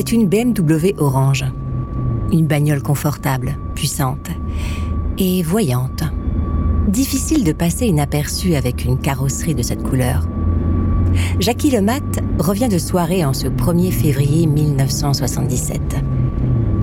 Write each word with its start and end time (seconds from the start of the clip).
c'est 0.00 0.12
une 0.12 0.28
BMW 0.28 0.94
orange. 0.96 1.44
Une 2.32 2.46
bagnole 2.46 2.80
confortable, 2.80 3.58
puissante 3.74 4.30
et 5.18 5.42
voyante. 5.42 6.04
Difficile 6.88 7.44
de 7.44 7.52
passer 7.52 7.84
inaperçu 7.84 8.54
avec 8.54 8.86
une 8.86 8.98
carrosserie 8.98 9.54
de 9.54 9.60
cette 9.60 9.82
couleur. 9.82 10.26
Jackie 11.38 11.70
Lemat 11.70 12.00
revient 12.38 12.70
de 12.70 12.78
soirée 12.78 13.26
en 13.26 13.34
ce 13.34 13.46
1er 13.46 13.92
février 13.92 14.46
1977. 14.46 15.82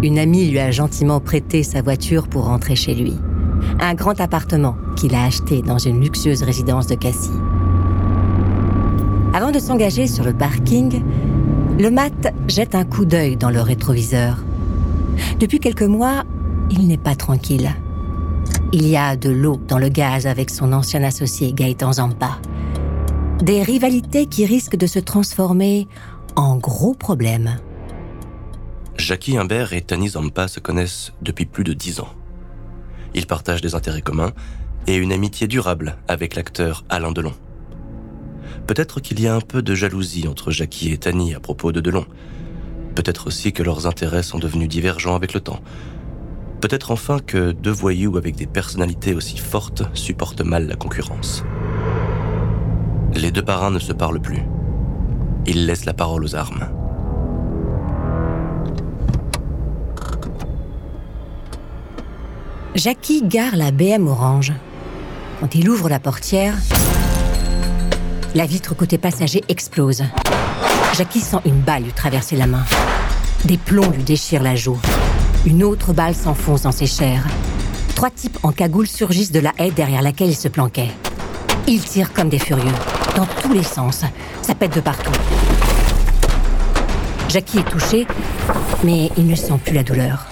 Une 0.03 0.19
amie 0.19 0.51
lui 0.51 0.59
a 0.59 0.69
gentiment 0.69 1.19
prêté 1.19 1.63
sa 1.63 1.81
voiture 1.81 2.27
pour 2.27 2.45
rentrer 2.45 2.75
chez 2.75 2.93
lui. 2.93 3.15
Un 3.79 3.95
grand 3.95 4.21
appartement 4.21 4.75
qu'il 4.95 5.15
a 5.15 5.23
acheté 5.23 5.63
dans 5.63 5.79
une 5.79 6.01
luxueuse 6.01 6.43
résidence 6.43 6.85
de 6.85 6.93
Cassis. 6.93 7.31
Avant 9.33 9.49
de 9.49 9.57
s'engager 9.59 10.05
sur 10.05 10.23
le 10.23 10.33
parking, 10.33 11.01
le 11.77 11.91
mat 11.91 12.33
jette 12.47 12.73
un 12.73 12.85
coup 12.85 13.05
d'œil 13.05 13.37
dans 13.37 13.51
le 13.51 13.61
rétroviseur. 13.61 14.37
Depuis 15.39 15.59
quelques 15.59 15.83
mois, 15.83 16.23
il 16.71 16.87
n'est 16.87 16.97
pas 16.97 17.15
tranquille. 17.15 17.69
Il 18.73 18.87
y 18.87 18.97
a 18.97 19.15
de 19.15 19.29
l'eau 19.29 19.59
dans 19.67 19.77
le 19.77 19.89
gaz 19.89 20.25
avec 20.25 20.49
son 20.49 20.73
ancien 20.73 21.03
associé 21.03 21.53
Gaëtan 21.53 21.93
Zampa. 21.93 22.39
Des 23.41 23.61
rivalités 23.61 24.25
qui 24.25 24.45
risquent 24.45 24.75
de 24.75 24.87
se 24.87 24.99
transformer 24.99 25.87
en 26.35 26.57
gros 26.57 26.95
problèmes. 26.95 27.57
Jackie 28.97 29.37
Imbert 29.37 29.73
et 29.73 29.81
Tani 29.81 30.09
Zampa 30.09 30.47
se 30.47 30.59
connaissent 30.59 31.13
depuis 31.21 31.45
plus 31.45 31.63
de 31.63 31.73
dix 31.73 31.99
ans. 31.99 32.09
Ils 33.13 33.27
partagent 33.27 33.61
des 33.61 33.75
intérêts 33.75 34.01
communs 34.01 34.31
et 34.87 34.95
une 34.95 35.11
amitié 35.11 35.47
durable 35.47 35.97
avec 36.07 36.35
l'acteur 36.35 36.83
Alain 36.89 37.11
Delon. 37.11 37.33
Peut-être 38.67 38.99
qu'il 38.99 39.21
y 39.21 39.27
a 39.27 39.33
un 39.33 39.39
peu 39.39 39.61
de 39.61 39.73
jalousie 39.73 40.27
entre 40.27 40.51
Jackie 40.51 40.91
et 40.91 40.97
Tani 40.97 41.33
à 41.33 41.39
propos 41.39 41.71
de 41.71 41.79
Delon. 41.79 42.05
Peut-être 42.95 43.27
aussi 43.27 43.53
que 43.53 43.63
leurs 43.63 43.87
intérêts 43.87 44.23
sont 44.23 44.39
devenus 44.39 44.67
divergents 44.67 45.15
avec 45.15 45.33
le 45.33 45.39
temps. 45.39 45.61
Peut-être 46.59 46.91
enfin 46.91 47.19
que 47.19 47.53
deux 47.53 47.71
voyous 47.71 48.17
avec 48.17 48.35
des 48.35 48.45
personnalités 48.45 49.13
aussi 49.13 49.37
fortes 49.37 49.83
supportent 49.93 50.41
mal 50.41 50.67
la 50.67 50.75
concurrence. 50.75 51.45
Les 53.13 53.31
deux 53.31 53.41
parrains 53.41 53.71
ne 53.71 53.79
se 53.79 53.93
parlent 53.93 54.19
plus. 54.19 54.43
Ils 55.45 55.65
laissent 55.65 55.85
la 55.85 55.93
parole 55.93 56.25
aux 56.25 56.35
armes. 56.35 56.67
Jackie 62.75 63.23
gare 63.23 63.55
la 63.55 63.71
BM 63.71 64.07
orange. 64.07 64.51
Quand 65.39 65.55
il 65.55 65.69
ouvre 65.69 65.87
la 65.87 65.99
portière, 65.99 66.55
la 68.35 68.45
vitre 68.45 68.75
côté 68.75 68.97
passager 68.97 69.43
explose. 69.47 70.03
Jackie 70.95 71.21
sent 71.21 71.37
une 71.45 71.61
balle 71.61 71.83
lui 71.83 71.91
traverser 71.91 72.35
la 72.35 72.47
main. 72.47 72.65
Des 73.45 73.57
plombs 73.57 73.91
lui 73.91 74.03
déchirent 74.03 74.43
la 74.43 74.55
joue. 74.55 74.79
Une 75.45 75.63
autre 75.63 75.93
balle 75.93 76.15
s'enfonce 76.15 76.63
dans 76.63 76.71
ses 76.71 76.87
chairs. 76.87 77.25
Trois 77.95 78.09
types 78.09 78.37
en 78.43 78.51
cagoule 78.51 78.87
surgissent 78.87 79.31
de 79.31 79.39
la 79.39 79.53
haie 79.57 79.71
derrière 79.71 80.01
laquelle 80.01 80.29
il 80.29 80.35
se 80.35 80.47
planquait. 80.47 80.91
Ils 81.67 81.83
tirent 81.83 82.13
comme 82.13 82.29
des 82.29 82.39
furieux, 82.39 82.71
dans 83.15 83.27
tous 83.41 83.53
les 83.53 83.63
sens. 83.63 84.03
Ça 84.41 84.55
pète 84.55 84.75
de 84.75 84.81
partout. 84.81 85.11
Jackie 87.29 87.59
est 87.59 87.69
touché, 87.69 88.07
mais 88.83 89.09
il 89.17 89.27
ne 89.27 89.35
sent 89.35 89.59
plus 89.63 89.73
la 89.73 89.83
douleur. 89.83 90.27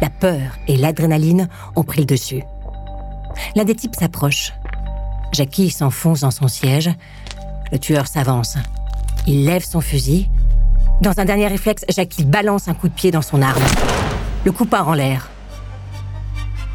La 0.00 0.10
peur 0.10 0.40
et 0.68 0.76
l'adrénaline 0.76 1.48
ont 1.76 1.82
pris 1.82 2.00
le 2.00 2.06
dessus. 2.06 2.42
L'un 3.56 3.64
des 3.64 3.74
types 3.74 3.96
s'approche. 3.96 4.52
Jackie 5.32 5.70
s'enfonce 5.70 6.20
dans 6.20 6.30
son 6.30 6.48
siège. 6.48 6.90
Le 7.72 7.78
tueur 7.78 8.06
s'avance. 8.06 8.56
Il 9.26 9.44
lève 9.44 9.64
son 9.64 9.80
fusil. 9.80 10.28
Dans 11.00 11.18
un 11.18 11.24
dernier 11.24 11.46
réflexe, 11.46 11.84
Jackie 11.88 12.24
balance 12.24 12.68
un 12.68 12.74
coup 12.74 12.88
de 12.88 12.94
pied 12.94 13.10
dans 13.10 13.22
son 13.22 13.40
arme. 13.40 13.62
Le 14.44 14.52
coup 14.52 14.64
part 14.64 14.88
en 14.88 14.94
l'air. 14.94 15.28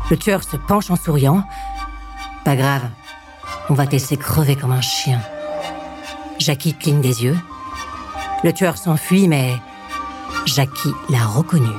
Le 0.09 0.17
tueur 0.17 0.43
se 0.43 0.55
penche 0.55 0.89
en 0.89 0.95
souriant. 0.95 1.43
Pas 2.43 2.55
grave, 2.55 2.83
on 3.69 3.73
va 3.73 3.87
te 3.87 3.93
laisser 3.93 4.17
crever 4.17 4.55
comme 4.55 4.71
un 4.71 4.81
chien. 4.81 5.19
Jackie 6.39 6.73
cligne 6.73 7.01
des 7.01 7.23
yeux. 7.23 7.37
Le 8.43 8.53
tueur 8.53 8.77
s'enfuit, 8.77 9.27
mais 9.27 9.55
Jackie 10.45 10.93
l'a 11.09 11.25
reconnu. 11.25 11.71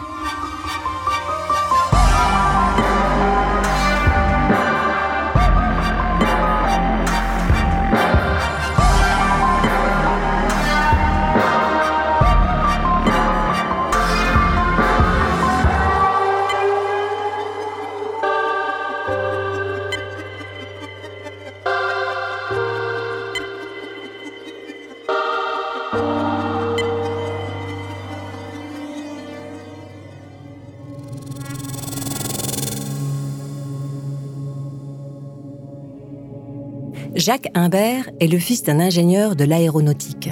Jacques 37.26 37.50
Imbert 37.54 38.09
est 38.20 38.28
le 38.28 38.38
fils 38.38 38.62
d'un 38.62 38.78
ingénieur 38.78 39.34
de 39.34 39.42
l'aéronautique. 39.42 40.31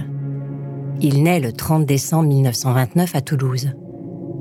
Il 1.00 1.24
naît 1.24 1.40
le 1.40 1.52
30 1.52 1.84
décembre 1.84 2.28
1929 2.28 3.16
à 3.16 3.20
Toulouse. 3.20 3.72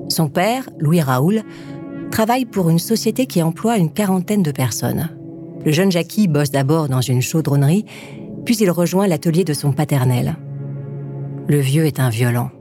Son 0.08 0.28
père, 0.30 0.70
Louis 0.78 1.02
Raoul, 1.02 1.42
travaille 2.12 2.46
pour 2.46 2.70
une 2.70 2.78
société 2.78 3.26
qui 3.26 3.42
emploie 3.42 3.78
une 3.78 3.92
quarantaine 3.92 4.44
de 4.44 4.52
personnes. 4.52 5.10
Le 5.66 5.72
jeune 5.72 5.92
Jackie 5.92 6.28
bosse 6.28 6.52
d'abord 6.52 6.90
dans 6.90 7.02
une 7.02 7.24
chaudronnerie, 7.24 7.86
puis 8.46 8.56
il 8.58 8.70
rejoint 8.70 9.08
l'atelier 9.08 9.44
de 9.44 9.54
son 9.54 9.72
paternel. 9.72 10.36
Le 11.48 11.60
vieux 11.60 11.88
est 11.88 12.00
un 12.00 12.10
violent. 12.10 12.52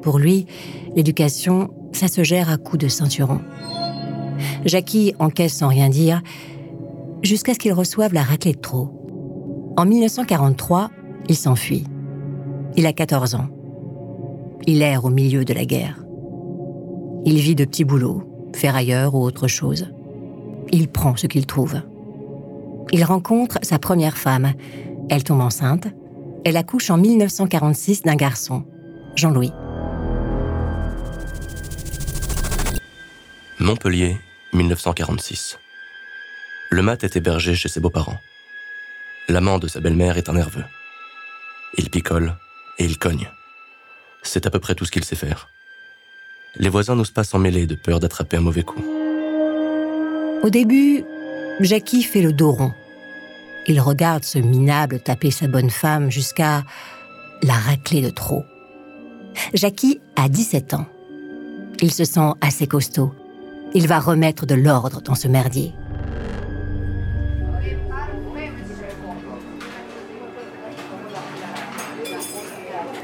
Pour 0.00 0.18
lui, 0.18 0.46
l'éducation, 0.96 1.68
ça 1.92 2.08
se 2.08 2.24
gère 2.24 2.48
à 2.48 2.56
coups 2.56 2.84
de 2.84 2.88
ceinturon. 2.88 3.42
Jackie 4.64 5.12
encaisse 5.18 5.52
sans 5.52 5.68
rien 5.68 5.90
dire, 5.90 6.22
jusqu'à 7.22 7.52
ce 7.52 7.58
qu'il 7.58 7.74
reçoive 7.74 8.14
la 8.14 8.22
raclée 8.22 8.54
de 8.54 8.58
trop. 8.58 9.01
En 9.76 9.86
1943, 9.86 10.90
il 11.28 11.36
s'enfuit. 11.36 11.84
Il 12.76 12.86
a 12.86 12.92
14 12.92 13.34
ans. 13.36 13.48
Il 14.66 14.82
erre 14.82 15.06
au 15.06 15.10
milieu 15.10 15.46
de 15.46 15.54
la 15.54 15.64
guerre. 15.64 16.04
Il 17.24 17.38
vit 17.38 17.54
de 17.54 17.64
petits 17.64 17.84
boulots, 17.84 18.22
ferrailleurs 18.54 19.14
ou 19.14 19.22
autre 19.22 19.48
chose. 19.48 19.90
Il 20.72 20.88
prend 20.88 21.16
ce 21.16 21.26
qu'il 21.26 21.46
trouve. 21.46 21.80
Il 22.92 23.02
rencontre 23.04 23.58
sa 23.62 23.78
première 23.78 24.18
femme. 24.18 24.52
Elle 25.08 25.24
tombe 25.24 25.40
enceinte. 25.40 25.86
Elle 26.44 26.58
accouche 26.58 26.90
en 26.90 26.98
1946 26.98 28.02
d'un 28.02 28.16
garçon, 28.16 28.64
Jean-Louis. 29.16 29.52
Montpellier, 33.58 34.18
1946. 34.52 35.58
Le 36.70 36.82
mat 36.82 37.04
est 37.04 37.16
hébergé 37.16 37.54
chez 37.54 37.68
ses 37.68 37.80
beaux-parents. 37.80 38.18
L'amant 39.28 39.58
de 39.58 39.68
sa 39.68 39.80
belle-mère 39.80 40.18
est 40.18 40.28
un 40.28 40.34
nerveux. 40.34 40.64
Il 41.78 41.90
picole 41.90 42.36
et 42.78 42.84
il 42.84 42.98
cogne. 42.98 43.30
C'est 44.22 44.46
à 44.46 44.50
peu 44.50 44.58
près 44.58 44.74
tout 44.74 44.84
ce 44.84 44.90
qu'il 44.90 45.04
sait 45.04 45.16
faire. 45.16 45.48
Les 46.56 46.68
voisins 46.68 46.94
n'osent 46.94 47.10
pas 47.10 47.24
s'en 47.24 47.38
mêler 47.38 47.66
de 47.66 47.74
peur 47.74 48.00
d'attraper 48.00 48.36
un 48.36 48.40
mauvais 48.42 48.62
coup. 48.62 48.84
Au 50.42 50.50
début, 50.50 51.04
Jackie 51.60 52.02
fait 52.02 52.22
le 52.22 52.32
dos 52.32 52.52
rond. 52.52 52.72
Il 53.66 53.80
regarde 53.80 54.24
ce 54.24 54.38
minable 54.38 55.00
taper 55.00 55.30
sa 55.30 55.46
bonne 55.46 55.70
femme 55.70 56.10
jusqu'à 56.10 56.64
la 57.42 57.54
racler 57.54 58.02
de 58.02 58.10
trop. 58.10 58.44
Jackie 59.54 60.00
a 60.16 60.28
17 60.28 60.74
ans. 60.74 60.86
Il 61.80 61.92
se 61.92 62.04
sent 62.04 62.32
assez 62.40 62.66
costaud. 62.66 63.12
Il 63.74 63.86
va 63.86 63.98
remettre 63.98 64.46
de 64.46 64.54
l'ordre 64.54 65.00
dans 65.00 65.14
ce 65.14 65.28
merdier. 65.28 65.72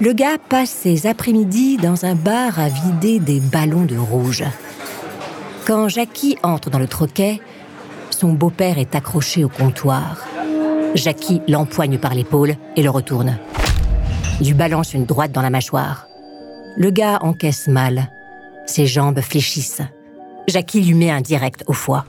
Le 0.00 0.12
gars 0.12 0.38
passe 0.38 0.70
ses 0.70 1.08
après-midi 1.08 1.76
dans 1.76 2.04
un 2.04 2.14
bar 2.14 2.60
à 2.60 2.68
vider 2.68 3.18
des 3.18 3.40
ballons 3.40 3.84
de 3.84 3.96
rouge. 3.96 4.44
Quand 5.66 5.88
Jackie 5.88 6.38
entre 6.44 6.70
dans 6.70 6.78
le 6.78 6.86
troquet, 6.86 7.40
son 8.10 8.32
beau-père 8.32 8.78
est 8.78 8.94
accroché 8.94 9.42
au 9.42 9.48
comptoir. 9.48 10.24
Jackie 10.94 11.42
l'empoigne 11.48 11.98
par 11.98 12.14
l'épaule 12.14 12.54
et 12.76 12.82
le 12.84 12.90
retourne. 12.90 13.38
lui 14.40 14.54
balance 14.54 14.94
une 14.94 15.04
droite 15.04 15.32
dans 15.32 15.42
la 15.42 15.50
mâchoire. 15.50 16.06
Le 16.76 16.90
gars 16.90 17.18
encaisse 17.22 17.66
mal. 17.66 18.08
Ses 18.66 18.86
jambes 18.86 19.20
fléchissent. 19.20 19.82
Jackie 20.46 20.80
lui 20.80 20.94
met 20.94 21.10
un 21.10 21.22
direct 21.22 21.64
au 21.66 21.72
foie. 21.72 22.06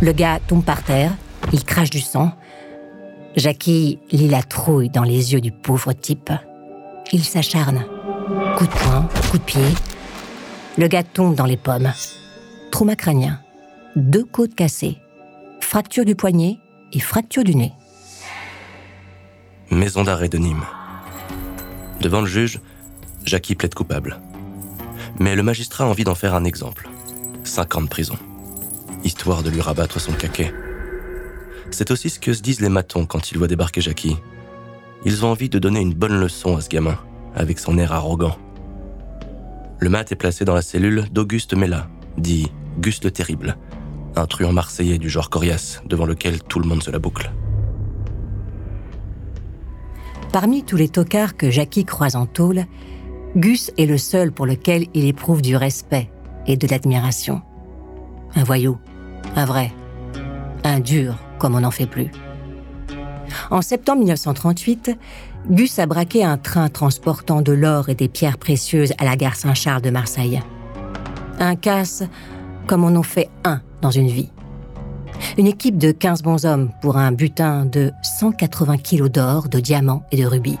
Le 0.00 0.10
gars 0.10 0.40
tombe 0.44 0.64
par 0.64 0.82
terre, 0.82 1.12
il 1.52 1.64
crache 1.64 1.90
du 1.90 2.00
sang. 2.00 2.32
Jackie 3.36 4.00
lit 4.10 4.28
la 4.28 4.42
trouille 4.42 4.90
dans 4.90 5.04
les 5.04 5.34
yeux 5.34 5.40
du 5.40 5.52
pauvre 5.52 5.92
type. 5.92 6.32
Il 7.12 7.24
s'acharne. 7.24 7.84
Coup 8.56 8.66
de 8.66 8.70
poing, 8.70 9.08
coup 9.30 9.38
de 9.38 9.42
pied. 9.42 9.64
Le 10.78 10.86
gars 10.86 11.02
tombe 11.02 11.34
dans 11.34 11.44
les 11.44 11.56
pommes. 11.56 11.92
Trauma 12.70 12.94
crânien. 12.94 13.40
Deux 13.96 14.24
côtes 14.24 14.54
cassées. 14.54 14.98
Fracture 15.60 16.04
du 16.04 16.14
poignet 16.14 16.58
et 16.92 17.00
fracture 17.00 17.42
du 17.42 17.56
nez. 17.56 17.72
Maison 19.70 20.04
d'arrêt 20.04 20.28
de 20.28 20.38
Nîmes. 20.38 20.64
Devant 22.00 22.20
le 22.20 22.26
juge, 22.26 22.60
Jackie 23.24 23.56
plaide 23.56 23.74
coupable. 23.74 24.20
Mais 25.18 25.34
le 25.34 25.42
magistrat 25.42 25.84
a 25.84 25.88
envie 25.88 26.04
d'en 26.04 26.14
faire 26.14 26.34
un 26.34 26.44
exemple. 26.44 26.88
Cinq 27.42 27.76
ans 27.76 27.82
de 27.82 27.88
prison. 27.88 28.16
Histoire 29.02 29.42
de 29.42 29.50
lui 29.50 29.60
rabattre 29.60 30.00
son 30.00 30.12
caquet. 30.12 30.54
C'est 31.72 31.90
aussi 31.90 32.10
ce 32.10 32.20
que 32.20 32.32
se 32.32 32.42
disent 32.42 32.60
les 32.60 32.68
matons 32.68 33.06
quand 33.06 33.32
ils 33.32 33.38
voient 33.38 33.48
débarquer 33.48 33.80
Jackie. 33.80 34.16
Ils 35.04 35.24
ont 35.24 35.28
envie 35.28 35.48
de 35.48 35.58
donner 35.58 35.80
une 35.80 35.94
bonne 35.94 36.18
leçon 36.20 36.56
à 36.56 36.60
ce 36.60 36.68
gamin, 36.68 36.98
avec 37.34 37.58
son 37.58 37.78
air 37.78 37.92
arrogant. 37.92 38.36
Le 39.78 39.88
mat 39.88 40.12
est 40.12 40.16
placé 40.16 40.44
dans 40.44 40.54
la 40.54 40.62
cellule 40.62 41.06
d'Auguste 41.10 41.54
Mella, 41.54 41.88
dit 42.18 42.50
Gus 42.80 43.02
le 43.02 43.10
Terrible, 43.10 43.56
un 44.14 44.26
truand 44.26 44.52
marseillais 44.52 44.98
du 44.98 45.08
genre 45.08 45.30
coriace 45.30 45.82
devant 45.86 46.04
lequel 46.04 46.42
tout 46.42 46.60
le 46.60 46.68
monde 46.68 46.82
se 46.82 46.90
la 46.90 46.98
boucle. 46.98 47.32
Parmi 50.32 50.64
tous 50.64 50.76
les 50.76 50.88
tocards 50.88 51.36
que 51.36 51.50
Jackie 51.50 51.84
croise 51.84 52.14
en 52.14 52.26
tôle, 52.26 52.66
Gus 53.36 53.70
est 53.78 53.86
le 53.86 53.98
seul 53.98 54.32
pour 54.32 54.46
lequel 54.46 54.86
il 54.92 55.06
éprouve 55.06 55.40
du 55.40 55.56
respect 55.56 56.10
et 56.46 56.56
de 56.56 56.66
l'admiration. 56.68 57.42
Un 58.34 58.44
voyou, 58.44 58.78
un 59.34 59.44
vrai, 59.46 59.72
un 60.62 60.78
dur 60.78 61.16
comme 61.38 61.54
on 61.54 61.60
n'en 61.60 61.70
fait 61.70 61.86
plus. 61.86 62.10
En 63.50 63.62
septembre 63.62 63.98
1938, 63.98 64.96
Gus 65.50 65.78
a 65.78 65.86
braqué 65.86 66.24
un 66.24 66.36
train 66.36 66.68
transportant 66.68 67.42
de 67.42 67.52
l'or 67.52 67.88
et 67.88 67.94
des 67.94 68.08
pierres 68.08 68.38
précieuses 68.38 68.92
à 68.98 69.04
la 69.04 69.16
gare 69.16 69.36
Saint-Charles 69.36 69.82
de 69.82 69.90
Marseille. 69.90 70.40
Un 71.38 71.56
casse 71.56 72.02
comme 72.66 72.84
on 72.84 72.94
en 72.96 73.02
fait 73.02 73.28
un 73.44 73.62
dans 73.80 73.90
une 73.90 74.08
vie. 74.08 74.30
Une 75.38 75.46
équipe 75.46 75.76
de 75.76 75.92
15 75.92 76.22
bons 76.22 76.46
hommes 76.46 76.70
pour 76.80 76.96
un 76.96 77.12
butin 77.12 77.64
de 77.64 77.92
180 78.02 78.78
kilos 78.78 79.10
d'or, 79.10 79.48
de 79.48 79.60
diamants 79.60 80.04
et 80.12 80.16
de 80.16 80.26
rubis. 80.26 80.58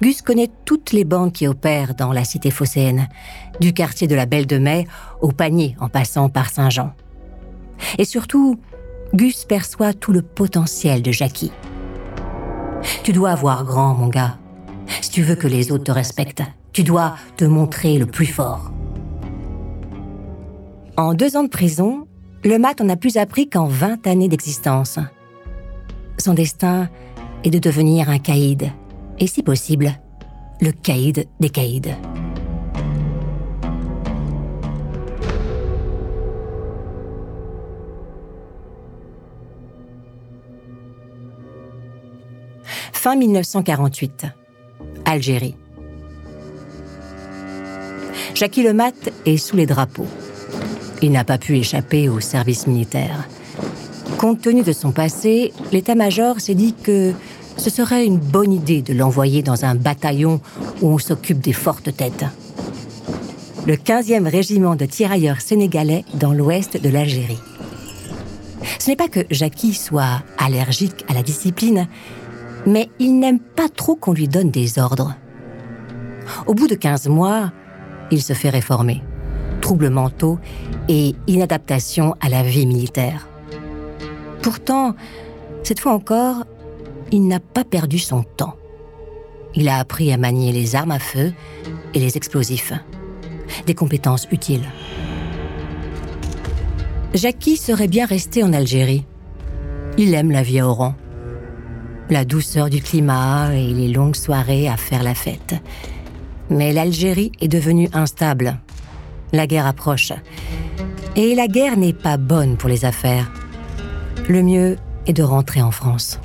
Gus 0.00 0.22
connaît 0.22 0.50
toutes 0.64 0.92
les 0.92 1.04
banques 1.04 1.34
qui 1.34 1.46
opèrent 1.46 1.94
dans 1.94 2.12
la 2.12 2.24
cité 2.24 2.50
phocéenne, 2.50 3.08
du 3.60 3.72
quartier 3.72 4.06
de 4.06 4.14
la 4.14 4.26
Belle 4.26 4.46
de 4.46 4.58
Mai 4.58 4.86
au 5.20 5.32
panier 5.32 5.76
en 5.80 5.88
passant 5.88 6.28
par 6.28 6.50
Saint-Jean. 6.50 6.92
Et 7.98 8.04
surtout, 8.04 8.58
Gus 9.14 9.44
perçoit 9.44 9.92
tout 9.92 10.12
le 10.12 10.22
potentiel 10.22 11.00
de 11.00 11.12
Jackie. 11.12 11.52
Tu 13.04 13.12
dois 13.12 13.30
avoir 13.30 13.64
grand, 13.64 13.94
mon 13.94 14.08
gars. 14.08 14.38
Si 15.00 15.10
tu 15.10 15.22
veux 15.22 15.36
que 15.36 15.46
les 15.46 15.70
autres 15.70 15.84
te 15.84 15.92
respectent, 15.92 16.42
tu 16.72 16.82
dois 16.82 17.14
te 17.36 17.44
montrer 17.44 17.96
le 17.98 18.06
plus 18.06 18.26
fort. 18.26 18.72
En 20.96 21.14
deux 21.14 21.36
ans 21.36 21.44
de 21.44 21.48
prison, 21.48 22.08
le 22.42 22.58
mat 22.58 22.80
en 22.80 22.88
a 22.88 22.96
plus 22.96 23.16
appris 23.16 23.48
qu'en 23.48 23.66
20 23.66 24.04
années 24.08 24.28
d'existence. 24.28 24.98
Son 26.18 26.34
destin 26.34 26.88
est 27.44 27.50
de 27.50 27.60
devenir 27.60 28.08
un 28.10 28.18
caïd, 28.18 28.72
et 29.20 29.28
si 29.28 29.44
possible, 29.44 29.92
le 30.60 30.72
caïd 30.72 31.28
des 31.38 31.50
caïds. 31.50 31.94
Fin 43.04 43.16
1948. 43.16 44.28
Algérie. 45.04 45.56
Jackie 48.34 48.62
Lemat 48.62 48.94
est 49.26 49.36
sous 49.36 49.56
les 49.56 49.66
drapeaux. 49.66 50.06
Il 51.02 51.12
n'a 51.12 51.22
pas 51.22 51.36
pu 51.36 51.58
échapper 51.58 52.08
au 52.08 52.20
service 52.20 52.66
militaire. 52.66 53.28
Compte 54.16 54.40
tenu 54.40 54.62
de 54.62 54.72
son 54.72 54.90
passé, 54.90 55.52
l'état-major 55.70 56.40
s'est 56.40 56.54
dit 56.54 56.72
que 56.72 57.12
ce 57.58 57.68
serait 57.68 58.06
une 58.06 58.16
bonne 58.16 58.54
idée 58.54 58.80
de 58.80 58.94
l'envoyer 58.94 59.42
dans 59.42 59.66
un 59.66 59.74
bataillon 59.74 60.40
où 60.80 60.88
on 60.88 60.96
s'occupe 60.96 61.40
des 61.40 61.52
fortes 61.52 61.94
têtes. 61.94 62.24
Le 63.66 63.74
15e 63.74 64.26
régiment 64.26 64.76
de 64.76 64.86
tirailleurs 64.86 65.42
sénégalais 65.42 66.06
dans 66.14 66.32
l'ouest 66.32 66.82
de 66.82 66.88
l'Algérie. 66.88 67.42
Ce 68.78 68.88
n'est 68.88 68.96
pas 68.96 69.08
que 69.08 69.26
Jackie 69.30 69.74
soit 69.74 70.22
allergique 70.38 71.04
à 71.08 71.12
la 71.12 71.22
discipline, 71.22 71.86
mais 72.66 72.88
il 72.98 73.18
n'aime 73.18 73.40
pas 73.40 73.68
trop 73.68 73.94
qu'on 73.94 74.12
lui 74.12 74.28
donne 74.28 74.50
des 74.50 74.78
ordres. 74.78 75.14
Au 76.46 76.54
bout 76.54 76.66
de 76.66 76.74
15 76.74 77.08
mois, 77.08 77.52
il 78.10 78.22
se 78.22 78.32
fait 78.32 78.50
réformer. 78.50 79.02
Troubles 79.60 79.90
mentaux 79.90 80.38
et 80.88 81.14
inadaptation 81.26 82.14
à 82.20 82.28
la 82.28 82.42
vie 82.42 82.66
militaire. 82.66 83.28
Pourtant, 84.42 84.94
cette 85.62 85.80
fois 85.80 85.92
encore, 85.92 86.44
il 87.12 87.26
n'a 87.26 87.40
pas 87.40 87.64
perdu 87.64 87.98
son 87.98 88.22
temps. 88.22 88.56
Il 89.54 89.68
a 89.68 89.78
appris 89.78 90.12
à 90.12 90.16
manier 90.16 90.52
les 90.52 90.74
armes 90.74 90.90
à 90.90 90.98
feu 90.98 91.32
et 91.94 92.00
les 92.00 92.16
explosifs. 92.16 92.72
Des 93.66 93.74
compétences 93.74 94.26
utiles. 94.32 94.64
Jackie 97.14 97.56
serait 97.56 97.88
bien 97.88 98.06
resté 98.06 98.42
en 98.42 98.52
Algérie. 98.52 99.06
Il 99.96 100.12
aime 100.14 100.32
la 100.32 100.42
vie 100.42 100.58
à 100.58 100.66
Oran. 100.66 100.94
La 102.10 102.26
douceur 102.26 102.68
du 102.68 102.82
climat 102.82 103.54
et 103.54 103.72
les 103.72 103.88
longues 103.88 104.14
soirées 104.14 104.68
à 104.68 104.76
faire 104.76 105.02
la 105.02 105.14
fête. 105.14 105.54
Mais 106.50 106.72
l'Algérie 106.72 107.32
est 107.40 107.48
devenue 107.48 107.88
instable. 107.94 108.58
La 109.32 109.46
guerre 109.46 109.66
approche. 109.66 110.12
Et 111.16 111.34
la 111.34 111.48
guerre 111.48 111.78
n'est 111.78 111.94
pas 111.94 112.18
bonne 112.18 112.58
pour 112.58 112.68
les 112.68 112.84
affaires. 112.84 113.32
Le 114.28 114.42
mieux 114.42 114.76
est 115.06 115.14
de 115.14 115.22
rentrer 115.22 115.62
en 115.62 115.70
France. 115.70 116.20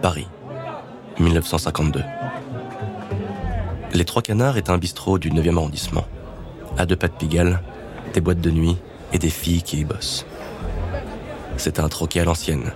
Paris, 0.00 0.28
1952. 1.18 2.02
Les 3.94 4.04
Trois 4.04 4.22
Canards 4.22 4.56
est 4.56 4.70
un 4.70 4.78
bistrot 4.78 5.18
du 5.18 5.30
9e 5.30 5.56
arrondissement. 5.56 6.04
À 6.76 6.86
deux 6.86 6.94
pas 6.94 7.08
de 7.08 7.14
Pigalle, 7.14 7.60
des 8.18 8.22
boîtes 8.22 8.40
de 8.40 8.50
nuit 8.50 8.76
et 9.12 9.18
des 9.20 9.30
filles 9.30 9.62
qui 9.62 9.78
y 9.78 9.84
bossent. 9.84 10.26
C'est 11.56 11.78
un 11.78 11.88
troquet 11.88 12.18
à 12.18 12.24
l'ancienne, 12.24 12.72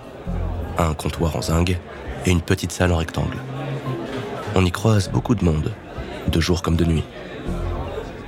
un 0.77 0.93
comptoir 0.93 1.35
en 1.35 1.41
zinc 1.41 1.77
et 2.25 2.31
une 2.31 2.39
petite 2.39 2.71
salle 2.71 2.93
en 2.93 2.95
rectangle. 2.95 3.35
On 4.55 4.63
y 4.63 4.71
croise 4.71 5.09
beaucoup 5.11 5.35
de 5.35 5.43
monde, 5.43 5.73
de 6.31 6.39
jour 6.39 6.61
comme 6.61 6.77
de 6.77 6.85
nuit. 6.85 7.03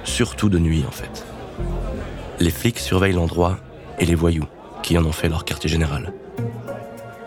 Surtout 0.03 0.49
de 0.49 0.59
nuit 0.59 0.83
en 0.85 0.91
fait. 0.91 1.25
Les 2.41 2.49
flics 2.49 2.79
surveillent 2.79 3.13
l'endroit 3.13 3.59
et 3.97 4.05
les 4.05 4.15
voyous 4.15 4.49
qui 4.83 4.97
en 4.97 5.05
ont 5.05 5.13
fait 5.13 5.29
leur 5.29 5.45
quartier 5.45 5.69
général. 5.69 6.11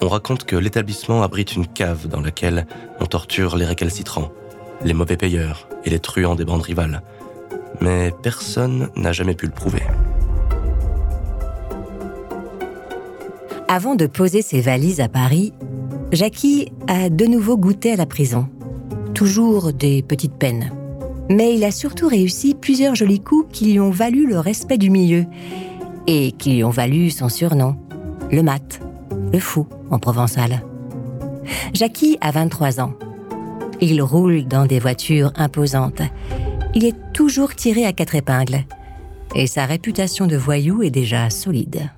On 0.03 0.09
raconte 0.11 0.45
que 0.45 0.57
l'établissement 0.57 1.23
abrite 1.23 1.57
une 1.57 1.67
cave 1.67 2.09
dans 2.09 2.21
laquelle 2.21 2.67
on 3.01 3.07
torture 3.07 3.57
les 3.57 3.65
récalcitrants, 3.65 4.33
les 4.85 4.93
mauvais 4.93 5.17
payeurs 5.17 5.67
et 5.87 5.89
les 5.89 5.99
truands 5.99 6.35
des 6.35 6.45
bandes 6.45 6.61
rivales. 6.61 7.01
Mais 7.81 8.13
personne 8.23 8.89
n'a 8.97 9.13
jamais 9.13 9.35
pu 9.35 9.47
le 9.47 9.53
prouver. 9.53 9.83
Avant 13.69 13.95
de 13.95 14.07
poser 14.07 14.43
ses 14.43 14.61
valises 14.61 15.01
à 15.01 15.09
Paris, 15.09 15.53
Jackie 16.13 16.73
a 16.87 17.11
de 17.11 17.27
nouveau 17.27 17.57
goûté 17.57 17.93
à 17.93 17.97
la 17.97 18.07
prison. 18.07 18.49
Toujours 19.15 19.73
des 19.73 20.03
petites 20.03 20.35
peines. 20.35 20.73
Mais 21.29 21.55
il 21.55 21.65
a 21.65 21.71
surtout 21.71 22.09
réussi 22.09 22.55
plusieurs 22.55 22.95
jolis 22.95 23.21
coups 23.21 23.47
qui 23.53 23.73
lui 23.73 23.81
ont 23.81 23.91
valu 23.91 24.27
le 24.27 24.39
respect 24.39 24.79
du 24.79 24.89
milieu 24.89 25.27
et 26.07 26.33
qui 26.33 26.55
lui 26.55 26.65
ont 26.65 26.71
valu 26.71 27.11
son 27.11 27.29
surnom, 27.29 27.77
le 28.31 28.43
mat 28.43 28.81
le 29.33 29.39
fou 29.39 29.67
en 29.91 29.99
provençal. 29.99 30.63
Jackie 31.73 32.19
a 32.21 32.31
23 32.31 32.81
ans. 32.81 32.93
Il 33.81 34.03
roule 34.03 34.45
dans 34.47 34.67
des 34.67 34.81
voitures 34.81 35.33
imposantes. 35.37 36.03
Il 36.81 36.85
est 36.85 37.13
toujours 37.13 37.57
tiré 37.57 37.85
à 37.85 37.93
quatre 37.93 38.15
épingles. 38.15 38.65
Et 39.35 39.49
sa 39.49 39.67
réputation 39.67 40.29
de 40.29 40.37
voyou 40.37 40.85
est 40.85 40.93
déjà 40.93 41.29
solide. 41.29 41.91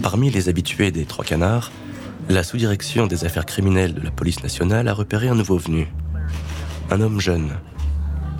Parmi 0.00 0.30
les 0.30 0.48
habitués 0.48 0.92
des 0.92 1.06
Trois 1.06 1.24
Canards, 1.24 1.72
la 2.28 2.44
sous-direction 2.44 3.08
des 3.08 3.24
affaires 3.24 3.46
criminelles 3.46 3.94
de 3.94 4.00
la 4.00 4.12
police 4.12 4.44
nationale 4.44 4.86
a 4.86 4.94
repéré 4.94 5.26
un 5.26 5.34
nouveau 5.34 5.58
venu. 5.58 5.88
Un 6.92 7.00
homme 7.00 7.18
jeune, 7.18 7.58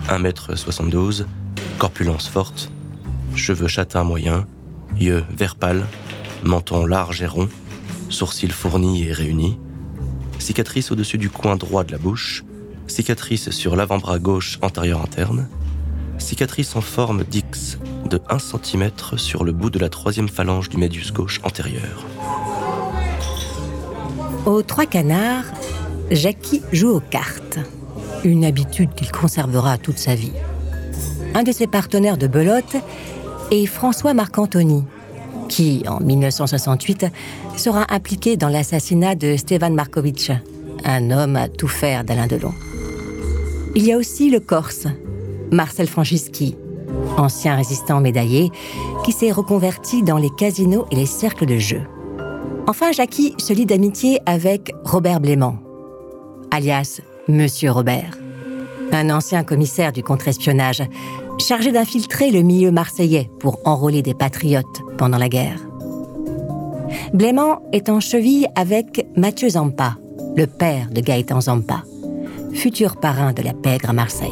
1m72, 0.07 1.25
corpulence 1.77 2.29
forte, 2.29 2.71
cheveux 3.35 3.67
châtains 3.67 4.05
moyens, 4.05 4.45
yeux 4.97 5.25
vert 5.35 5.57
pâle, 5.57 5.85
menton 6.43 6.85
large 6.85 7.21
et 7.21 7.27
rond, 7.27 7.49
sourcils 8.07 8.51
fournis 8.51 9.03
et 9.03 9.11
réunis, 9.11 9.59
cicatrice 10.43 10.91
au-dessus 10.91 11.17
du 11.17 11.29
coin 11.29 11.55
droit 11.55 11.85
de 11.85 11.93
la 11.93 11.97
bouche, 11.97 12.43
cicatrice 12.87 13.49
sur 13.51 13.77
l'avant-bras 13.77 14.19
gauche 14.19 14.59
antérieur 14.61 15.01
interne, 15.01 15.47
cicatrice 16.17 16.75
en 16.75 16.81
forme 16.81 17.23
d'X 17.23 17.79
de 18.09 18.19
1 18.29 18.39
cm 18.39 18.91
sur 19.15 19.45
le 19.45 19.53
bout 19.53 19.69
de 19.69 19.79
la 19.79 19.87
troisième 19.87 20.27
phalange 20.27 20.67
du 20.67 20.75
médius 20.75 21.13
gauche 21.13 21.39
antérieur. 21.43 22.05
Aux 24.45 24.61
trois 24.63 24.85
canards, 24.85 25.45
Jackie 26.11 26.61
joue 26.73 26.89
aux 26.89 26.99
cartes, 26.99 27.59
une 28.25 28.43
habitude 28.43 28.93
qu'il 28.95 29.11
conservera 29.13 29.77
toute 29.77 29.97
sa 29.97 30.13
vie. 30.13 30.33
Un 31.35 31.43
de 31.43 31.53
ses 31.53 31.67
partenaires 31.67 32.17
de 32.17 32.27
belote 32.27 32.75
est 33.49 33.65
François 33.65 34.13
Marc-Antony, 34.13 34.83
qui, 35.49 35.83
en 35.87 35.99
1968, 35.99 37.07
sera 37.57 37.85
impliqué 37.89 38.37
dans 38.37 38.49
l'assassinat 38.49 39.15
de 39.15 39.35
Stevan 39.37 39.73
Markovitch, 39.73 40.31
un 40.83 41.11
homme 41.11 41.35
à 41.35 41.47
tout 41.47 41.67
faire 41.67 42.03
d'Alain 42.03 42.27
Delon. 42.27 42.53
Il 43.75 43.85
y 43.85 43.91
a 43.91 43.97
aussi 43.97 44.29
le 44.29 44.39
Corse, 44.39 44.87
Marcel 45.51 45.87
Franceschi, 45.87 46.55
ancien 47.17 47.55
résistant 47.55 48.01
médaillé, 48.01 48.51
qui 49.03 49.11
s'est 49.11 49.31
reconverti 49.31 50.03
dans 50.03 50.17
les 50.17 50.29
casinos 50.29 50.85
et 50.91 50.95
les 50.95 51.05
cercles 51.05 51.45
de 51.45 51.57
jeu. 51.57 51.81
Enfin, 52.67 52.91
Jackie 52.91 53.35
se 53.39 53.53
lie 53.53 53.65
d'amitié 53.65 54.19
avec 54.25 54.73
Robert 54.83 55.19
Blément, 55.19 55.57
alias 56.51 57.01
Monsieur 57.27 57.71
Robert, 57.71 58.17
un 58.91 59.09
ancien 59.09 59.43
commissaire 59.43 59.91
du 59.91 60.03
contre-espionnage, 60.03 60.83
chargé 61.39 61.71
d'infiltrer 61.71 62.31
le 62.31 62.41
milieu 62.41 62.71
marseillais 62.71 63.29
pour 63.39 63.59
enrôler 63.65 64.01
des 64.01 64.13
patriotes 64.13 64.81
pendant 64.97 65.17
la 65.17 65.29
guerre. 65.29 65.59
Blément 67.13 67.61
est 67.71 67.89
en 67.89 67.99
cheville 67.99 68.47
avec 68.55 69.05
Mathieu 69.15 69.49
Zampa, 69.49 69.97
le 70.35 70.47
père 70.47 70.89
de 70.91 71.01
Gaëtan 71.01 71.41
Zampa, 71.41 71.83
futur 72.53 72.97
parrain 72.97 73.33
de 73.33 73.41
la 73.41 73.53
pègre 73.53 73.89
à 73.89 73.93
Marseille. 73.93 74.31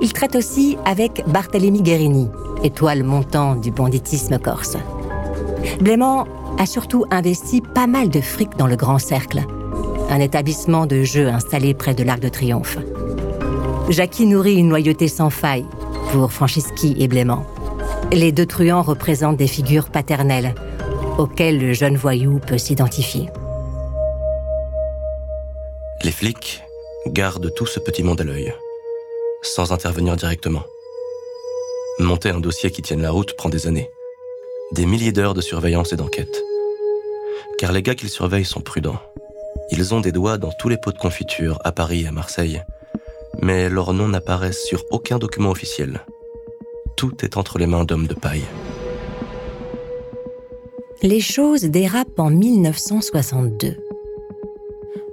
Il 0.00 0.12
traite 0.12 0.36
aussi 0.36 0.76
avec 0.84 1.22
Barthélemy 1.28 1.82
Guérini, 1.82 2.28
étoile 2.62 3.02
montante 3.02 3.60
du 3.60 3.70
banditisme 3.70 4.38
corse. 4.38 4.76
Blément 5.80 6.26
a 6.58 6.66
surtout 6.66 7.04
investi 7.10 7.60
pas 7.60 7.86
mal 7.86 8.08
de 8.08 8.20
fric 8.20 8.56
dans 8.56 8.66
le 8.66 8.76
Grand 8.76 8.98
Cercle, 8.98 9.42
un 10.10 10.20
établissement 10.20 10.86
de 10.86 11.02
jeu 11.02 11.28
installé 11.28 11.74
près 11.74 11.94
de 11.94 12.04
l'Arc 12.04 12.20
de 12.20 12.28
Triomphe. 12.28 12.78
Jackie 13.88 14.26
nourrit 14.26 14.56
une 14.56 14.68
loyauté 14.68 15.08
sans 15.08 15.30
faille 15.30 15.66
pour 16.10 16.32
Franceschi 16.32 16.94
et 16.98 17.08
Blément. 17.08 17.44
Les 18.12 18.32
deux 18.32 18.46
truands 18.46 18.82
représentent 18.82 19.36
des 19.36 19.46
figures 19.46 19.90
paternelles 19.90 20.54
auxquelles 21.18 21.58
le 21.58 21.72
jeune 21.72 21.96
voyou 21.96 22.38
peut 22.38 22.58
s'identifier. 22.58 23.28
Les 26.04 26.12
flics 26.12 26.62
gardent 27.08 27.52
tout 27.54 27.66
ce 27.66 27.80
petit 27.80 28.02
monde 28.02 28.20
à 28.20 28.24
l'œil, 28.24 28.54
sans 29.42 29.72
intervenir 29.72 30.16
directement. 30.16 30.64
Monter 31.98 32.30
un 32.30 32.40
dossier 32.40 32.70
qui 32.70 32.82
tienne 32.82 33.02
la 33.02 33.10
route 33.10 33.34
prend 33.36 33.48
des 33.48 33.66
années, 33.66 33.90
des 34.72 34.86
milliers 34.86 35.12
d'heures 35.12 35.34
de 35.34 35.40
surveillance 35.40 35.92
et 35.92 35.96
d'enquête. 35.96 36.42
Car 37.58 37.72
les 37.72 37.82
gars 37.82 37.94
qu'ils 37.94 38.10
surveillent 38.10 38.44
sont 38.44 38.60
prudents. 38.60 39.00
Ils 39.70 39.94
ont 39.94 40.00
des 40.00 40.12
doigts 40.12 40.38
dans 40.38 40.52
tous 40.58 40.68
les 40.68 40.76
pots 40.76 40.92
de 40.92 40.98
confiture 40.98 41.58
à 41.64 41.72
Paris 41.72 42.02
et 42.02 42.08
à 42.08 42.12
Marseille, 42.12 42.62
mais 43.42 43.68
leurs 43.68 43.92
noms 43.92 44.08
n'apparaissent 44.08 44.64
sur 44.64 44.84
aucun 44.90 45.18
document 45.18 45.50
officiel. 45.50 46.00
Tout 46.96 47.24
est 47.24 47.36
entre 47.36 47.58
les 47.58 47.66
mains 47.66 47.84
d'hommes 47.84 48.06
de 48.06 48.14
paille. 48.14 48.44
Les 51.02 51.20
choses 51.20 51.64
dérapent 51.64 52.18
en 52.18 52.30
1962. 52.30 53.76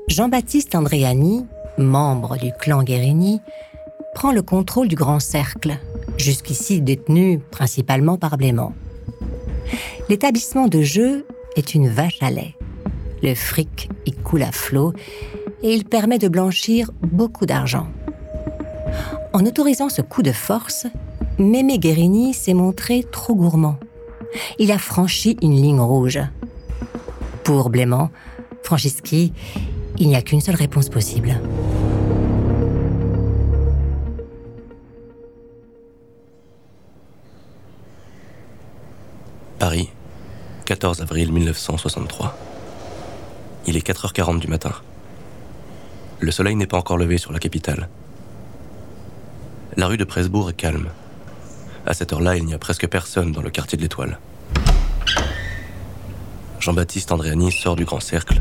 Jean-Baptiste 0.08 0.76
Andréani, 0.76 1.46
membre 1.78 2.38
du 2.38 2.52
clan 2.60 2.84
Guérini, 2.84 3.42
prend 4.14 4.32
le 4.32 4.42
contrôle 4.42 4.88
du 4.88 4.96
Grand 4.96 5.20
Cercle, 5.20 5.78
jusqu'ici 6.18 6.82
détenu 6.82 7.40
principalement 7.52 8.18
par 8.18 8.38
Blément. 8.38 8.74
L'établissement 10.10 10.68
de 10.68 10.82
jeu 10.82 11.26
est 11.56 11.74
une 11.74 11.90
vache 11.90 12.22
à 12.22 12.32
lait. 12.32 12.56
Le 13.22 13.36
fric 13.36 13.90
y 14.06 14.12
coule 14.12 14.44
à 14.44 14.52
flot 14.52 14.94
et 15.64 15.74
il 15.74 15.86
permet 15.86 16.20
de 16.20 16.28
blanchir 16.28 16.92
beaucoup 17.02 17.46
d'argent. 17.46 17.88
En 19.32 19.46
autorisant 19.46 19.90
ce 19.90 20.02
coup 20.02 20.22
de 20.22 20.32
force, 20.32 20.86
Mémé 21.40 21.80
Guérini 21.80 22.34
s'est 22.34 22.54
montré 22.54 23.04
trop 23.12 23.34
gourmand. 23.34 23.78
Il 24.60 24.72
a 24.72 24.78
franchi 24.78 25.38
une 25.42 25.56
ligne 25.56 25.80
rouge. 25.80 26.20
Pour 27.44 27.70
Blément, 27.70 28.12
Franceschi, 28.62 29.34
il 29.98 30.08
n'y 30.08 30.16
a 30.16 30.22
qu'une 30.22 30.42
seule 30.42 30.56
réponse 30.56 30.90
possible. 30.90 31.40
Paris, 39.60 39.90
14 40.66 41.02
avril 41.02 41.32
1963. 41.32 42.38
Il 43.66 43.78
est 43.78 43.88
4h40 43.88 44.40
du 44.40 44.48
matin. 44.48 44.74
Le 46.24 46.32
soleil 46.32 46.56
n'est 46.56 46.68
pas 46.68 46.78
encore 46.78 46.98
levé 46.98 47.18
sur 47.18 47.34
la 47.34 47.40
capitale. 47.40 47.90
La 49.76 49.88
rue 49.88 49.98
de 49.98 50.06
Presbourg 50.06 50.50
est 50.50 50.54
calme. 50.54 50.88
À 51.86 51.94
cette 51.94 52.14
heure-là, 52.14 52.38
il 52.38 52.46
n'y 52.46 52.54
a 52.54 52.58
presque 52.58 52.88
personne 52.88 53.34
dans 53.34 53.42
le 53.42 53.50
quartier 53.50 53.78
de 53.78 53.82
l'Étoile. 53.82 54.20
Jean-Baptiste 56.62 57.12
Andréani 57.12 57.52
sort 57.52 57.76
du 57.76 57.84
grand 57.84 58.00
cercle. 58.00 58.40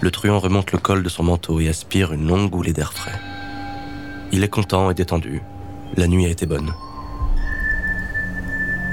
Le 0.00 0.10
truand 0.10 0.38
remonte 0.38 0.72
le 0.72 0.78
col 0.78 1.02
de 1.02 1.08
son 1.10 1.24
manteau 1.24 1.60
et 1.60 1.68
aspire 1.68 2.14
une 2.14 2.26
longue 2.26 2.48
goulée 2.48 2.72
d'air 2.72 2.94
frais. 2.94 3.20
Il 4.32 4.42
est 4.42 4.48
content 4.48 4.90
et 4.90 4.94
détendu. 4.94 5.42
La 5.98 6.06
nuit 6.06 6.24
a 6.24 6.30
été 6.30 6.46
bonne. 6.46 6.72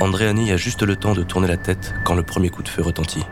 Andréani 0.01 0.51
a 0.51 0.57
juste 0.57 0.83
le 0.83 0.97
temps 0.97 1.13
de 1.13 1.23
tourner 1.23 1.47
la 1.47 1.55
tête 1.55 1.93
quand 2.03 2.15
le 2.15 2.23
premier 2.23 2.49
coup 2.49 2.63
de 2.63 2.69
feu 2.69 2.81
retentit. 2.81 3.23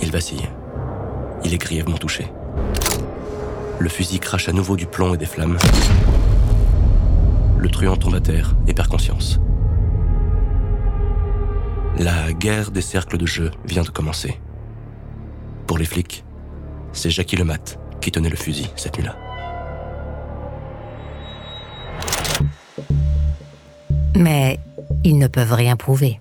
Il 0.00 0.10
vacille. 0.10 0.48
Il 1.50 1.54
est 1.54 1.58
grièvement 1.58 1.98
touché. 1.98 2.30
Le 3.80 3.88
fusil 3.88 4.20
crache 4.20 4.48
à 4.48 4.52
nouveau 4.52 4.76
du 4.76 4.86
plomb 4.86 5.14
et 5.14 5.16
des 5.16 5.26
flammes. 5.26 5.58
Le 7.58 7.68
truand 7.68 7.96
tombe 7.96 8.14
à 8.14 8.20
terre 8.20 8.54
et 8.68 8.72
perd 8.72 8.86
conscience. 8.86 9.40
La 11.98 12.32
guerre 12.32 12.70
des 12.70 12.80
cercles 12.80 13.18
de 13.18 13.26
jeu 13.26 13.50
vient 13.64 13.82
de 13.82 13.88
commencer. 13.88 14.38
Pour 15.66 15.76
les 15.76 15.86
flics, 15.86 16.22
c'est 16.92 17.10
Jackie 17.10 17.34
Lemat 17.34 17.80
qui 18.00 18.12
tenait 18.12 18.30
le 18.30 18.36
fusil 18.36 18.70
cette 18.76 18.96
nuit-là. 18.96 19.16
Mais 24.14 24.60
ils 25.02 25.18
ne 25.18 25.26
peuvent 25.26 25.54
rien 25.54 25.74
prouver. 25.74 26.20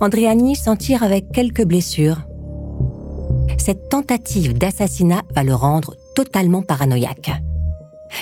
Andriani 0.00 0.54
s'en 0.54 0.76
tire 0.76 1.02
avec 1.02 1.32
quelques 1.32 1.64
blessures. 1.64 2.18
Cette 3.60 3.90
tentative 3.90 4.56
d'assassinat 4.56 5.20
va 5.34 5.44
le 5.44 5.54
rendre 5.54 5.94
totalement 6.14 6.62
paranoïaque. 6.62 7.30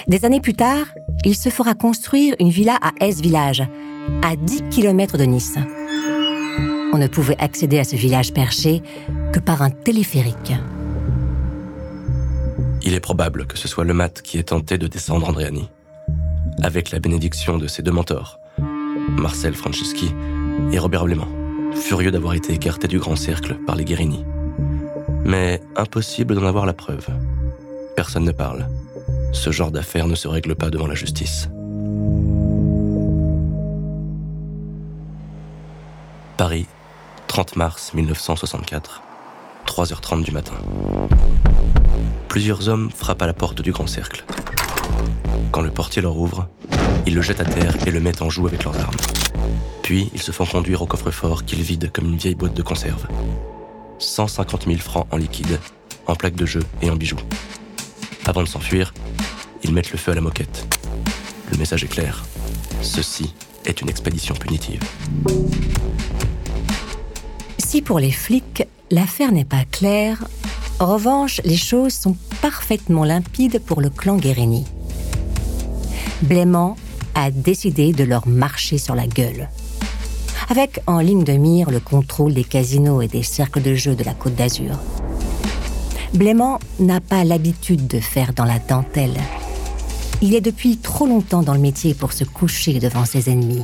Des 0.09 0.25
années 0.25 0.41
plus 0.41 0.55
tard, 0.55 0.87
il 1.25 1.37
se 1.37 1.49
fera 1.49 1.75
construire 1.75 2.35
une 2.41 2.51
villa 2.51 2.77
à 2.83 2.91
S-Village, 3.01 3.63
à 4.23 4.35
10 4.35 4.65
km 4.69 5.17
de 5.17 5.23
Nice. 5.23 5.55
On 6.93 6.99
ne 6.99 7.07
pouvait 7.07 7.39
accéder 7.39 7.79
à 7.79 7.85
ce 7.85 7.95
village 7.95 8.35
perché 8.35 8.83
que 9.33 9.39
par 9.39 9.63
un 9.63 9.71
téléphérique. 9.71 10.55
Il 12.83 12.95
est 12.95 13.01
probable 13.01 13.47
que 13.47 13.57
ce 13.57 13.69
soit 13.69 13.85
le 13.85 13.95
mat 13.95 14.21
qui 14.23 14.39
ait 14.39 14.43
tenté 14.43 14.77
de 14.77 14.89
descendre 14.89 15.29
Andréani 15.29 15.71
avec 16.65 16.91
la 16.91 16.99
bénédiction 16.99 17.59
de 17.59 17.69
ses 17.69 17.83
deux 17.83 17.93
mentors, 17.93 18.41
Marcel 19.11 19.55
Franceschi 19.55 20.13
et 20.73 20.81
Robert 20.81 21.05
Blément, 21.05 21.29
furieux 21.77 22.11
d'avoir 22.11 22.35
été 22.35 22.53
écarté 22.55 22.89
du 22.89 22.99
grand 22.99 23.15
cercle 23.15 23.55
par 23.65 23.77
les 23.77 23.85
Guérini. 23.85 24.25
Mais 25.25 25.61
impossible 25.77 26.35
d'en 26.35 26.47
avoir 26.47 26.67
la 26.67 26.73
preuve. 26.73 27.07
Personne 27.97 28.25
ne 28.25 28.33
parle. 28.33 28.69
Ce 29.33 29.51
genre 29.51 29.71
d'affaires 29.71 30.07
ne 30.07 30.15
se 30.15 30.29
règle 30.29 30.55
pas 30.55 30.71
devant 30.71 30.87
la 30.87 30.95
justice. 30.95 31.49
Paris, 36.37 36.67
30 37.27 37.57
mars 37.57 37.93
1964, 37.95 39.03
3h30 39.67 40.23
du 40.23 40.31
matin. 40.31 40.55
Plusieurs 42.29 42.69
hommes 42.69 42.91
frappent 42.91 43.23
à 43.23 43.27
la 43.27 43.35
porte 43.35 43.61
du 43.61 43.73
grand 43.73 43.87
cercle. 43.87 44.25
Quand 45.51 45.63
le 45.63 45.71
portier 45.71 46.01
leur 46.01 46.17
ouvre, 46.17 46.49
ils 47.07 47.15
le 47.15 47.23
jettent 47.23 47.41
à 47.41 47.45
terre 47.45 47.75
et 47.87 47.91
le 47.91 48.01
mettent 48.01 48.23
en 48.23 48.31
joue 48.31 48.47
avec 48.47 48.65
leurs 48.65 48.79
armes. 48.79 48.97
Puis, 49.83 50.11
ils 50.15 50.23
se 50.23 50.31
font 50.31 50.47
conduire 50.47 50.83
au 50.83 50.87
coffre-fort 50.87 51.45
qu'ils 51.45 51.63
vident 51.63 51.89
comme 51.93 52.07
une 52.07 52.17
vieille 52.17 52.35
boîte 52.35 52.55
de 52.55 52.63
conserve. 52.63 53.07
150 53.99 54.67
000 54.67 54.79
francs 54.79 55.07
en 55.11 55.17
liquide, 55.17 55.59
en 56.07 56.15
plaques 56.15 56.37
de 56.37 56.47
jeu 56.47 56.63
et 56.83 56.91
en 56.91 56.97
bijoux. 56.97 57.19
Avant 58.27 58.43
de 58.43 58.49
s'enfuir, 58.49 58.93
ils 59.63 59.73
mettent 59.73 59.93
le 59.93 59.99
feu 59.99 60.13
à 60.13 60.15
la 60.15 60.21
moquette. 60.21 60.67
Le 61.51 61.59
message 61.59 61.85
est 61.85 61.89
clair. 61.89 62.25
Ceci 62.83 63.35
est 63.65 63.81
une 63.81 63.89
expédition 63.89 64.35
punitive. 64.35 64.83
Si 67.59 67.83
pour 67.83 67.99
les 67.99 68.13
flics, 68.13 68.65
l'affaire 68.91 69.33
n'est 69.33 69.45
pas 69.45 69.65
claire, 69.65 70.25
en 70.81 70.87
revanche, 70.87 71.41
les 71.45 71.57
choses 71.57 71.93
sont 71.93 72.17
parfaitement 72.41 73.05
limpides 73.05 73.61
pour 73.61 73.81
le 73.81 73.91
clan 73.91 74.17
Guérini. 74.17 74.65
Blément 76.23 76.77
a 77.15 77.31
décidé 77.31 77.93
de 77.93 78.05
leur 78.05 78.29
marcher 78.29 78.79
sur 78.79 78.95
la 78.95 79.07
gueule. 79.07 79.49
Avec 80.51 80.81
en 80.87 81.01
ligne 81.01 81.25
de 81.25 81.35
mire 81.35 81.71
le 81.71 81.79
contrôle 81.79 82.33
des 82.33 82.45
casinos 82.45 83.03
et 83.03 83.09
des 83.09 83.23
cercles 83.23 83.61
de 83.61 83.75
jeu 83.75 83.95
de 83.95 84.03
la 84.03 84.15
Côte 84.15 84.35
d'Azur. 84.35 84.79
Blément 86.15 86.59
n'a 86.79 87.01
pas 87.01 87.23
l'habitude 87.23 87.87
de 87.87 88.01
faire 88.01 88.33
dans 88.33 88.47
la 88.47 88.59
dentelle. 88.59 89.17
Il 90.23 90.35
est 90.35 90.41
depuis 90.41 90.79
trop 90.79 91.07
longtemps 91.07 91.43
dans 91.43 91.53
le 91.53 91.61
métier 91.61 91.93
pour 91.93 92.15
se 92.15 92.25
coucher 92.25 92.79
devant 92.79 93.05
ses 93.05 93.29
ennemis. 93.31 93.63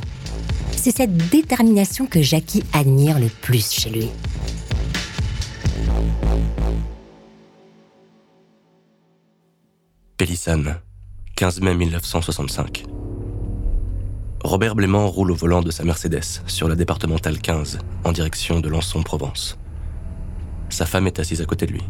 C'est 0.71 0.95
cette 0.95 1.17
détermination 1.29 2.05
que 2.05 2.21
Jackie 2.21 2.63
admire 2.71 3.19
le 3.19 3.29
plus 3.29 3.71
chez 3.71 3.89
lui. 3.89 4.09
Pélissane, 10.17 10.77
15 11.35 11.61
mai 11.61 11.73
1965. 11.73 12.94
Robert 14.45 14.75
Blément 14.75 15.07
roule 15.07 15.31
au 15.31 15.35
volant 15.35 15.63
de 15.63 15.71
sa 15.71 15.83
Mercedes 15.83 16.43
sur 16.45 16.69
la 16.69 16.75
départementale 16.75 17.39
15 17.39 17.79
en 18.03 18.11
direction 18.11 18.59
de 18.59 18.69
Lançon-Provence. 18.69 19.57
Sa 20.69 20.85
femme 20.85 21.07
est 21.07 21.17
assise 21.19 21.41
à 21.41 21.45
côté 21.45 21.65
de 21.65 21.71
lui. 21.71 21.81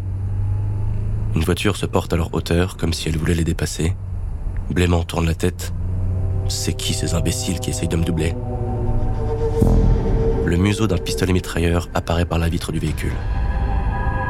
Une 1.36 1.44
voiture 1.44 1.76
se 1.76 1.86
porte 1.86 2.14
à 2.14 2.16
leur 2.16 2.34
hauteur 2.34 2.78
comme 2.78 2.94
si 2.94 3.10
elle 3.10 3.18
voulait 3.18 3.34
les 3.34 3.44
dépasser. 3.44 3.94
Blément 4.70 5.04
tourne 5.04 5.26
la 5.26 5.36
tête. 5.36 5.74
C'est 6.48 6.72
qui 6.72 6.94
ces 6.94 7.14
imbéciles 7.14 7.60
qui 7.60 7.72
essayent 7.72 7.90
de 7.90 7.98
me 7.98 8.06
doubler? 8.06 8.34
Le 10.46 10.56
museau 10.56 10.88
d'un 10.88 10.98
pistolet 10.98 11.34
mitrailleur 11.34 11.90
apparaît 11.94 12.26
par 12.26 12.40
la 12.40 12.48
vitre 12.48 12.72
du 12.72 12.80
véhicule. 12.80 13.16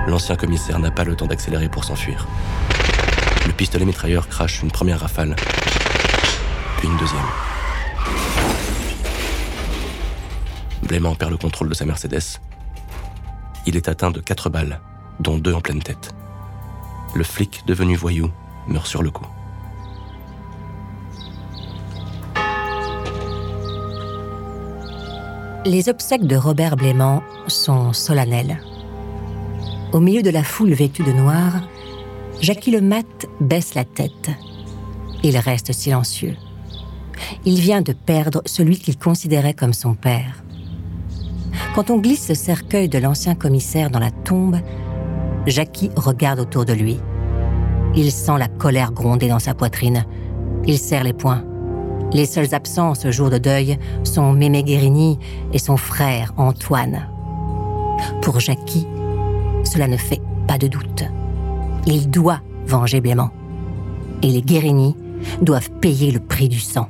L'ancien 0.07 0.35
commissaire 0.35 0.79
n'a 0.79 0.89
pas 0.89 1.03
le 1.03 1.15
temps 1.15 1.27
d'accélérer 1.27 1.69
pour 1.69 1.83
s'enfuir. 1.83 2.27
Le 3.45 3.51
pistolet 3.51 3.85
mitrailleur 3.85 4.27
crache 4.27 4.63
une 4.63 4.71
première 4.71 5.01
rafale, 5.01 5.35
puis 6.79 6.87
une 6.87 6.97
deuxième. 6.97 7.21
Blément 10.83 11.15
perd 11.15 11.31
le 11.31 11.37
contrôle 11.37 11.69
de 11.69 11.73
sa 11.73 11.85
Mercedes. 11.85 12.39
Il 13.65 13.75
est 13.75 13.89
atteint 13.89 14.11
de 14.11 14.19
quatre 14.19 14.49
balles, 14.49 14.79
dont 15.19 15.37
deux 15.37 15.53
en 15.53 15.61
pleine 15.61 15.81
tête 15.81 16.15
le 17.15 17.23
flic 17.23 17.63
devenu 17.65 17.95
voyou 17.95 18.29
meurt 18.67 18.85
sur 18.85 19.01
le 19.01 19.09
coup. 19.09 19.25
Les 25.65 25.89
obsèques 25.89 26.27
de 26.27 26.35
Robert 26.35 26.75
Blément 26.75 27.23
sont 27.47 27.91
solennelles. 27.91 28.59
Au 29.93 29.99
milieu 29.99 30.21
de 30.21 30.29
la 30.29 30.43
foule 30.43 30.73
vêtue 30.73 31.03
de 31.03 31.11
noir, 31.11 31.53
Jackie 32.41 32.69
le 32.69 32.81
Mat 32.81 33.25
baisse 33.39 33.73
la 33.73 33.85
tête. 33.85 34.29
Il 35.23 35.37
reste 35.37 35.71
silencieux. 35.71 36.35
Il 37.45 37.59
vient 37.59 37.81
de 37.81 37.93
perdre 37.93 38.41
celui 38.45 38.77
qu'il 38.77 38.97
considérait 38.97 39.53
comme 39.53 39.73
son 39.73 39.93
père. 39.93 40.43
Quand 41.73 41.89
on 41.89 41.97
glisse 41.97 42.29
le 42.29 42.35
cercueil 42.35 42.89
de 42.89 42.97
l'ancien 42.97 43.35
commissaire 43.35 43.89
dans 43.89 43.99
la 43.99 44.11
tombe, 44.11 44.57
Jackie 45.45 45.91
regarde 45.95 46.39
autour 46.39 46.65
de 46.65 46.73
lui. 46.73 46.97
Il 47.95 48.11
sent 48.11 48.37
la 48.37 48.47
colère 48.47 48.91
gronder 48.91 49.27
dans 49.27 49.39
sa 49.39 49.53
poitrine. 49.53 50.05
Il 50.65 50.77
serre 50.77 51.03
les 51.03 51.13
poings. 51.13 51.43
Les 52.13 52.25
seuls 52.25 52.53
absents 52.53 52.95
ce 52.95 53.11
jour 53.11 53.29
de 53.29 53.37
deuil 53.37 53.77
sont 54.03 54.31
Mémé 54.31 54.63
Guérini 54.63 55.19
et 55.53 55.59
son 55.59 55.77
frère 55.77 56.33
Antoine. 56.37 57.07
Pour 58.21 58.39
Jackie, 58.39 58.87
cela 59.63 59.87
ne 59.87 59.97
fait 59.97 60.21
pas 60.47 60.57
de 60.57 60.67
doute. 60.67 61.03
Il 61.85 62.09
doit 62.09 62.41
venger 62.65 63.01
Blément. 63.01 63.31
Et 64.21 64.27
les 64.27 64.41
Guérini 64.41 64.95
doivent 65.41 65.71
payer 65.81 66.11
le 66.11 66.19
prix 66.19 66.49
du 66.49 66.59
sang. 66.59 66.89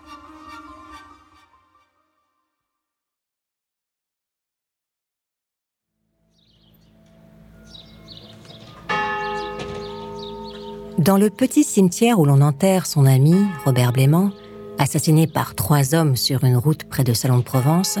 Dans 11.01 11.17
le 11.17 11.31
petit 11.31 11.63
cimetière 11.63 12.19
où 12.19 12.25
l'on 12.25 12.41
enterre 12.41 12.85
son 12.85 13.07
ami, 13.07 13.33
Robert 13.65 13.91
Blément, 13.91 14.29
assassiné 14.77 15.25
par 15.25 15.55
trois 15.55 15.95
hommes 15.95 16.15
sur 16.15 16.43
une 16.43 16.55
route 16.55 16.83
près 16.83 17.03
de 17.03 17.11
Salon 17.11 17.39
de 17.39 17.43
Provence, 17.43 17.97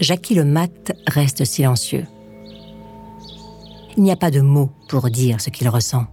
Jackie 0.00 0.34
le 0.34 0.46
Mat 0.46 0.92
reste 1.06 1.44
silencieux. 1.44 2.06
Il 3.98 4.02
n'y 4.02 4.10
a 4.10 4.16
pas 4.16 4.30
de 4.30 4.40
mots 4.40 4.70
pour 4.88 5.10
dire 5.10 5.42
ce 5.42 5.50
qu'il 5.50 5.68
ressent. 5.68 6.06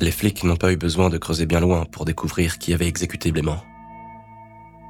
Les 0.00 0.12
flics 0.12 0.44
n'ont 0.44 0.54
pas 0.54 0.72
eu 0.72 0.76
besoin 0.76 1.10
de 1.10 1.18
creuser 1.18 1.46
bien 1.46 1.58
loin 1.58 1.86
pour 1.90 2.04
découvrir 2.04 2.58
qui 2.58 2.72
avait 2.72 2.86
exécuté 2.86 3.32
Blément. 3.32 3.58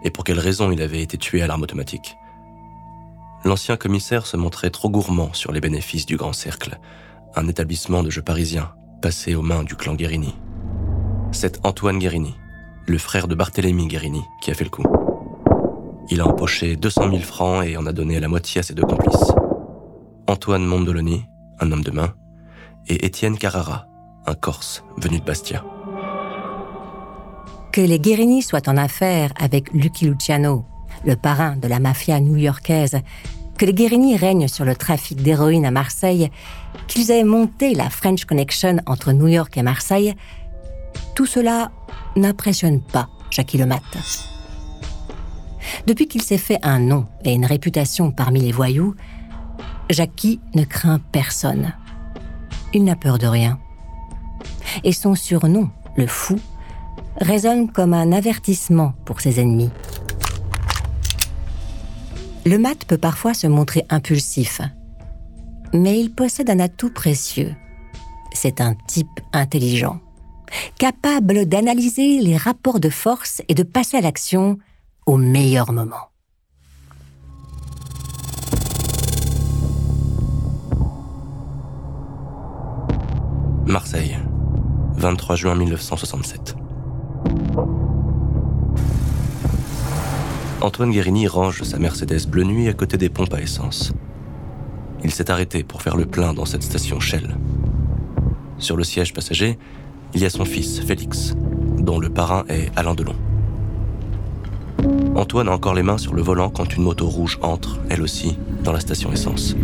Et 0.02 0.10
pour 0.10 0.22
quelle 0.22 0.38
raison 0.38 0.70
il 0.70 0.82
avait 0.82 1.00
été 1.00 1.16
tué 1.16 1.40
à 1.40 1.46
l'arme 1.46 1.62
automatique 1.62 2.14
l'ancien 3.44 3.76
commissaire 3.76 4.26
se 4.26 4.37
montrait 4.37 4.70
trop 4.70 4.90
gourmand 4.90 5.33
sur 5.33 5.52
les 5.52 5.61
bénéfices 5.61 6.07
du 6.07 6.16
Grand 6.16 6.33
Cercle, 6.33 6.78
un 7.37 7.46
établissement 7.48 8.02
de 8.02 8.11
jeux 8.11 8.22
parisien 8.22 8.72
passé 9.02 9.35
aux 9.35 9.42
mains 9.42 9.64
du 9.64 9.76
clan 9.76 9.94
Guérini. 9.94 10.35
C'est 11.33 11.64
Antoine 11.64 11.98
Guérini, 11.98 12.35
le 12.87 12.98
frère 12.98 13.28
de 13.28 13.35
Barthélemy 13.35 13.87
Guérini, 13.87 14.22
qui 14.40 14.50
a 14.50 14.54
fait 14.54 14.64
le 14.64 14.70
coup. 14.70 14.85
Il 16.11 16.20
a 16.20 16.26
empoché 16.26 16.76
200 16.76 17.11
000 17.11 17.22
francs 17.22 17.64
et 17.66 17.76
en 17.76 17.87
a 17.87 17.92
donné 17.92 18.20
la 18.20 18.28
moitié 18.28 18.61
à 18.61 18.62
ses 18.62 18.74
deux 18.74 18.85
complices. 18.85 19.33
Antoine 20.26 20.64
Mondoloni, 20.64 21.24
un 21.61 21.70
homme 21.72 21.85
de 21.85 21.90
main, 21.90 22.14
et 22.87 23.04
Étienne 23.07 23.38
Carrara, 23.38 23.87
un 24.26 24.35
Corse 24.35 24.85
venu 24.96 25.18
de 25.18 25.24
Bastia. 25.24 25.64
Que 27.72 27.80
les 27.80 27.98
Guérini 27.98 28.42
soient 28.42 28.68
en 28.68 28.76
affaire 28.76 29.33
avec 29.37 29.72
Lucky 29.72 30.07
Luciano, 30.07 30.64
le 31.04 31.16
parrain 31.16 31.56
de 31.56 31.68
la 31.68 31.78
mafia 31.78 32.20
new-yorkaise, 32.20 33.00
que 33.58 33.64
les 33.64 33.74
Guérini 33.74 34.16
règnent 34.16 34.48
sur 34.48 34.64
le 34.64 34.74
trafic 34.74 35.22
d'héroïne 35.22 35.66
à 35.66 35.70
Marseille, 35.70 36.30
qu'ils 36.88 37.10
aient 37.10 37.24
monté 37.24 37.74
la 37.74 37.90
French 37.90 38.24
Connection 38.24 38.78
entre 38.86 39.12
New 39.12 39.28
York 39.28 39.56
et 39.56 39.62
Marseille, 39.62 40.14
tout 41.14 41.26
cela 41.26 41.70
n'impressionne 42.16 42.80
pas 42.80 43.08
Jackie 43.30 43.58
Lemat. 43.58 43.80
Depuis 45.86 46.08
qu'il 46.08 46.22
s'est 46.22 46.38
fait 46.38 46.58
un 46.62 46.78
nom 46.78 47.06
et 47.24 47.32
une 47.32 47.46
réputation 47.46 48.10
parmi 48.10 48.40
les 48.40 48.52
voyous, 48.52 48.94
Jackie 49.90 50.40
ne 50.54 50.64
craint 50.64 51.00
personne. 51.12 51.72
Il 52.72 52.84
n'a 52.84 52.96
peur 52.96 53.18
de 53.18 53.26
rien. 53.26 53.58
Et 54.82 54.92
son 54.92 55.14
surnom, 55.14 55.70
le 55.96 56.06
fou, 56.06 56.38
résonne 57.20 57.70
comme 57.70 57.94
un 57.94 58.12
avertissement 58.12 58.94
pour 59.04 59.20
ses 59.20 59.40
ennemis. 59.40 59.70
Le 62.46 62.59
mat 62.59 62.85
peut 62.85 62.98
parfois 62.98 63.33
se 63.33 63.46
montrer 63.46 63.87
impulsif, 63.88 64.61
mais 65.72 65.98
il 65.98 66.14
possède 66.14 66.50
un 66.50 66.59
atout 66.59 66.90
précieux. 66.90 67.54
C'est 68.35 68.61
un 68.61 68.74
type 68.87 69.20
intelligent, 69.33 69.98
capable 70.78 71.46
d'analyser 71.46 72.20
les 72.20 72.37
rapports 72.37 72.80
de 72.80 72.90
force 72.90 73.40
et 73.48 73.54
de 73.54 73.62
passer 73.62 73.96
à 73.96 74.02
l'action 74.02 74.59
au 75.07 75.16
meilleur 75.16 75.72
moment. 75.72 76.11
Marseille, 83.66 84.18
23 84.96 85.37
juin 85.37 85.54
1967. 85.54 86.57
Antoine 90.64 90.92
Guérini 90.92 91.29
range 91.29 91.62
sa 91.62 91.79
Mercedes 91.79 92.27
bleu 92.27 92.42
nuit 92.42 92.68
à 92.68 92.72
côté 92.72 92.96
des 92.96 93.11
pompes 93.11 93.35
à 93.35 93.40
essence. 93.42 93.92
Il 95.03 95.11
s'est 95.11 95.31
arrêté 95.31 95.62
pour 95.62 95.83
faire 95.83 95.94
le 95.94 96.07
plein 96.07 96.33
dans 96.33 96.46
cette 96.46 96.62
station 96.62 97.00
Shell. 97.00 97.37
Sur 98.57 98.79
le 98.79 98.83
siège 98.83 99.12
passager, 99.12 99.59
il 100.14 100.22
y 100.22 100.24
a 100.24 100.31
son 100.31 100.46
fils, 100.46 100.81
Félix, 100.81 101.35
dont 101.77 101.98
le 101.98 102.09
parrain 102.09 102.44
est 102.48 102.70
Alain 102.77 102.94
Delon. 102.94 103.14
Antoine 105.14 105.50
a 105.50 105.53
encore 105.53 105.74
les 105.74 105.83
mains 105.83 105.98
sur 105.98 106.14
le 106.14 106.22
volant 106.22 106.48
quand 106.48 106.74
une 106.74 106.85
moto 106.85 107.07
rouge 107.09 107.38
entre, 107.42 107.79
elle 107.90 108.00
aussi, 108.00 108.38
dans 108.62 108.72
la 108.72 108.81
station 108.81 109.12
essence. 109.12 109.55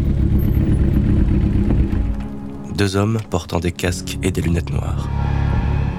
Deux 2.74 2.96
hommes 2.96 3.20
portant 3.30 3.58
des 3.58 3.72
casques 3.72 4.18
et 4.22 4.32
des 4.32 4.42
lunettes 4.42 4.70
noires. 4.70 5.08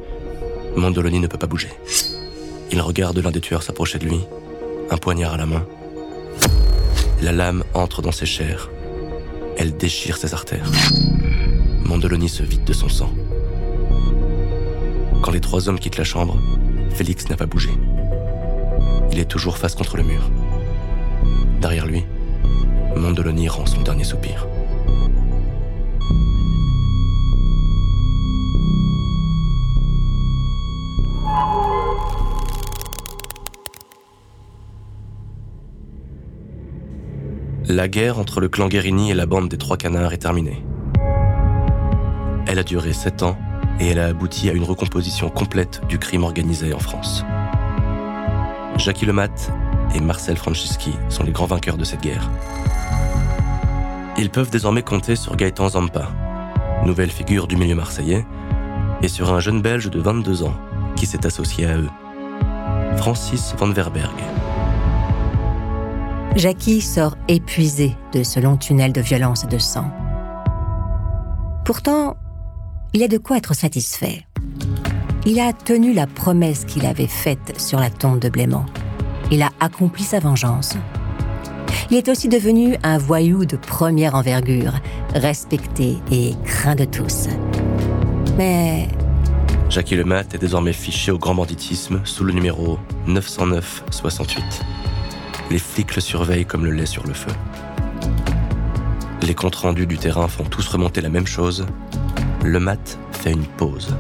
Mandoloni 0.75 1.19
ne 1.19 1.27
peut 1.27 1.37
pas 1.37 1.47
bouger. 1.47 1.69
Il 2.71 2.81
regarde 2.81 3.17
l'un 3.19 3.31
des 3.31 3.41
tueurs 3.41 3.63
s'approcher 3.63 3.99
de 3.99 4.05
lui, 4.05 4.19
un 4.89 4.97
poignard 4.97 5.33
à 5.33 5.37
la 5.37 5.45
main. 5.45 5.65
La 7.21 7.31
lame 7.31 7.63
entre 7.73 8.01
dans 8.01 8.11
ses 8.11 8.25
chairs. 8.25 8.69
Elle 9.57 9.75
déchire 9.77 10.17
ses 10.17 10.33
artères. 10.33 10.69
Mandoloni 11.83 12.29
se 12.29 12.43
vide 12.43 12.63
de 12.63 12.73
son 12.73 12.89
sang. 12.89 13.11
Quand 15.21 15.31
les 15.31 15.41
trois 15.41 15.69
hommes 15.69 15.79
quittent 15.79 15.97
la 15.97 16.03
chambre, 16.03 16.39
Félix 16.91 17.29
n'a 17.29 17.37
pas 17.37 17.45
bougé. 17.45 17.69
Il 19.11 19.19
est 19.19 19.25
toujours 19.25 19.57
face 19.57 19.75
contre 19.75 19.97
le 19.97 20.03
mur. 20.03 20.29
Derrière 21.59 21.85
lui, 21.85 22.05
Mondoloni 22.95 23.47
rend 23.47 23.65
son 23.65 23.81
dernier 23.81 24.03
soupir. 24.03 24.47
La 37.71 37.87
guerre 37.87 38.19
entre 38.19 38.41
le 38.41 38.49
clan 38.49 38.67
Guérini 38.67 39.11
et 39.11 39.13
la 39.13 39.25
bande 39.25 39.47
des 39.47 39.57
Trois 39.57 39.77
Canards 39.77 40.11
est 40.11 40.17
terminée. 40.17 40.61
Elle 42.45 42.59
a 42.59 42.63
duré 42.63 42.91
sept 42.91 43.23
ans 43.23 43.37
et 43.79 43.87
elle 43.87 43.99
a 43.99 44.07
abouti 44.07 44.49
à 44.49 44.51
une 44.51 44.65
recomposition 44.65 45.29
complète 45.29 45.79
du 45.87 45.97
crime 45.97 46.25
organisé 46.25 46.73
en 46.73 46.79
France. 46.79 47.23
Jackie 48.75 49.05
Lemat 49.05 49.53
et 49.95 50.01
Marcel 50.01 50.35
Franceschi 50.35 50.91
sont 51.07 51.23
les 51.23 51.31
grands 51.31 51.45
vainqueurs 51.45 51.77
de 51.77 51.85
cette 51.85 52.01
guerre. 52.01 52.29
Ils 54.17 54.29
peuvent 54.29 54.51
désormais 54.51 54.83
compter 54.83 55.15
sur 55.15 55.37
Gaëtan 55.37 55.69
Zampa, 55.69 56.11
nouvelle 56.85 57.09
figure 57.09 57.47
du 57.47 57.55
milieu 57.55 57.75
marseillais, 57.75 58.25
et 59.01 59.07
sur 59.07 59.33
un 59.33 59.39
jeune 59.39 59.61
Belge 59.61 59.89
de 59.89 60.01
22 60.01 60.43
ans 60.43 60.55
qui 60.97 61.05
s'est 61.05 61.25
associé 61.25 61.67
à 61.67 61.77
eux, 61.77 61.89
Francis 62.97 63.55
van 63.57 63.71
Verberg. 63.71 64.11
Jackie 66.35 66.79
sort 66.79 67.17
épuisé 67.27 67.95
de 68.13 68.23
ce 68.23 68.39
long 68.39 68.55
tunnel 68.55 68.93
de 68.93 69.01
violence 69.01 69.43
et 69.43 69.47
de 69.47 69.57
sang. 69.57 69.91
Pourtant, 71.65 72.15
il 72.93 73.03
a 73.03 73.09
de 73.09 73.17
quoi 73.17 73.37
être 73.37 73.53
satisfait. 73.53 74.25
Il 75.25 75.39
a 75.39 75.51
tenu 75.51 75.93
la 75.93 76.07
promesse 76.07 76.63
qu'il 76.65 76.85
avait 76.85 77.07
faite 77.07 77.59
sur 77.59 77.79
la 77.79 77.89
tombe 77.89 78.19
de 78.19 78.29
Blément. 78.29 78.65
Il 79.29 79.41
a 79.41 79.49
accompli 79.59 80.03
sa 80.03 80.19
vengeance. 80.19 80.75
Il 81.89 81.97
est 81.97 82.07
aussi 82.07 82.29
devenu 82.29 82.77
un 82.81 82.97
voyou 82.97 83.45
de 83.45 83.57
première 83.57 84.15
envergure, 84.15 84.73
respecté 85.13 85.97
et 86.11 86.33
craint 86.45 86.75
de 86.75 86.85
tous. 86.85 87.27
Mais... 88.37 88.87
Jackie 89.69 89.95
Lemat 89.95 90.23
est 90.33 90.39
désormais 90.39 90.73
fiché 90.73 91.11
au 91.11 91.17
grand 91.17 91.35
banditisme 91.35 92.01
sous 92.05 92.23
le 92.23 92.33
numéro 92.33 92.79
909-68. 93.07 94.41
Les 95.51 95.59
flics 95.59 95.95
le 95.95 96.01
surveillent 96.01 96.45
comme 96.45 96.63
le 96.63 96.71
lait 96.71 96.85
sur 96.85 97.05
le 97.05 97.13
feu. 97.13 97.31
Les 99.21 99.35
comptes 99.35 99.55
rendus 99.55 99.85
du 99.85 99.97
terrain 99.97 100.29
font 100.29 100.45
tous 100.45 100.65
remonter 100.65 101.01
la 101.01 101.09
même 101.09 101.27
chose, 101.27 101.65
le 102.41 102.57
mat 102.57 102.97
fait 103.11 103.33
une 103.33 103.43
pause. 103.43 103.93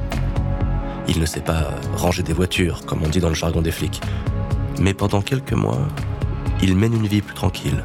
Il 1.09 1.19
ne 1.19 1.25
sait 1.25 1.41
pas 1.41 1.71
ranger 1.97 2.23
des 2.23 2.31
voitures, 2.31 2.85
comme 2.85 3.03
on 3.03 3.09
dit 3.09 3.19
dans 3.19 3.27
le 3.27 3.35
jargon 3.35 3.61
des 3.61 3.71
flics. 3.71 3.99
Mais 4.79 4.93
pendant 4.93 5.21
quelques 5.21 5.51
mois, 5.51 5.89
il 6.61 6.77
mène 6.77 6.93
une 6.93 7.07
vie 7.07 7.21
plus 7.21 7.35
tranquille. 7.35 7.83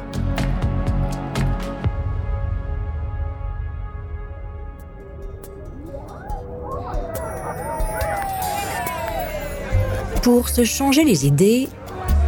Pour 10.23 10.47
se 10.47 10.63
changer 10.63 11.03
les 11.03 11.27
idées, 11.27 11.67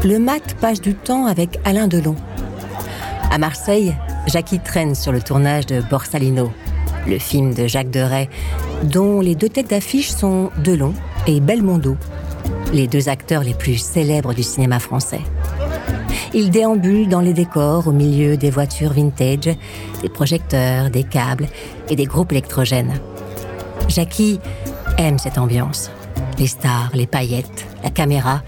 le 0.04 0.18
mat 0.18 0.56
passe 0.62 0.80
du 0.80 0.94
temps 0.94 1.26
avec 1.26 1.60
Alain 1.66 1.88
Delon. 1.88 2.16
À 3.32 3.38
Marseille, 3.38 3.96
Jackie 4.28 4.60
traîne 4.60 4.96
sur 4.96 5.12
le 5.12 5.22
tournage 5.22 5.66
de 5.66 5.82
Borsalino, 5.82 6.52
le 7.06 7.20
film 7.20 7.54
de 7.54 7.68
Jacques 7.68 7.92
Deray, 7.92 8.30
dont 8.84 9.20
les 9.20 9.36
deux 9.36 9.50
têtes 9.50 9.70
d'affiche 9.70 10.10
sont 10.10 10.52
Delon 10.64 10.94
et 11.28 11.42
Belmondo, 11.42 11.98
les 12.74 12.88
deux 12.88 13.10
acteurs 13.10 13.44
les 13.44 13.54
plus 13.54 13.78
célèbres 13.78 14.34
du 14.34 14.44
cinéma 14.44 14.80
français. 14.80 15.22
Il 16.34 16.50
déambule 16.50 17.10
dans 17.10 17.22
les 17.22 17.34
décors 17.34 17.88
au 17.88 17.92
milieu 17.92 18.38
des 18.38 18.52
voitures 18.52 18.94
vintage, 18.94 19.56
des 20.02 20.10
projecteurs, 20.10 20.90
des 20.90 21.04
câbles 21.04 21.48
et 21.90 21.96
des 21.96 22.06
groupes 22.06 22.32
électrogènes. 22.32 22.94
Jackie 23.90 24.40
aime 24.98 25.18
cette 25.18 25.38
ambiance. 25.38 25.92
Les 26.38 26.48
stars, 26.48 26.92
les 26.94 27.08
paillettes, 27.08 27.66
la 27.84 27.90
caméra 27.90 28.42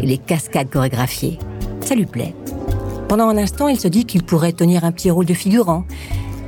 et 0.00 0.06
les 0.06 0.18
cascades 0.18 0.70
chorégraphiées. 0.70 1.38
Ça 1.80 1.94
lui 1.94 2.06
plaît. 2.06 2.34
Pendant 3.08 3.28
un 3.28 3.36
instant, 3.36 3.68
il 3.68 3.78
se 3.78 3.88
dit 3.88 4.04
qu'il 4.04 4.22
pourrait 4.22 4.52
tenir 4.52 4.84
un 4.84 4.92
petit 4.92 5.10
rôle 5.10 5.26
de 5.26 5.34
figurant, 5.34 5.84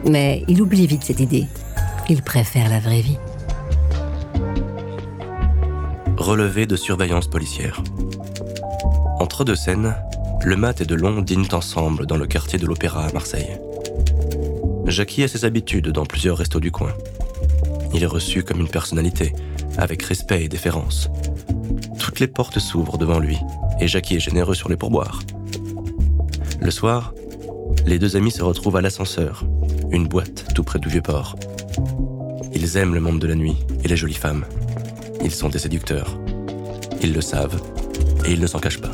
mais 0.05 0.45
il 0.49 0.61
oublie 0.63 0.87
vite 0.87 1.05
cette 1.05 1.21
idée. 1.21 1.47
Il 2.09 2.23
préfère 2.23 2.69
la 2.69 2.81
vraie 2.81 3.01
vie. 3.01 3.19
Relevé 6.17 6.67
de 6.67 6.77
surveillance 6.77 7.29
policière. 7.29 7.83
Entre 9.21 9.45
deux 9.45 9.55
scènes, 9.55 9.95
le 10.45 10.57
mat 10.57 10.81
et 10.81 10.85
Delon 10.85 11.23
dînent 11.23 11.53
ensemble 11.53 12.07
dans 12.07 12.17
le 12.17 12.27
quartier 12.27 12.59
de 12.59 12.67
l'Opéra 12.67 13.07
à 13.07 13.13
Marseille. 13.13 13.59
Jackie 14.87 15.25
a 15.25 15.29
ses 15.29 15.45
habitudes 15.45 15.89
dans 15.89 16.07
plusieurs 16.07 16.39
restos 16.39 16.61
du 16.61 16.71
coin. 16.71 16.93
Il 17.93 18.03
est 18.03 18.07
reçu 18.07 18.45
comme 18.45 18.61
une 18.61 18.69
personnalité, 18.69 19.33
avec 19.77 20.03
respect 20.03 20.45
et 20.45 20.49
déférence. 20.49 21.11
Toutes 22.17 22.21
les 22.23 22.33
portes 22.33 22.59
s'ouvrent 22.59 22.97
devant 22.97 23.19
lui, 23.19 23.37
et 23.79 23.87
Jackie 23.89 24.17
est 24.17 24.21
généreux 24.21 24.55
sur 24.55 24.71
les 24.71 24.77
pourboires. 24.79 25.21
Le 26.63 26.71
soir, 26.71 27.13
les 27.85 27.99
deux 27.99 28.17
amis 28.17 28.31
se 28.31 28.43
retrouvent 28.43 28.77
à 28.77 28.81
l'ascenseur, 28.81 29.45
une 29.91 30.09
boîte 30.09 30.47
tout 30.55 30.65
près 30.65 30.79
du 30.79 30.89
Vieux-Port. 30.89 31.37
Ils 32.55 32.63
Ils 32.63 32.77
aiment 32.79 32.95
le 32.95 33.01
monde 33.01 33.19
de 33.19 33.27
la 33.27 33.35
nuit 33.35 33.59
et 33.85 33.89
les 33.89 33.99
jolies 33.99 34.15
femmes. 34.15 34.47
Ils 35.23 35.31
sont 35.31 35.51
des 35.51 35.59
séducteurs. 35.59 36.19
Ils 37.03 37.13
le 37.13 37.21
savent 37.21 37.61
et 38.25 38.33
ils 38.33 38.41
ne 38.41 38.47
s'en 38.47 38.61
cachent 38.61 38.81
pas. 38.81 38.93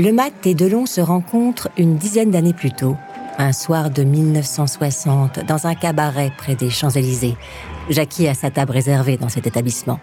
Le 0.00 0.12
Mat 0.12 0.46
et 0.46 0.54
Delon 0.54 0.86
se 0.86 1.02
rencontrent 1.02 1.68
une 1.76 1.98
dizaine 1.98 2.30
d'années 2.30 2.54
plus 2.54 2.72
tôt, 2.72 2.96
un 3.36 3.52
soir 3.52 3.90
de 3.90 4.02
1960, 4.02 5.44
dans 5.44 5.66
un 5.66 5.74
cabaret 5.74 6.32
près 6.38 6.54
des 6.54 6.70
Champs-Élysées. 6.70 7.36
Jackie 7.90 8.26
a 8.26 8.32
sa 8.32 8.50
table 8.50 8.72
réservée 8.72 9.18
dans 9.18 9.28
cet 9.28 9.46
établissement. 9.46 10.00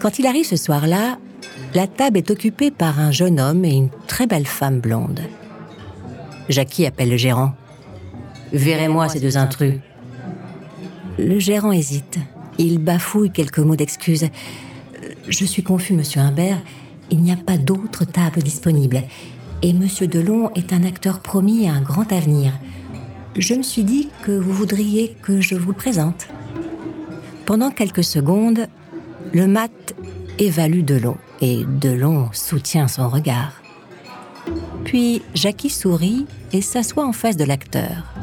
Quand 0.00 0.18
il 0.18 0.26
arrive 0.26 0.46
ce 0.46 0.56
soir-là, 0.56 1.16
la 1.74 1.86
table 1.86 2.18
est 2.18 2.28
occupée 2.32 2.72
par 2.72 2.98
un 2.98 3.12
jeune 3.12 3.38
homme 3.38 3.64
et 3.64 3.72
une 3.72 3.90
très 4.08 4.26
belle 4.26 4.48
femme 4.48 4.80
blonde. 4.80 5.20
Jackie 6.48 6.86
appelle 6.86 7.10
le 7.10 7.16
gérant. 7.16 7.52
Verrez-moi 8.52 9.08
ces 9.08 9.20
deux 9.20 9.36
intrus. 9.36 9.74
Le 11.20 11.38
gérant 11.38 11.70
hésite. 11.70 12.18
Il 12.58 12.78
bafouille 12.78 13.30
quelques 13.30 13.60
mots 13.60 13.76
d'excuse. 13.76 14.26
Je 15.28 15.44
suis 15.44 15.62
confus, 15.62 15.92
monsieur 15.92 16.20
Humbert 16.20 16.58
il 17.10 17.20
n'y 17.20 17.32
a 17.32 17.36
pas 17.36 17.58
d'autre 17.58 18.04
table 18.04 18.42
disponible. 18.42 19.02
Et 19.62 19.72
Monsieur 19.72 20.06
Delon 20.06 20.50
est 20.54 20.72
un 20.72 20.84
acteur 20.84 21.20
promis 21.20 21.68
à 21.68 21.72
un 21.72 21.80
grand 21.80 22.12
avenir. 22.12 22.52
Je 23.36 23.54
me 23.54 23.62
suis 23.62 23.84
dit 23.84 24.08
que 24.22 24.32
vous 24.32 24.52
voudriez 24.52 25.16
que 25.22 25.40
je 25.40 25.54
vous 25.54 25.72
présente. 25.72 26.28
Pendant 27.44 27.70
quelques 27.70 28.04
secondes, 28.04 28.66
le 29.32 29.46
mat 29.46 29.94
évalue 30.38 30.82
Delon 30.82 31.16
et 31.40 31.64
Delon 31.80 32.28
soutient 32.32 32.88
son 32.88 33.08
regard. 33.08 33.62
Puis 34.84 35.22
Jackie 35.34 35.70
sourit 35.70 36.26
et 36.52 36.60
s'assoit 36.60 37.06
en 37.06 37.12
face 37.12 37.36
de 37.36 37.44
l'acteur. 37.44 38.14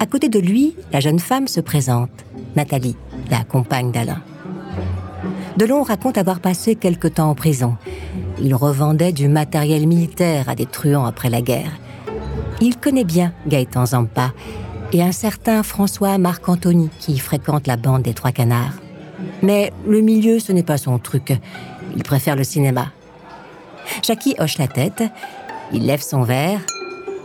À 0.00 0.06
côté 0.06 0.28
de 0.28 0.38
lui, 0.38 0.74
la 0.92 1.00
jeune 1.00 1.20
femme 1.20 1.46
se 1.46 1.60
présente, 1.60 2.10
Nathalie, 2.56 2.96
la 3.30 3.44
compagne 3.44 3.92
d'Alain. 3.92 4.22
Delon 5.56 5.82
raconte 5.82 6.18
avoir 6.18 6.40
passé 6.40 6.76
quelque 6.76 7.08
temps 7.08 7.30
en 7.30 7.34
prison. 7.34 7.76
Il 8.40 8.54
revendait 8.54 9.12
du 9.12 9.28
matériel 9.28 9.86
militaire 9.86 10.48
à 10.48 10.54
des 10.54 10.66
truands 10.66 11.04
après 11.04 11.30
la 11.30 11.42
guerre. 11.42 11.72
Il 12.60 12.76
connaît 12.76 13.04
bien 13.04 13.32
Gaëtan 13.46 13.86
Zampa 13.86 14.32
et 14.92 15.02
un 15.02 15.12
certain 15.12 15.62
François 15.62 16.16
Marc-Anthony 16.18 16.90
qui 17.00 17.18
fréquente 17.18 17.66
la 17.66 17.76
bande 17.76 18.02
des 18.02 18.14
Trois 18.14 18.32
Canards. 18.32 18.74
Mais 19.42 19.72
le 19.86 20.00
milieu, 20.00 20.38
ce 20.38 20.52
n'est 20.52 20.62
pas 20.62 20.78
son 20.78 20.98
truc. 20.98 21.38
Il 21.96 22.02
préfère 22.02 22.36
le 22.36 22.44
cinéma. 22.44 22.92
Jackie 24.02 24.34
hoche 24.38 24.58
la 24.58 24.68
tête, 24.68 25.02
il 25.72 25.86
lève 25.86 26.02
son 26.02 26.22
verre. 26.22 26.60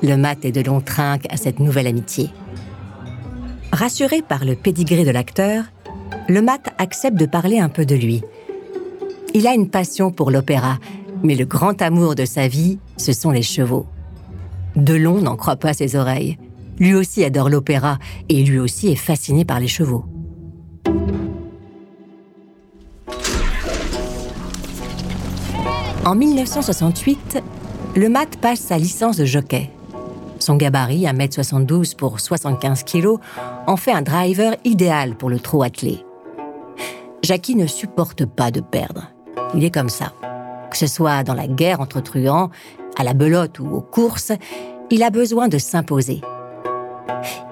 Le 0.03 0.15
mat 0.15 0.43
et 0.43 0.51
Delon 0.51 0.81
trinquent 0.81 1.27
à 1.31 1.37
cette 1.37 1.59
nouvelle 1.59 1.87
amitié. 1.87 2.29
Rassuré 3.71 4.21
par 4.21 4.45
le 4.45 4.55
pédigré 4.55 5.05
de 5.05 5.11
l'acteur, 5.11 5.65
le 6.27 6.41
mat 6.41 6.73
accepte 6.77 7.17
de 7.17 7.25
parler 7.25 7.59
un 7.59 7.69
peu 7.69 7.85
de 7.85 7.95
lui. 7.95 8.21
Il 9.33 9.47
a 9.47 9.53
une 9.53 9.69
passion 9.69 10.11
pour 10.11 10.31
l'opéra, 10.31 10.77
mais 11.23 11.35
le 11.35 11.45
grand 11.45 11.81
amour 11.81 12.15
de 12.15 12.25
sa 12.25 12.47
vie, 12.47 12.79
ce 12.97 13.13
sont 13.13 13.31
les 13.31 13.41
chevaux. 13.41 13.85
Delon 14.75 15.21
n'en 15.21 15.35
croit 15.35 15.55
pas 15.55 15.73
ses 15.73 15.95
oreilles. 15.95 16.37
Lui 16.79 16.93
aussi 16.93 17.23
adore 17.23 17.49
l'opéra 17.49 17.97
et 18.29 18.43
lui 18.43 18.59
aussi 18.59 18.87
est 18.89 18.95
fasciné 18.95 19.45
par 19.45 19.59
les 19.59 19.67
chevaux. 19.67 20.05
En 26.05 26.15
1968, 26.15 27.43
le 27.95 28.09
mat 28.09 28.37
passe 28.37 28.59
sa 28.59 28.77
licence 28.77 29.17
de 29.17 29.25
jockey. 29.25 29.69
Son 30.47 30.55
gabarit, 30.55 31.03
1m72 31.03 31.97
pour 31.97 32.21
75 32.21 32.85
kg, 32.85 33.17
en 33.67 33.75
fait 33.75 33.91
un 33.91 34.01
driver 34.01 34.55
idéal 34.63 35.17
pour 35.17 35.29
le 35.29 35.41
trot 35.41 35.61
attelé. 35.61 36.05
Jackie 37.21 37.57
ne 37.57 37.67
supporte 37.67 38.25
pas 38.25 38.49
de 38.49 38.61
perdre. 38.61 39.11
Il 39.55 39.65
est 39.65 39.71
comme 39.71 39.89
ça. 39.89 40.13
Que 40.71 40.77
ce 40.77 40.87
soit 40.87 41.23
dans 41.23 41.33
la 41.33 41.49
guerre 41.49 41.81
entre 41.81 41.99
truands, 41.99 42.49
à 42.97 43.03
la 43.03 43.13
belote 43.13 43.59
ou 43.59 43.67
aux 43.67 43.81
courses, 43.81 44.31
il 44.89 45.03
a 45.03 45.09
besoin 45.09 45.49
de 45.49 45.57
s'imposer. 45.57 46.21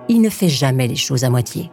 Il 0.08 0.22
ne 0.22 0.30
fait 0.30 0.48
jamais 0.48 0.88
les 0.88 0.96
choses 0.96 1.26
à 1.26 1.30
moitié. 1.30 1.70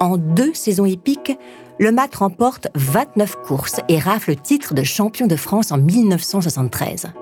En 0.00 0.16
deux 0.16 0.54
saisons 0.54 0.86
épiques, 0.86 1.38
le 1.78 1.92
Mat 1.92 2.12
remporte 2.16 2.66
29 2.74 3.42
courses 3.46 3.80
et 3.88 4.00
rafle 4.00 4.30
le 4.30 4.36
titre 4.36 4.74
de 4.74 4.82
champion 4.82 5.28
de 5.28 5.36
France 5.36 5.70
en 5.70 5.78
1973. 5.78 7.12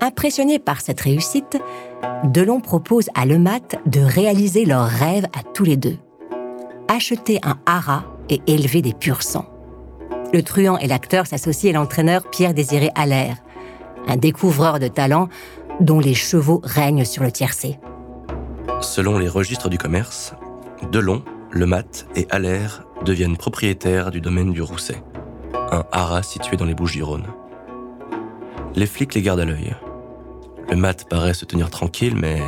Impressionné 0.00 0.58
par 0.58 0.80
cette 0.80 1.00
réussite, 1.00 1.58
Delon 2.24 2.60
propose 2.60 3.08
à 3.14 3.26
Lemat 3.26 3.76
de 3.86 4.00
réaliser 4.00 4.64
leur 4.64 4.86
rêve 4.86 5.26
à 5.38 5.42
tous 5.42 5.64
les 5.64 5.76
deux. 5.76 5.96
Acheter 6.88 7.38
un 7.42 7.58
haras 7.66 8.04
et 8.30 8.40
élever 8.46 8.80
des 8.80 8.94
purs 8.94 9.22
sangs. 9.22 9.48
Le 10.32 10.42
truand 10.42 10.78
et 10.78 10.86
l'acteur 10.86 11.26
s'associent 11.26 11.70
à 11.70 11.74
l'entraîneur 11.74 12.30
Pierre-Désiré 12.30 12.90
Allaire, 12.94 13.36
un 14.08 14.16
découvreur 14.16 14.78
de 14.78 14.88
talent 14.88 15.28
dont 15.80 16.00
les 16.00 16.14
chevaux 16.14 16.60
règnent 16.64 17.04
sur 17.04 17.22
le 17.22 17.32
tiercé. 17.32 17.78
Selon 18.80 19.18
les 19.18 19.28
registres 19.28 19.68
du 19.68 19.76
commerce, 19.76 20.34
Delon, 20.90 21.22
Lemat 21.52 22.06
et 22.16 22.26
Allaire 22.30 22.84
deviennent 23.04 23.36
propriétaires 23.36 24.10
du 24.10 24.20
domaine 24.20 24.52
du 24.52 24.62
Rousset, 24.62 25.02
un 25.70 25.84
haras 25.92 26.22
situé 26.22 26.56
dans 26.56 26.64
les 26.64 26.74
Bouches-du-Rhône. 26.74 27.26
Les 28.76 28.86
flics 28.86 29.14
les 29.14 29.22
gardent 29.22 29.40
à 29.40 29.44
l'œil. 29.44 29.74
Le 30.70 30.76
mat 30.76 31.04
paraît 31.08 31.34
se 31.34 31.44
tenir 31.44 31.68
tranquille, 31.68 32.14
mais 32.14 32.40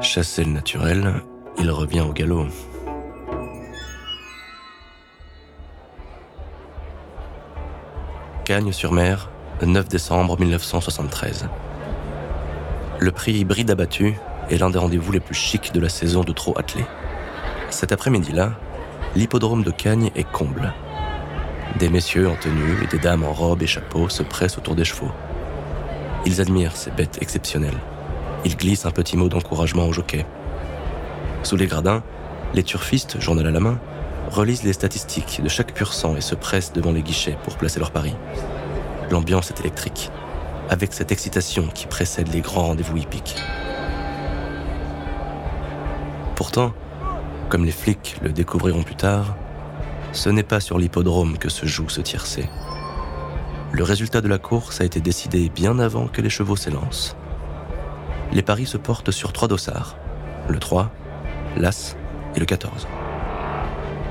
chasser 0.00 0.42
le 0.42 0.50
naturel, 0.50 1.22
il 1.60 1.70
revient 1.70 2.00
au 2.00 2.12
galop. 2.12 2.48
Cagnes-sur-Mer, 8.44 9.30
le 9.60 9.68
9 9.68 9.86
décembre 9.86 10.40
1973. 10.40 11.48
Le 12.98 13.12
prix 13.12 13.44
Bride 13.44 13.70
abattu 13.70 14.16
est 14.50 14.58
l'un 14.58 14.70
des 14.70 14.78
rendez-vous 14.80 15.12
les 15.12 15.20
plus 15.20 15.36
chics 15.36 15.72
de 15.72 15.78
la 15.78 15.88
saison 15.88 16.24
de 16.24 16.32
trot 16.32 16.54
attelé. 16.58 16.84
Cet 17.70 17.92
après-midi-là, 17.92 18.54
l'hippodrome 19.14 19.62
de 19.62 19.70
Cagnes 19.70 20.10
est 20.16 20.28
comble. 20.28 20.72
Des 21.78 21.90
messieurs 21.90 22.28
en 22.28 22.34
tenue 22.34 22.82
et 22.82 22.88
des 22.88 22.98
dames 22.98 23.22
en 23.22 23.32
robe 23.32 23.62
et 23.62 23.68
chapeau 23.68 24.08
se 24.08 24.24
pressent 24.24 24.58
autour 24.58 24.74
des 24.74 24.84
chevaux. 24.84 25.12
Ils 26.26 26.40
admirent 26.40 26.76
ces 26.76 26.90
bêtes 26.90 27.18
exceptionnelles. 27.22 27.78
Ils 28.44 28.56
glissent 28.56 28.86
un 28.86 28.90
petit 28.90 29.16
mot 29.16 29.28
d'encouragement 29.28 29.86
au 29.86 29.92
jockey. 29.92 30.26
Sous 31.42 31.56
les 31.56 31.66
gradins, 31.66 32.02
les 32.54 32.62
turfistes, 32.62 33.20
journal 33.20 33.46
à 33.46 33.50
la 33.50 33.60
main, 33.60 33.78
relisent 34.30 34.62
les 34.62 34.72
statistiques 34.72 35.40
de 35.42 35.48
chaque 35.48 35.72
pur 35.72 35.92
sang 35.92 36.16
et 36.16 36.20
se 36.20 36.34
pressent 36.34 36.72
devant 36.72 36.92
les 36.92 37.02
guichets 37.02 37.38
pour 37.44 37.56
placer 37.56 37.80
leur 37.80 37.90
pari. 37.90 38.14
L'ambiance 39.10 39.50
est 39.50 39.60
électrique, 39.60 40.10
avec 40.68 40.92
cette 40.92 41.10
excitation 41.10 41.68
qui 41.74 41.86
précède 41.86 42.32
les 42.32 42.40
grands 42.40 42.66
rendez-vous 42.66 42.98
hippiques. 42.98 43.36
Pourtant, 46.36 46.72
comme 47.48 47.64
les 47.64 47.72
flics 47.72 48.16
le 48.22 48.30
découvriront 48.30 48.82
plus 48.82 48.94
tard, 48.94 49.36
ce 50.12 50.28
n'est 50.28 50.42
pas 50.42 50.60
sur 50.60 50.78
l'hippodrome 50.78 51.38
que 51.38 51.48
se 51.48 51.66
joue 51.66 51.88
ce 51.88 52.00
tiercé. 52.00 52.48
Le 53.72 53.84
résultat 53.84 54.20
de 54.20 54.26
la 54.26 54.38
course 54.38 54.80
a 54.80 54.84
été 54.84 55.00
décidé 55.00 55.48
bien 55.48 55.78
avant 55.78 56.08
que 56.08 56.20
les 56.20 56.30
chevaux 56.30 56.56
s'élancent. 56.56 57.16
Les 58.32 58.42
paris 58.42 58.66
se 58.66 58.76
portent 58.76 59.12
sur 59.12 59.32
trois 59.32 59.46
dossards, 59.46 59.96
le 60.48 60.58
3, 60.58 60.90
l'As 61.56 61.96
et 62.34 62.40
le 62.40 62.46
14. 62.46 62.88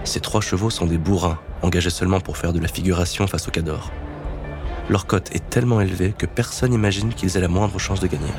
Ces 0.06 0.22
trois 0.22 0.39
chevaux 0.39 0.69
sont 0.69 0.86
des 0.86 0.98
bourrins, 0.98 1.38
engagés 1.62 1.89
seulement 1.89 2.22
pour 2.22 2.38
faire 2.38 2.54
de 2.54 2.60
la 2.60 2.69
figuration 2.69 3.28
face 3.28 3.50
au 3.50 3.52
cador. 3.52 3.91
Leur 4.89 5.06
cote 5.06 5.36
est 5.36 5.50
tellement 5.50 5.82
élevée 5.82 6.13
que 6.17 6.26
personne 6.26 6.72
n'imagine 6.72 7.13
qu'ils 7.13 7.36
aient 7.36 7.41
la 7.41 7.50
moindre 7.50 7.80
chance 7.80 8.00
de 8.00 8.08
gagner. 8.08 8.32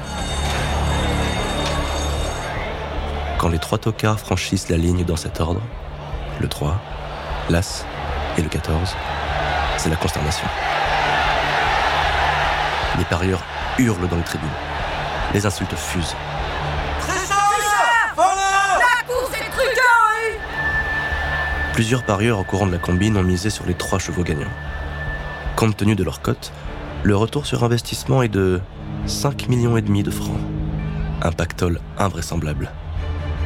Quand 3.39 3.49
les 3.49 3.59
trois 3.59 3.79
tocards 3.79 4.21
franchissent 4.21 4.71
la 4.71 4.79
ligne 4.79 5.05
dans 5.05 5.17
cet 5.17 5.41
ordre, 5.41 5.61
le 6.41 6.49
3, 6.49 6.81
l'As 7.51 7.85
et 8.39 8.43
le 8.43 8.49
14, 8.49 8.97
c'est 9.77 9.91
la 9.91 9.97
consternation. 9.97 10.47
Les 12.99 13.05
parieurs 13.05 13.43
hurlent 13.79 14.09
dans 14.09 14.17
les 14.17 14.23
tribunes. 14.23 14.49
Les 15.33 15.47
insultes 15.47 15.75
fusent. 15.75 16.15
Plusieurs 21.73 22.03
parieurs 22.03 22.39
au 22.39 22.45
courant 22.45 22.67
de 22.67 22.73
la 22.73 22.79
combine 22.79 23.17
ont 23.17 23.23
misé 23.23 23.49
sur 23.49 23.65
les 23.65 23.75
trois 23.75 23.99
chevaux 23.99 24.23
gagnants. 24.23 24.51
Compte 25.57 25.77
tenu 25.77 25.95
de 25.95 26.05
leur 26.05 26.21
cote, 26.21 26.53
le 27.05 27.17
retour 27.17 27.47
sur 27.47 27.65
investissement 27.65 28.23
est 28.23 28.29
de 28.29 28.61
5 29.07 29.49
millions 29.49 29.77
et 29.77 29.83
demi 29.83 30.03
de 30.03 30.11
francs. 30.11 30.41
Un 31.23 31.33
pactole 31.33 31.81
invraisemblable. 31.97 32.71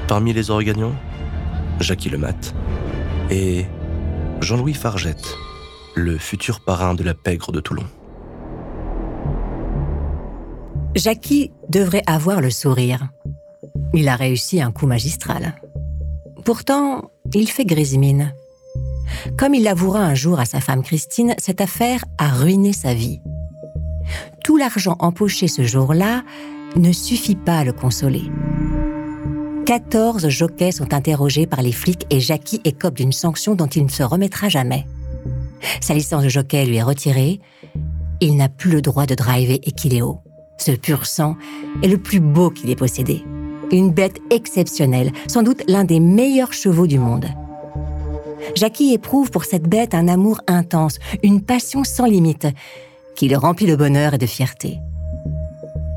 Parmi 0.09 0.33
les 0.33 0.51
heureux 0.51 0.63
gagnants, 0.63 0.95
Jackie 1.81 2.11
Lemat 2.11 2.55
et 3.31 3.67
Jean-Louis 4.41 4.75
Fargette, 4.75 5.37
le 5.95 6.19
futur 6.19 6.61
parrain 6.61 6.95
de 6.95 7.05
la 7.05 7.15
pègre 7.15 7.53
de 7.53 7.61
Toulon. 7.61 7.85
Jackie 10.95 11.51
devrait 11.69 12.05
avoir 12.07 12.41
le 12.41 12.51
sourire. 12.51 13.09
Il 13.95 14.09
a 14.09 14.17
réussi 14.17 14.61
un 14.61 14.71
coup 14.71 14.87
magistral. 14.87 15.55
Pourtant, 16.45 17.11
il 17.33 17.49
fait 17.49 17.65
grésimine. 17.65 18.33
Comme 19.37 19.55
il 19.55 19.65
l'avouera 19.65 20.01
un 20.01 20.15
jour 20.15 20.39
à 20.39 20.45
sa 20.45 20.61
femme 20.61 20.83
Christine, 20.83 21.35
cette 21.39 21.61
affaire 21.61 22.05
a 22.19 22.29
ruiné 22.29 22.73
sa 22.73 22.95
vie. 22.95 23.21
Tout 24.45 24.57
l'argent 24.57 24.97
empoché 25.01 25.49
ce 25.49 25.63
jour-là 25.63 26.23
ne 26.77 26.93
suffit 26.93 27.37
pas 27.37 27.59
à 27.59 27.65
le 27.65 27.73
consoler. 27.73 28.31
14 29.67 30.29
jockeys 30.29 30.73
sont 30.73 30.93
interrogés 30.93 31.47
par 31.47 31.63
les 31.63 31.73
flics 31.73 32.07
et 32.11 32.21
Jackie 32.21 32.61
écope 32.65 32.95
d'une 32.95 33.13
sanction 33.13 33.55
dont 33.55 33.67
il 33.67 33.85
ne 33.85 33.91
se 33.91 34.03
remettra 34.03 34.49
jamais. 34.49 34.87
Sa 35.81 35.95
licence 35.95 36.23
de 36.23 36.29
jockey 36.29 36.67
lui 36.67 36.77
est 36.77 36.83
retirée. 36.83 37.41
Il 38.21 38.37
n'a 38.37 38.49
plus 38.49 38.71
le 38.71 38.83
droit 38.83 39.07
de 39.07 39.15
driver 39.15 39.59
Equileo. 39.67 40.21
Ce 40.59 40.71
pur 40.73 41.07
sang 41.07 41.37
est 41.83 41.89
le 41.89 41.99
plus 41.99 42.21
beau 42.21 42.51
qu'il 42.51 42.71
ait 42.71 42.77
possédé. 42.77 43.25
Une 43.73 43.91
bête 43.91 44.21
exceptionnelle, 44.31 45.13
sans 45.27 45.43
doute 45.43 45.63
l'un 45.69 45.85
des 45.85 46.01
meilleurs 46.01 46.53
chevaux 46.53 46.87
du 46.87 46.99
monde. 46.99 47.27
Jackie 48.55 48.93
éprouve 48.93 49.31
pour 49.31 49.45
cette 49.45 49.69
bête 49.69 49.95
un 49.95 50.07
amour 50.07 50.41
intense, 50.47 50.99
une 51.23 51.41
passion 51.41 51.83
sans 51.83 52.07
limite, 52.07 52.47
qui 53.17 53.29
le 53.29 53.37
remplit 53.37 53.67
de 53.67 53.77
bonheur 53.77 54.15
et 54.15 54.19
de 54.19 54.27
fierté. 54.27 54.79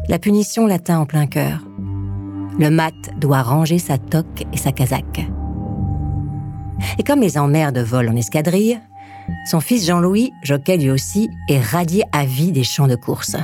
La 0.07 0.19
punition 0.19 0.65
l'atteint 0.65 0.99
en 0.99 1.05
plein 1.05 1.27
cœur. 1.27 1.59
Le 2.57 2.69
mat 2.69 2.95
doit 3.19 3.43
ranger 3.43 3.77
sa 3.77 3.97
toque 3.97 4.45
et 4.53 4.57
sa 4.57 4.71
casaque. 4.71 5.27
Et 6.97 7.03
comme 7.03 7.21
les 7.21 7.37
emmerdes 7.37 7.79
volent 7.79 8.13
en 8.13 8.15
escadrille, 8.15 8.79
son 9.45 9.59
fils 9.59 9.85
Jean-Louis, 9.85 10.31
jockey 10.43 10.77
lui 10.77 10.89
aussi, 10.89 11.29
est 11.49 11.59
radié 11.59 12.03
à 12.11 12.25
vie 12.25 12.51
des 12.51 12.63
champs 12.63 12.87
de 12.87 12.95
course. 12.95 13.35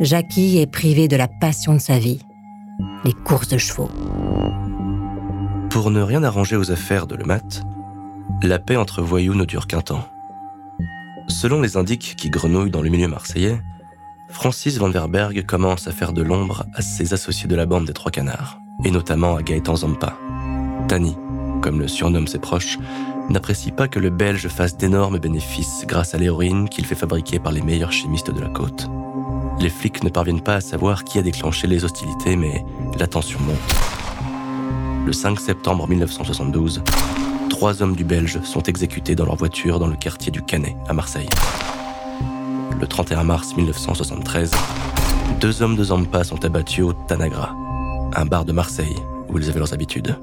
Jackie 0.00 0.58
est 0.58 0.70
privé 0.70 1.08
de 1.08 1.16
la 1.16 1.26
passion 1.26 1.74
de 1.74 1.80
sa 1.80 1.98
vie, 1.98 2.20
les 3.04 3.12
courses 3.12 3.48
de 3.48 3.58
chevaux. 3.58 3.90
Pour 5.70 5.90
ne 5.90 6.00
rien 6.00 6.22
arranger 6.22 6.54
aux 6.54 6.70
affaires 6.70 7.08
de 7.08 7.16
Le 7.16 7.24
Mat, 7.24 7.62
la 8.44 8.60
paix 8.60 8.76
entre 8.76 9.02
voyous 9.02 9.34
ne 9.34 9.44
dure 9.44 9.66
qu'un 9.66 9.80
temps. 9.80 10.08
Selon 11.26 11.60
les 11.60 11.76
indices 11.76 12.14
qui 12.14 12.30
grenouillent 12.30 12.70
dans 12.70 12.80
le 12.80 12.90
milieu 12.90 13.08
marseillais, 13.08 13.60
Francis 14.28 14.78
Van 14.78 14.88
Verberg 14.88 15.44
commence 15.44 15.88
à 15.88 15.92
faire 15.92 16.12
de 16.12 16.22
l'ombre 16.22 16.64
à 16.74 16.82
ses 16.82 17.12
associés 17.12 17.48
de 17.48 17.56
la 17.56 17.66
bande 17.66 17.86
des 17.86 17.92
Trois 17.92 18.12
Canards, 18.12 18.60
et 18.84 18.92
notamment 18.92 19.34
à 19.34 19.42
Gaëtan 19.42 19.74
Zampa. 19.74 20.16
Tani, 20.86 21.16
comme 21.60 21.80
le 21.80 21.88
surnomment 21.88 22.28
ses 22.28 22.38
proches, 22.38 22.78
n'apprécie 23.30 23.72
pas 23.72 23.88
que 23.88 23.98
le 23.98 24.10
Belge 24.10 24.46
fasse 24.46 24.76
d'énormes 24.76 25.18
bénéfices 25.18 25.84
grâce 25.88 26.14
à 26.14 26.18
l'héroïne 26.18 26.68
qu'il 26.68 26.86
fait 26.86 26.94
fabriquer 26.94 27.40
par 27.40 27.50
les 27.50 27.62
meilleurs 27.62 27.92
chimistes 27.92 28.30
de 28.30 28.40
la 28.40 28.48
côte. 28.48 28.88
Les 29.60 29.70
flics 29.70 30.04
ne 30.04 30.08
parviennent 30.08 30.40
pas 30.40 30.54
à 30.54 30.60
savoir 30.60 31.02
qui 31.02 31.18
a 31.18 31.22
déclenché 31.22 31.66
les 31.66 31.84
hostilités, 31.84 32.36
mais 32.36 32.64
la 32.98 33.08
tension 33.08 33.40
monte. 33.40 33.56
Le 35.04 35.12
5 35.12 35.40
septembre 35.40 35.88
1972, 35.88 36.82
trois 37.50 37.82
hommes 37.82 37.96
du 37.96 38.04
Belge 38.04 38.40
sont 38.44 38.62
exécutés 38.62 39.16
dans 39.16 39.24
leur 39.24 39.34
voiture 39.34 39.80
dans 39.80 39.88
le 39.88 39.96
quartier 39.96 40.30
du 40.30 40.42
Canet, 40.42 40.76
à 40.88 40.92
Marseille. 40.92 41.28
Le 42.80 42.86
31 42.86 43.24
mars 43.24 43.56
1973, 43.56 44.52
deux 45.40 45.60
hommes 45.62 45.74
de 45.74 45.82
Zampa 45.82 46.22
sont 46.22 46.44
abattus 46.44 46.84
au 46.84 46.92
Tanagra, 46.92 47.56
un 48.14 48.26
bar 48.26 48.44
de 48.44 48.52
Marseille 48.52 48.96
où 49.28 49.38
ils 49.38 49.48
avaient 49.48 49.58
leurs 49.58 49.74
habitudes. 49.74 50.16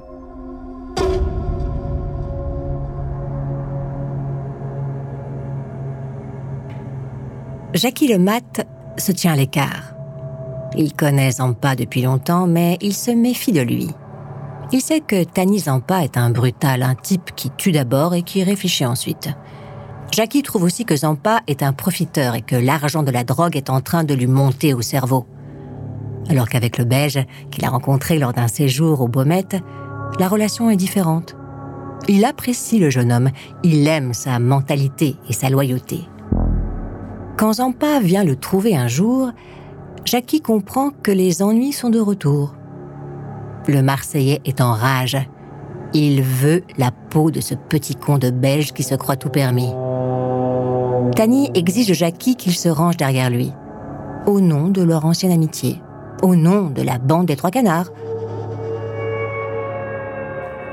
Jackie 7.74 8.08
Le 8.08 8.18
Mat 8.18 8.66
se 8.98 9.12
tient 9.12 9.32
à 9.32 9.36
l'écart. 9.36 9.94
Il 10.76 10.92
connaît 10.92 11.32
Zampa 11.32 11.74
depuis 11.74 12.02
longtemps, 12.02 12.46
mais 12.46 12.76
il 12.80 12.94
se 12.94 13.10
méfie 13.10 13.52
de 13.52 13.62
lui. 13.62 13.88
Il 14.72 14.80
sait 14.80 15.00
que 15.00 15.24
Tani 15.24 15.60
Zampa 15.60 16.02
est 16.02 16.16
un 16.16 16.30
brutal, 16.30 16.82
un 16.82 16.94
type 16.94 17.30
qui 17.36 17.50
tue 17.50 17.72
d'abord 17.72 18.14
et 18.14 18.22
qui 18.22 18.42
réfléchit 18.42 18.84
ensuite. 18.84 19.30
Jackie 20.12 20.42
trouve 20.42 20.64
aussi 20.64 20.84
que 20.84 20.96
Zampa 20.96 21.40
est 21.46 21.62
un 21.62 21.72
profiteur 21.72 22.34
et 22.34 22.42
que 22.42 22.56
l'argent 22.56 23.02
de 23.02 23.10
la 23.10 23.24
drogue 23.24 23.56
est 23.56 23.70
en 23.70 23.80
train 23.80 24.04
de 24.04 24.14
lui 24.14 24.26
monter 24.26 24.74
au 24.74 24.82
cerveau. 24.82 25.26
Alors 26.28 26.48
qu'avec 26.48 26.78
le 26.78 26.84
Belge, 26.84 27.24
qu'il 27.50 27.64
a 27.64 27.70
rencontré 27.70 28.18
lors 28.18 28.32
d'un 28.32 28.48
séjour 28.48 29.00
au 29.00 29.08
Baumette, 29.08 29.56
la 30.18 30.28
relation 30.28 30.70
est 30.70 30.76
différente. 30.76 31.36
Il 32.08 32.24
apprécie 32.24 32.78
le 32.78 32.90
jeune 32.90 33.12
homme, 33.12 33.30
il 33.62 33.86
aime 33.86 34.14
sa 34.14 34.38
mentalité 34.38 35.16
et 35.28 35.32
sa 35.32 35.50
loyauté. 35.50 36.00
Quand 37.36 37.54
Zampa 37.54 38.00
vient 38.00 38.24
le 38.24 38.34
trouver 38.34 38.74
un 38.74 38.88
jour, 38.88 39.30
Jackie 40.06 40.40
comprend 40.40 40.90
que 41.02 41.10
les 41.10 41.42
ennuis 41.42 41.72
sont 41.72 41.90
de 41.90 42.00
retour. 42.00 42.54
Le 43.68 43.82
Marseillais 43.82 44.40
est 44.46 44.62
en 44.62 44.72
rage. 44.72 45.18
Il 45.92 46.22
veut 46.22 46.62
la 46.78 46.90
peau 46.90 47.30
de 47.30 47.40
ce 47.40 47.54
petit 47.54 47.94
con 47.94 48.16
de 48.16 48.30
Belge 48.30 48.72
qui 48.72 48.82
se 48.82 48.94
croit 48.94 49.16
tout 49.16 49.28
permis. 49.28 49.74
Tani 51.14 51.50
exige 51.54 51.88
de 51.88 51.94
Jackie 51.94 52.36
qu'il 52.36 52.54
se 52.54 52.70
range 52.70 52.96
derrière 52.96 53.28
lui, 53.28 53.52
au 54.26 54.40
nom 54.40 54.68
de 54.68 54.82
leur 54.82 55.04
ancienne 55.04 55.32
amitié, 55.32 55.82
au 56.22 56.36
nom 56.36 56.70
de 56.70 56.80
la 56.80 56.98
bande 56.98 57.26
des 57.26 57.36
trois 57.36 57.50
canards. 57.50 57.90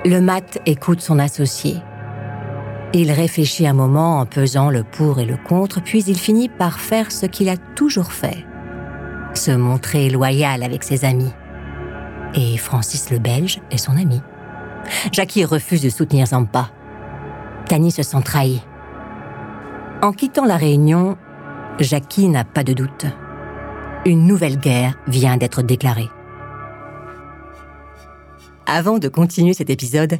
Le 0.06 0.20
mat 0.22 0.60
écoute 0.66 1.02
son 1.02 1.20
associé. 1.20 1.76
Il 2.94 3.12
réfléchit 3.12 3.68
un 3.68 3.74
moment 3.74 4.20
en 4.20 4.26
pesant 4.26 4.70
le 4.70 4.84
pour 4.84 5.20
et 5.20 5.26
le 5.26 5.38
contre, 5.38 5.82
puis 5.82 6.04
il 6.04 6.18
finit 6.18 6.50
par 6.50 6.80
faire 6.80 7.12
ce 7.12 7.26
qu'il 7.26 7.50
a 7.50 7.58
toujours 7.58 8.12
fait 8.12 8.46
se 9.38 9.52
montrer 9.52 10.10
loyal 10.10 10.64
avec 10.64 10.84
ses 10.84 11.06
amis. 11.06 11.32
Et 12.36 12.58
Francis 12.58 13.12
le 13.12 13.20
Belge 13.20 13.60
est 13.72 13.78
son 13.78 13.98
ami. 13.98 14.22
Jackie 15.12 15.46
refuse 15.46 15.82
de 15.82 15.90
soutenir 15.90 16.28
Zampa. 16.28 16.70
Tani 17.68 17.92
se 17.92 18.04
sent 18.04 18.22
trahi. 18.24 18.62
En 20.02 20.12
quittant 20.12 20.46
la 20.46 20.58
réunion, 20.58 21.18
Jackie 21.80 22.28
n'a 22.28 22.44
pas 22.44 22.64
de 22.64 22.74
doute. 22.74 23.06
Une 24.06 24.28
nouvelle 24.28 24.58
guerre 24.58 24.96
vient 25.08 25.38
d'être 25.38 25.62
déclarée. 25.62 26.10
Avant 28.66 28.98
de 28.98 29.08
continuer 29.08 29.54
cet 29.54 29.70
épisode, 29.70 30.20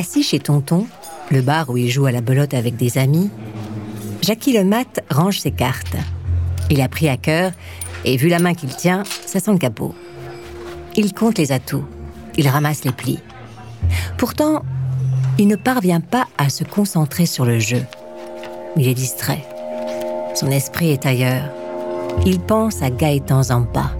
Assis 0.00 0.22
chez 0.22 0.38
Tonton, 0.38 0.86
le 1.30 1.42
bar 1.42 1.68
où 1.68 1.76
il 1.76 1.90
joue 1.90 2.06
à 2.06 2.10
la 2.10 2.22
belote 2.22 2.54
avec 2.54 2.74
des 2.74 2.96
amis, 2.96 3.28
Jackie 4.22 4.54
le 4.54 4.64
Mat 4.64 5.04
range 5.10 5.40
ses 5.40 5.50
cartes. 5.50 5.94
Il 6.70 6.80
a 6.80 6.88
pris 6.88 7.06
à 7.10 7.18
cœur 7.18 7.52
et 8.06 8.16
vu 8.16 8.28
la 8.28 8.38
main 8.38 8.54
qu'il 8.54 8.74
tient, 8.74 9.02
ça 9.26 9.40
sent 9.40 9.52
le 9.52 9.58
capot. 9.58 9.94
Il 10.96 11.12
compte 11.12 11.36
les 11.36 11.52
atouts, 11.52 11.84
il 12.38 12.48
ramasse 12.48 12.84
les 12.84 12.92
plis. 12.92 13.18
Pourtant, 14.16 14.62
il 15.36 15.48
ne 15.48 15.56
parvient 15.56 16.00
pas 16.00 16.26
à 16.38 16.48
se 16.48 16.64
concentrer 16.64 17.26
sur 17.26 17.44
le 17.44 17.58
jeu. 17.58 17.84
Il 18.78 18.88
est 18.88 18.94
distrait. 18.94 19.44
Son 20.34 20.50
esprit 20.50 20.92
est 20.92 21.04
ailleurs. 21.04 21.50
Il 22.24 22.40
pense 22.40 22.80
à 22.80 22.88
Gaëtan 22.88 23.42
Zampa. 23.42 23.90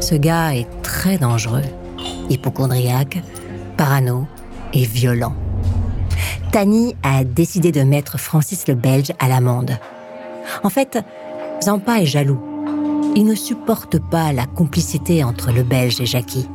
Ce 0.00 0.16
gars 0.16 0.56
est 0.56 0.66
très 0.82 1.16
dangereux, 1.16 1.62
hypochondriaque, 2.28 3.22
parano 3.76 4.26
et 4.72 4.84
violent. 4.84 5.34
Tani 6.52 6.94
a 7.02 7.24
décidé 7.24 7.72
de 7.72 7.82
mettre 7.82 8.18
Francis 8.18 8.66
le 8.68 8.74
Belge 8.74 9.12
à 9.18 9.28
l'amende. 9.28 9.78
En 10.62 10.70
fait, 10.70 10.98
Zampa 11.62 12.00
est 12.00 12.06
jaloux. 12.06 12.40
Il 13.14 13.24
ne 13.24 13.34
supporte 13.34 13.98
pas 13.98 14.32
la 14.32 14.46
complicité 14.46 15.24
entre 15.24 15.52
le 15.52 15.62
Belge 15.62 16.00
et 16.00 16.06
Jackie. 16.06 16.48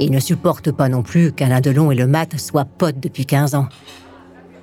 Il 0.00 0.12
ne 0.12 0.20
supporte 0.20 0.70
pas 0.70 0.88
non 0.88 1.02
plus 1.02 1.32
qu'Alain 1.32 1.60
Delon 1.60 1.90
et 1.90 1.96
le 1.96 2.06
Mat 2.06 2.38
soient 2.38 2.64
potes 2.64 3.00
depuis 3.00 3.26
15 3.26 3.54
ans. 3.54 3.68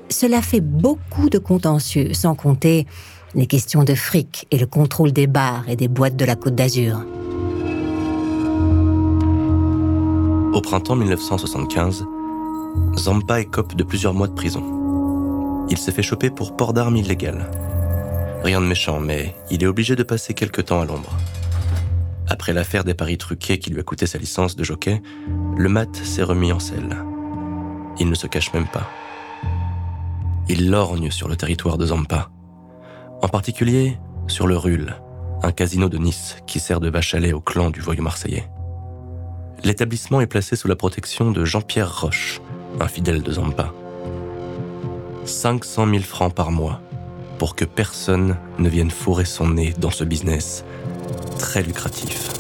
Cela 0.10 0.42
fait 0.42 0.62
beaucoup 0.62 1.30
de 1.30 1.40
contentieux, 1.40 2.14
sans 2.14 2.36
compter 2.36 2.86
des 3.34 3.48
questions 3.48 3.84
de 3.84 3.96
fric 3.96 4.48
et 4.52 4.58
le 4.58 4.66
contrôle 4.66 5.12
des 5.12 5.28
bars 5.28 5.64
et 5.68 5.76
des 5.76 5.88
boîtes 5.88 6.16
de 6.16 6.26
la 6.26 6.36
Côte 6.36 6.56
d'Azur. 6.56 7.04
Au 10.54 10.62
printemps 10.62 10.96
1975, 10.96 12.06
Zampa 12.98 13.42
écope 13.42 13.76
de 13.76 13.84
plusieurs 13.84 14.14
mois 14.14 14.28
de 14.28 14.34
prison. 14.34 15.66
Il 15.70 15.78
s'est 15.78 15.92
fait 15.92 16.04
choper 16.04 16.30
pour 16.30 16.56
port 16.56 16.74
d'armes 16.74 16.96
illégales. 16.96 17.50
Rien 18.44 18.62
de 18.62 18.66
méchant, 18.66 19.00
mais 19.00 19.36
il 19.50 19.64
est 19.64 19.68
obligé 19.68 19.96
de 19.96 20.04
passer 20.04 20.34
quelque 20.34 20.62
temps 20.62 20.82
à 20.82 20.86
l'ombre. 20.86 21.18
Après 22.28 22.54
l'affaire 22.54 22.84
des 22.84 22.94
paris 22.94 23.18
truqués 23.18 23.60
qui 23.60 23.70
lui 23.70 23.80
a 23.80 23.84
coûté 23.84 24.08
sa 24.08 24.18
licence 24.18 24.56
de 24.56 24.64
jockey, 24.64 25.02
le 25.58 25.70
mat 25.70 25.96
s'est 25.96 26.24
remis 26.24 26.52
en 26.52 26.60
selle. 26.60 26.98
Il 28.00 28.10
ne 28.10 28.16
se 28.16 28.28
cache 28.28 28.54
même 28.54 28.68
pas. 28.68 28.90
Il 30.48 30.70
lorgne 30.70 31.12
sur 31.12 31.28
le 31.28 31.36
territoire 31.36 31.78
de 31.78 31.88
Zampa. 31.88 32.30
En 33.22 33.28
particulier 33.28 33.98
sur 34.28 34.48
le 34.48 34.58
Rul, 34.58 34.96
un 35.44 35.52
casino 35.52 35.90
de 35.90 35.98
Nice 35.98 36.38
qui 36.48 36.60
sert 36.60 36.80
de 36.80 36.90
vache 36.90 37.16
à 37.16 37.20
au 37.36 37.42
clan 37.42 37.70
du 37.70 37.80
voyou 37.80 38.04
marseillais. 38.04 38.48
L'établissement 39.64 40.22
est 40.22 40.28
placé 40.28 40.56
sous 40.56 40.68
la 40.68 40.76
protection 40.76 41.32
de 41.32 41.46
Jean-Pierre 41.46 42.02
Roche, 42.02 42.42
un 42.80 42.88
fidèle 42.88 43.22
de 43.22 43.32
Zampa. 43.32 43.74
500 45.26 45.88
000 45.90 46.04
francs 46.04 46.34
par 46.34 46.52
mois 46.52 46.82
pour 47.38 47.56
que 47.56 47.66
personne 47.66 48.38
ne 48.60 48.70
vienne 48.70 48.92
fourrer 48.92 49.26
son 49.26 49.50
nez 49.50 49.74
dans 49.78 49.92
ce 49.92 50.04
business 50.04 50.64
très 51.38 51.64
lucratif. 51.64 52.32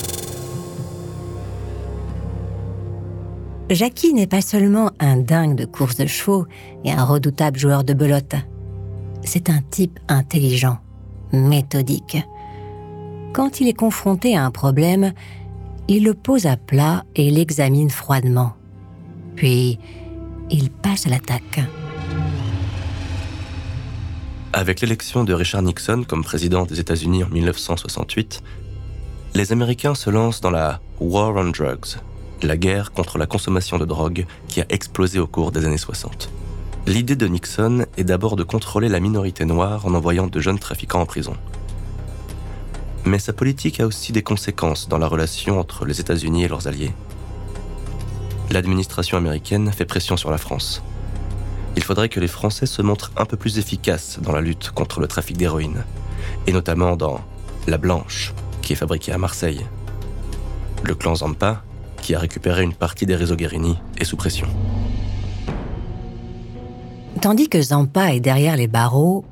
Jackie 3.70 4.14
n'est 4.14 4.28
pas 4.28 4.42
seulement 4.42 4.92
un 5.00 5.18
dingue 5.18 5.56
de 5.56 5.66
course 5.66 5.98
de 5.98 6.06
chevaux 6.06 6.46
et 6.84 6.92
un 6.92 7.04
redoutable 7.04 7.58
joueur 7.58 7.84
de 7.84 7.94
belote. 7.94 8.36
C'est 9.24 9.50
un 9.50 9.62
type 9.62 10.00
intelligent, 10.08 10.78
méthodique. 11.34 12.18
Quand 13.34 13.60
il 13.60 13.68
est 13.68 13.74
confronté 13.74 14.38
à 14.38 14.46
un 14.46 14.52
problème, 14.52 15.14
il 15.88 16.04
le 16.04 16.14
pose 16.14 16.46
à 16.46 16.58
plat 16.58 17.04
et 17.16 17.32
l'examine 17.32 17.90
froidement. 17.90 18.54
Puis, 19.36 19.80
il 20.50 20.70
passe 20.70 21.08
à 21.08 21.10
l'attaque. 21.10 21.62
Avec 24.54 24.82
l'élection 24.82 25.24
de 25.24 25.34
Richard 25.34 25.64
Nixon 25.64 26.04
comme 26.08 26.24
président 26.24 26.66
des 26.66 26.80
États-Unis 26.80 27.24
en 27.24 27.30
1968, 27.30 28.42
les 29.34 29.52
Américains 29.52 29.96
se 29.96 30.10
lancent 30.10 30.42
dans 30.42 30.52
la 30.52 30.80
War 31.00 31.36
on 31.36 31.50
Drugs, 31.50 31.98
la 32.42 32.56
guerre 32.56 32.92
contre 32.94 33.18
la 33.18 33.26
consommation 33.26 33.78
de 33.78 33.86
drogue 33.86 34.26
qui 34.48 34.62
a 34.62 34.66
explosé 34.70 35.20
au 35.20 35.28
cours 35.28 35.52
des 35.52 35.66
années 35.66 35.78
60. 35.78 36.30
L'idée 36.88 37.16
de 37.16 37.28
Nixon 37.28 37.86
est 37.98 38.04
d'abord 38.04 38.36
de 38.36 38.44
contrôler 38.44 38.88
la 38.88 39.00
minorité 39.00 39.44
noire 39.44 39.86
en 39.86 39.94
envoyant 39.94 40.28
de 40.28 40.40
jeunes 40.40 40.60
trafiquants 40.60 41.02
en 41.02 41.06
prison. 41.06 41.36
Mais 43.04 43.20
sa 43.20 43.34
politique 43.34 43.80
a 43.80 43.88
aussi 43.88 44.12
des 44.12 44.24
conséquences 44.24 44.88
dans 44.88 44.98
la 44.98 45.08
relation 45.08 45.60
entre 45.60 45.86
les 45.86 46.00
États-Unis 46.00 46.44
et 46.44 46.48
leurs 46.48 46.68
alliés 46.68 46.94
l'administration 48.52 49.18
américaine 49.18 49.72
fait 49.72 49.86
pression 49.86 50.18
sur 50.18 50.32
la 50.32 50.38
France. 50.38 50.84
Il 51.76 51.84
faudrait 51.84 52.10
que 52.10 52.20
les 52.20 52.28
Français 52.28 52.66
se 52.66 52.82
montrent 52.82 53.12
un 53.18 53.26
peu 53.26 53.38
plus 53.38 53.58
efficaces 53.58 54.20
dans 54.22 54.32
la 54.32 54.42
lutte 54.42 54.72
contre 54.72 55.00
le 55.00 55.08
trafic 55.08 55.38
d'héroïne, 55.38 55.84
et 56.48 56.54
notamment 56.54 56.96
dans 56.96 57.20
la 57.68 57.78
blanche, 57.78 58.34
qui 58.62 58.74
est 58.74 58.78
fabriquée 58.78 59.12
à 59.12 59.18
Marseille. 59.18 59.66
Le 60.84 60.96
clan 60.96 61.16
Zampa, 61.16 61.64
qui 62.02 62.16
a 62.16 62.20
récupéré 62.20 62.64
une 62.64 62.74
partie 62.74 63.06
des 63.06 63.16
réseaux 63.16 63.36
Guérini, 63.36 63.78
est 63.98 64.06
sous 64.06 64.18
pression. 64.18 64.48
Tandis 67.22 67.50
que 67.50 67.62
Zampa 67.62 68.14
est 68.14 68.20
derrière 68.20 68.56
les 68.56 68.68
barreaux, 68.68 69.26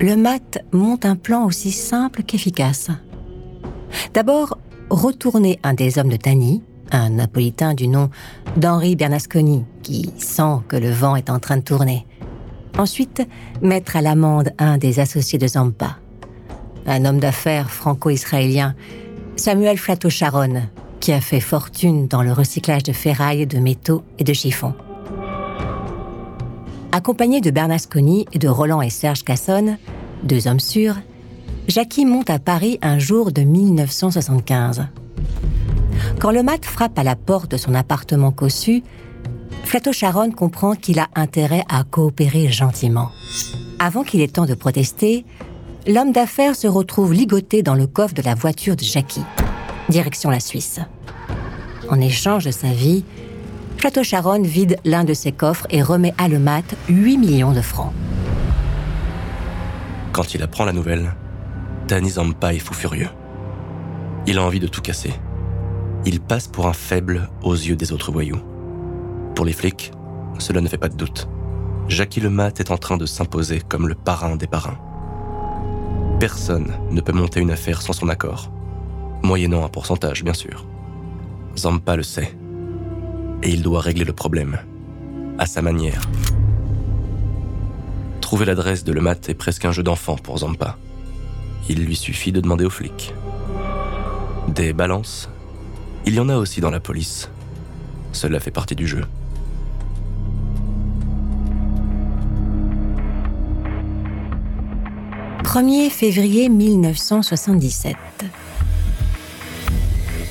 le 0.00 0.16
MAT 0.16 0.58
monte 0.72 1.04
un 1.04 1.16
plan 1.16 1.44
aussi 1.44 1.70
simple 1.70 2.22
qu'efficace. 2.22 2.90
D'abord, 4.14 4.58
retourner 4.90 5.58
un 5.62 5.74
des 5.74 5.98
hommes 5.98 6.08
de 6.08 6.16
Tani, 6.16 6.62
un 6.92 7.10
napolitain 7.10 7.74
du 7.74 7.88
nom 7.88 8.10
d'Henri 8.56 8.96
Bernasconi, 8.96 9.64
qui 9.82 10.12
sent 10.18 10.58
que 10.68 10.76
le 10.76 10.90
vent 10.90 11.16
est 11.16 11.30
en 11.30 11.38
train 11.38 11.56
de 11.56 11.62
tourner. 11.62 12.06
Ensuite, 12.76 13.26
mettre 13.62 13.96
à 13.96 14.02
l'amende 14.02 14.52
un 14.58 14.78
des 14.78 15.00
associés 15.00 15.38
de 15.38 15.46
Zampa, 15.46 15.98
un 16.86 17.04
homme 17.04 17.18
d'affaires 17.18 17.70
franco-israélien, 17.70 18.74
Samuel 19.36 19.78
Flato 19.78 20.08
Sharon, 20.08 20.62
qui 21.00 21.12
a 21.12 21.20
fait 21.20 21.40
fortune 21.40 22.08
dans 22.08 22.22
le 22.22 22.32
recyclage 22.32 22.82
de 22.82 22.92
ferraille, 22.92 23.46
de 23.46 23.58
métaux 23.58 24.02
et 24.18 24.24
de 24.24 24.32
chiffons. 24.32 24.74
Accompagné 26.92 27.40
de 27.40 27.50
Bernasconi 27.50 28.26
et 28.32 28.38
de 28.38 28.48
Roland 28.48 28.80
et 28.80 28.90
Serge 28.90 29.22
Cassonne, 29.22 29.78
deux 30.22 30.48
hommes 30.48 30.60
sûrs, 30.60 30.96
Jackie 31.68 32.06
monte 32.06 32.30
à 32.30 32.38
Paris 32.38 32.78
un 32.80 32.98
jour 32.98 33.30
de 33.30 33.42
1975. 33.42 34.86
Quand 36.20 36.30
le 36.32 36.42
mat 36.42 36.64
frappe 36.64 36.98
à 36.98 37.04
la 37.04 37.14
porte 37.14 37.50
de 37.50 37.56
son 37.56 37.74
appartement 37.74 38.32
cossu, 38.32 38.82
Flato 39.64 39.92
Sharon 39.92 40.30
comprend 40.32 40.74
qu'il 40.74 40.98
a 40.98 41.08
intérêt 41.14 41.64
à 41.68 41.84
coopérer 41.84 42.50
gentiment. 42.50 43.10
Avant 43.78 44.02
qu'il 44.02 44.20
ait 44.20 44.28
temps 44.28 44.46
de 44.46 44.54
protester, 44.54 45.24
l'homme 45.86 46.10
d'affaires 46.10 46.56
se 46.56 46.66
retrouve 46.66 47.12
ligoté 47.12 47.62
dans 47.62 47.74
le 47.74 47.86
coffre 47.86 48.14
de 48.14 48.22
la 48.22 48.34
voiture 48.34 48.74
de 48.74 48.82
Jackie, 48.82 49.22
direction 49.88 50.30
la 50.30 50.40
Suisse. 50.40 50.80
En 51.88 52.00
échange 52.00 52.44
de 52.46 52.50
sa 52.50 52.68
vie, 52.68 53.04
Flato 53.76 54.02
Sharon 54.02 54.42
vide 54.42 54.78
l'un 54.84 55.04
de 55.04 55.14
ses 55.14 55.30
coffres 55.30 55.66
et 55.70 55.82
remet 55.82 56.14
à 56.18 56.28
le 56.28 56.40
mat 56.40 56.64
8 56.88 57.18
millions 57.18 57.52
de 57.52 57.60
francs. 57.60 57.92
Quand 60.12 60.34
il 60.34 60.42
apprend 60.42 60.64
la 60.64 60.72
nouvelle, 60.72 61.14
Danny 61.86 62.10
Zampa 62.10 62.54
est 62.54 62.58
fou 62.58 62.74
furieux. 62.74 63.08
Il 64.26 64.38
a 64.38 64.42
envie 64.42 64.60
de 64.60 64.66
tout 64.66 64.80
casser 64.82 65.12
il 66.04 66.20
passe 66.20 66.48
pour 66.48 66.66
un 66.66 66.72
faible 66.72 67.28
aux 67.42 67.54
yeux 67.54 67.76
des 67.76 67.92
autres 67.92 68.12
voyous. 68.12 68.40
Pour 69.34 69.44
les 69.44 69.52
flics, 69.52 69.92
cela 70.38 70.60
ne 70.60 70.68
fait 70.68 70.78
pas 70.78 70.88
de 70.88 70.96
doute. 70.96 71.28
Jackie 71.88 72.20
Lemat 72.20 72.52
est 72.58 72.70
en 72.70 72.78
train 72.78 72.96
de 72.96 73.06
s'imposer 73.06 73.60
comme 73.66 73.88
le 73.88 73.94
parrain 73.94 74.36
des 74.36 74.46
parrains. 74.46 74.78
Personne 76.20 76.72
ne 76.90 77.00
peut 77.00 77.12
monter 77.12 77.40
une 77.40 77.50
affaire 77.50 77.80
sans 77.80 77.92
son 77.92 78.08
accord, 78.08 78.50
moyennant 79.22 79.64
un 79.64 79.68
pourcentage, 79.68 80.24
bien 80.24 80.34
sûr. 80.34 80.66
Zampa 81.56 81.96
le 81.96 82.02
sait, 82.02 82.36
et 83.42 83.50
il 83.50 83.62
doit 83.62 83.80
régler 83.80 84.04
le 84.04 84.12
problème, 84.12 84.58
à 85.38 85.46
sa 85.46 85.62
manière. 85.62 86.02
Trouver 88.20 88.44
l'adresse 88.44 88.84
de 88.84 88.92
Lemat 88.92 89.28
est 89.28 89.34
presque 89.34 89.64
un 89.64 89.72
jeu 89.72 89.82
d'enfant 89.82 90.16
pour 90.16 90.38
Zampa. 90.38 90.76
Il 91.68 91.84
lui 91.84 91.96
suffit 91.96 92.32
de 92.32 92.40
demander 92.40 92.64
aux 92.64 92.70
flics. 92.70 93.14
Des 94.48 94.72
balances 94.72 95.30
il 96.08 96.14
y 96.14 96.20
en 96.20 96.28
a 96.30 96.36
aussi 96.36 96.62
dans 96.62 96.70
la 96.70 96.80
police. 96.80 97.28
Cela 98.12 98.40
fait 98.40 98.50
partie 98.50 98.74
du 98.74 98.86
jeu. 98.86 99.04
«1er 105.44 105.90
février 105.90 106.48
1977. 106.48 107.94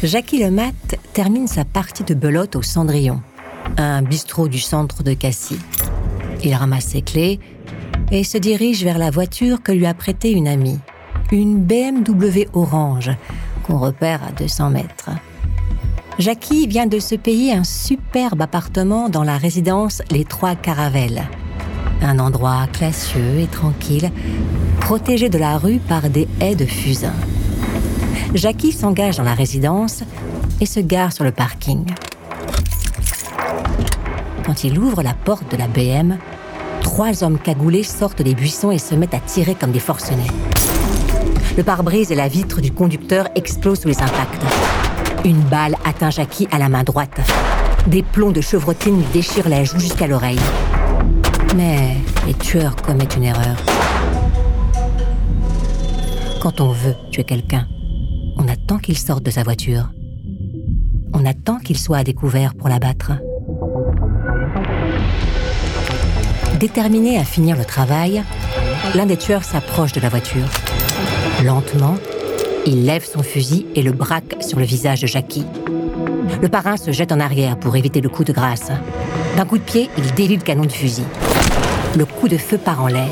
Jackie 0.01 0.43
Lemat 0.43 0.73
termine 1.13 1.47
sa 1.47 1.63
partie 1.63 2.03
de 2.03 2.15
belote 2.15 2.55
au 2.55 2.63
Cendrillon, 2.63 3.21
un 3.77 4.01
bistrot 4.01 4.47
du 4.47 4.59
centre 4.59 5.03
de 5.03 5.13
Cassis. 5.13 5.59
Il 6.43 6.55
ramasse 6.55 6.87
ses 6.87 7.03
clés 7.03 7.39
et 8.11 8.23
se 8.23 8.39
dirige 8.39 8.83
vers 8.83 8.97
la 8.97 9.11
voiture 9.11 9.61
que 9.61 9.71
lui 9.71 9.85
a 9.85 9.93
prêtée 9.93 10.31
une 10.31 10.47
amie, 10.47 10.79
une 11.31 11.59
BMW 11.59 12.47
orange 12.53 13.11
qu'on 13.63 13.77
repère 13.77 14.23
à 14.23 14.31
200 14.31 14.71
mètres. 14.71 15.11
Jackie 16.19 16.65
vient 16.65 16.87
de 16.87 16.97
se 16.97 17.13
payer 17.13 17.53
un 17.53 17.63
superbe 17.63 18.41
appartement 18.41 19.07
dans 19.07 19.23
la 19.23 19.37
résidence 19.37 20.01
Les 20.09 20.25
Trois 20.25 20.55
Caravelles. 20.55 21.21
Un 22.01 22.17
endroit 22.17 22.65
classieux 22.73 23.39
et 23.39 23.45
tranquille, 23.45 24.09
protégé 24.79 25.29
de 25.29 25.37
la 25.37 25.59
rue 25.59 25.77
par 25.77 26.09
des 26.09 26.27
haies 26.41 26.55
de 26.55 26.65
fusain. 26.65 27.13
Jackie 28.33 28.71
s'engage 28.71 29.17
dans 29.17 29.23
la 29.23 29.35
résidence 29.35 30.03
et 30.59 30.65
se 30.65 30.79
gare 30.79 31.13
sur 31.13 31.23
le 31.23 31.31
parking. 31.31 31.85
Quand 34.43 34.63
il 34.63 34.79
ouvre 34.79 35.03
la 35.03 35.13
porte 35.13 35.51
de 35.51 35.57
la 35.57 35.67
BM, 35.67 36.17
trois 36.81 37.23
hommes 37.23 37.37
cagoulés 37.37 37.83
sortent 37.83 38.23
des 38.23 38.33
buissons 38.33 38.71
et 38.71 38.79
se 38.79 38.95
mettent 38.95 39.13
à 39.13 39.19
tirer 39.19 39.53
comme 39.53 39.71
des 39.71 39.79
forcenés. 39.79 40.31
Le 41.55 41.63
pare-brise 41.63 42.11
et 42.11 42.15
la 42.15 42.27
vitre 42.27 42.59
du 42.59 42.71
conducteur 42.71 43.27
explosent 43.35 43.81
sous 43.81 43.87
les 43.87 44.01
impacts. 44.01 44.66
Une 45.25 45.41
balle 45.41 45.75
atteint 45.83 46.09
Jackie 46.09 46.47
à 46.51 46.59
la 46.59 46.69
main 46.69 46.83
droite. 46.83 47.19
Des 47.87 48.03
plombs 48.03 48.31
de 48.31 48.41
chevrotine 48.41 49.03
déchirent 49.13 49.49
la 49.49 49.63
joue 49.63 49.79
jusqu'à 49.79 50.07
l'oreille. 50.07 50.39
Mais 51.55 51.97
les 52.25 52.33
tueurs 52.33 52.75
commettent 52.75 53.15
une 53.15 53.23
erreur. 53.23 53.55
Quand 56.41 56.61
on 56.61 56.71
veut 56.71 56.95
tuer 57.11 57.23
quelqu'un, 57.23 57.67
on 58.37 58.47
attend 58.47 58.77
qu'il 58.77 58.97
sorte 58.97 59.23
de 59.23 59.31
sa 59.31 59.43
voiture. 59.43 59.89
On 61.13 61.25
attend 61.25 61.57
qu'il 61.57 61.77
soit 61.77 61.97
à 61.97 62.03
découvert 62.03 62.53
pour 62.53 62.69
l'abattre. 62.69 63.13
Déterminé 66.59 67.17
à 67.17 67.23
finir 67.23 67.55
le 67.55 67.65
travail, 67.65 68.23
l'un 68.95 69.05
des 69.05 69.17
tueurs 69.17 69.43
s'approche 69.43 69.93
de 69.93 69.99
la 69.99 70.09
voiture. 70.09 70.47
Lentement, 71.43 71.95
il 72.67 72.83
lève 72.83 73.05
son 73.05 73.23
fusil 73.23 73.65
et 73.75 73.81
le 73.81 73.93
braque 73.93 74.35
sur 74.41 74.59
le 74.59 74.65
visage 74.65 75.01
de 75.01 75.07
Jackie. 75.07 75.45
Le 76.41 76.49
parrain 76.49 76.75
se 76.75 76.91
jette 76.91 77.13
en 77.13 77.19
arrière 77.21 77.57
pour 77.57 77.77
éviter 77.77 78.01
le 78.01 78.09
coup 78.09 78.25
de 78.25 78.33
grâce. 78.33 78.71
D'un 79.37 79.45
coup 79.45 79.57
de 79.57 79.63
pied, 79.63 79.89
il 79.97 80.13
délie 80.13 80.35
le 80.35 80.43
canon 80.43 80.65
de 80.65 80.71
fusil. 80.71 81.05
Le 81.95 82.05
coup 82.05 82.27
de 82.27 82.37
feu 82.37 82.57
part 82.57 82.83
en 82.83 82.87
l'air. 82.87 83.09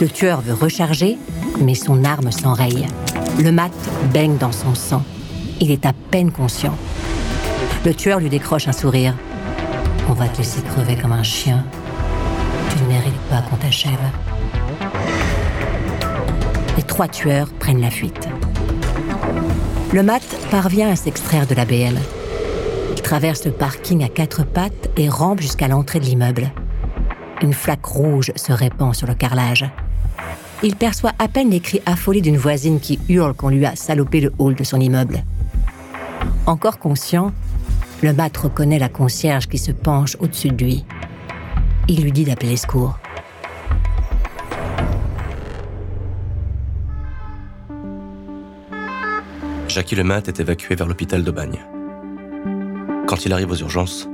Le 0.00 0.08
tueur 0.08 0.40
veut 0.40 0.54
recharger, 0.54 1.18
mais 1.60 1.74
son 1.74 2.04
arme 2.04 2.32
s'enraye. 2.32 2.86
Le 3.38 3.52
mat 3.52 3.70
baigne 4.14 4.38
dans 4.38 4.52
son 4.52 4.74
sang. 4.74 5.02
Il 5.60 5.70
est 5.70 5.84
à 5.84 5.92
peine 6.10 6.32
conscient. 6.32 6.76
Le 7.84 7.92
tueur 7.92 8.18
lui 8.18 8.30
décroche 8.30 8.66
un 8.66 8.72
sourire. 8.72 9.14
On 10.08 10.14
va 10.14 10.26
te 10.28 10.38
laisser 10.38 10.62
crever 10.62 10.96
comme 10.96 11.12
un 11.12 11.22
chien. 11.22 11.64
Tu 12.70 12.82
ne 12.82 12.88
mérites 12.88 13.12
pas 13.28 13.42
qu'on 13.42 13.56
t'achève. 13.56 13.92
Les 16.78 16.82
trois 16.82 17.08
tueurs 17.08 17.48
prennent 17.58 17.82
la 17.82 17.90
fuite. 17.90 18.26
Le 19.94 20.02
mat 20.02 20.24
parvient 20.50 20.90
à 20.90 20.96
s'extraire 20.96 21.46
de 21.46 21.54
la 21.54 21.64
BM. 21.64 21.96
Il 22.96 23.00
traverse 23.00 23.44
le 23.44 23.52
parking 23.52 24.02
à 24.02 24.08
quatre 24.08 24.44
pattes 24.44 24.90
et 24.96 25.08
rampe 25.08 25.40
jusqu'à 25.40 25.68
l'entrée 25.68 26.00
de 26.00 26.04
l'immeuble. 26.04 26.50
Une 27.42 27.52
flaque 27.52 27.84
rouge 27.84 28.32
se 28.34 28.52
répand 28.52 28.92
sur 28.92 29.06
le 29.06 29.14
carrelage. 29.14 29.64
Il 30.64 30.74
perçoit 30.74 31.12
à 31.20 31.28
peine 31.28 31.50
les 31.50 31.60
cris 31.60 31.80
affolés 31.86 32.22
d'une 32.22 32.36
voisine 32.36 32.80
qui 32.80 32.98
hurle 33.08 33.34
qu'on 33.34 33.50
lui 33.50 33.64
a 33.64 33.76
salopé 33.76 34.20
le 34.20 34.32
hall 34.38 34.56
de 34.56 34.64
son 34.64 34.80
immeuble. 34.80 35.22
Encore 36.46 36.80
conscient, 36.80 37.30
le 38.02 38.12
mat 38.12 38.36
reconnaît 38.36 38.80
la 38.80 38.88
concierge 38.88 39.46
qui 39.46 39.58
se 39.58 39.70
penche 39.70 40.16
au-dessus 40.18 40.48
de 40.48 40.64
lui. 40.64 40.84
Il 41.86 42.02
lui 42.02 42.10
dit 42.10 42.24
d'appeler 42.24 42.48
les 42.48 42.56
secours. 42.56 42.98
Jackie 49.74 49.96
Lemat 49.96 50.28
est 50.28 50.38
évacué 50.38 50.76
vers 50.76 50.86
l'hôpital 50.86 51.24
de 51.24 51.30
Bagne. 51.32 51.58
Quand 53.08 53.26
il 53.26 53.32
arrive 53.32 53.50
aux 53.50 53.56
urgences, 53.56 54.08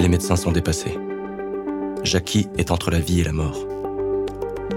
les 0.00 0.08
médecins 0.08 0.34
sont 0.34 0.50
dépassés. 0.50 0.98
Jackie 2.02 2.48
est 2.58 2.72
entre 2.72 2.90
la 2.90 2.98
vie 2.98 3.20
et 3.20 3.22
la 3.22 3.30
mort. 3.30 3.68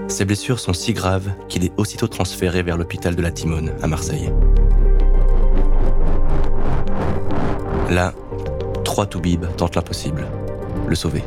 Ses 0.06 0.24
blessures 0.24 0.60
sont 0.60 0.72
si 0.72 0.92
graves 0.92 1.32
qu'il 1.48 1.64
est 1.64 1.72
aussitôt 1.76 2.06
transféré 2.06 2.62
vers 2.62 2.76
l'hôpital 2.76 3.16
de 3.16 3.22
la 3.22 3.32
Timone 3.32 3.72
à 3.82 3.88
Marseille. 3.88 4.32
Là, 7.90 8.14
trois 8.84 9.06
toubibs 9.06 9.48
tentent 9.56 9.74
l'impossible, 9.74 10.28
le 10.86 10.94
sauver. 10.94 11.24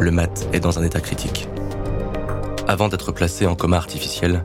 Le 0.00 0.10
mat 0.10 0.46
est 0.52 0.60
dans 0.60 0.78
un 0.78 0.82
état 0.84 1.00
critique. 1.00 1.48
Avant 2.68 2.88
d'être 2.88 3.10
placé 3.10 3.46
en 3.46 3.54
coma 3.54 3.78
artificiel, 3.78 4.42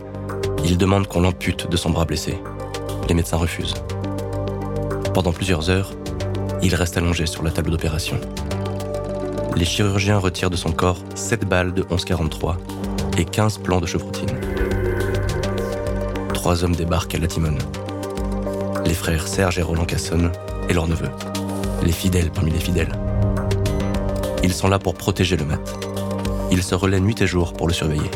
il 0.63 0.77
demande 0.77 1.07
qu'on 1.07 1.19
l'ampute 1.19 1.69
de 1.69 1.75
son 1.75 1.89
bras 1.89 2.05
blessé 2.05 2.37
les 3.09 3.15
médecins 3.15 3.37
refusent. 3.37 3.73
Pendant 5.15 5.33
plusieurs 5.33 5.71
heures, 5.71 5.91
il 6.61 6.75
reste 6.75 6.95
allongé 6.95 7.25
sur 7.25 7.43
la 7.43 7.49
table 7.49 7.71
d'opération. 7.71 8.19
Les 9.55 9.65
chirurgiens 9.65 10.19
retirent 10.19 10.51
de 10.51 10.55
son 10.55 10.71
corps 10.71 10.99
7 11.15 11.43
balles 11.43 11.73
de 11.73 11.81
11,43 11.83 12.55
et 13.17 13.25
15 13.25 13.57
plans 13.57 13.81
de 13.81 13.87
chevrotine. 13.87 14.29
Trois 16.35 16.63
hommes 16.63 16.75
débarquent 16.75 17.15
à 17.15 17.17
la 17.17 17.27
Timone. 17.27 17.57
Les 18.85 18.93
frères 18.93 19.27
Serge 19.27 19.57
et 19.57 19.63
Roland 19.63 19.85
Casson 19.85 20.31
et 20.69 20.73
leur 20.73 20.87
neveu. 20.87 21.09
Les 21.83 21.91
fidèles 21.91 22.29
parmi 22.29 22.51
les 22.51 22.59
fidèles. 22.59 22.91
Ils 24.43 24.53
sont 24.53 24.67
là 24.67 24.77
pour 24.77 24.93
protéger 24.93 25.35
le 25.35 25.45
mat. 25.45 25.59
Ils 26.51 26.63
se 26.63 26.75
relaient 26.75 26.99
nuit 26.99 27.19
et 27.19 27.27
jour 27.27 27.53
pour 27.53 27.67
le 27.67 27.73
surveiller. 27.73 28.11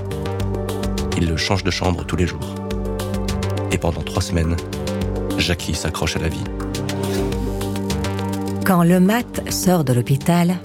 Ils 1.17 1.27
le 1.27 1.35
changent 1.35 1.63
de 1.63 1.71
chambre 1.71 2.05
tous 2.05 2.15
les 2.15 2.27
jours. 2.27 2.53
Et 3.71 3.77
pendant 3.79 4.01
trois 4.01 4.21
semaines, 4.21 4.55
Jackie 5.37 5.73
s'accroche 5.73 6.15
à 6.15 6.19
la 6.19 6.29
vie. 6.29 6.43
Quand 8.65 8.83
le 8.83 8.99
mat 8.99 9.41
sort 9.51 9.83
de 9.83 9.93
l'hôpital, 9.93 10.55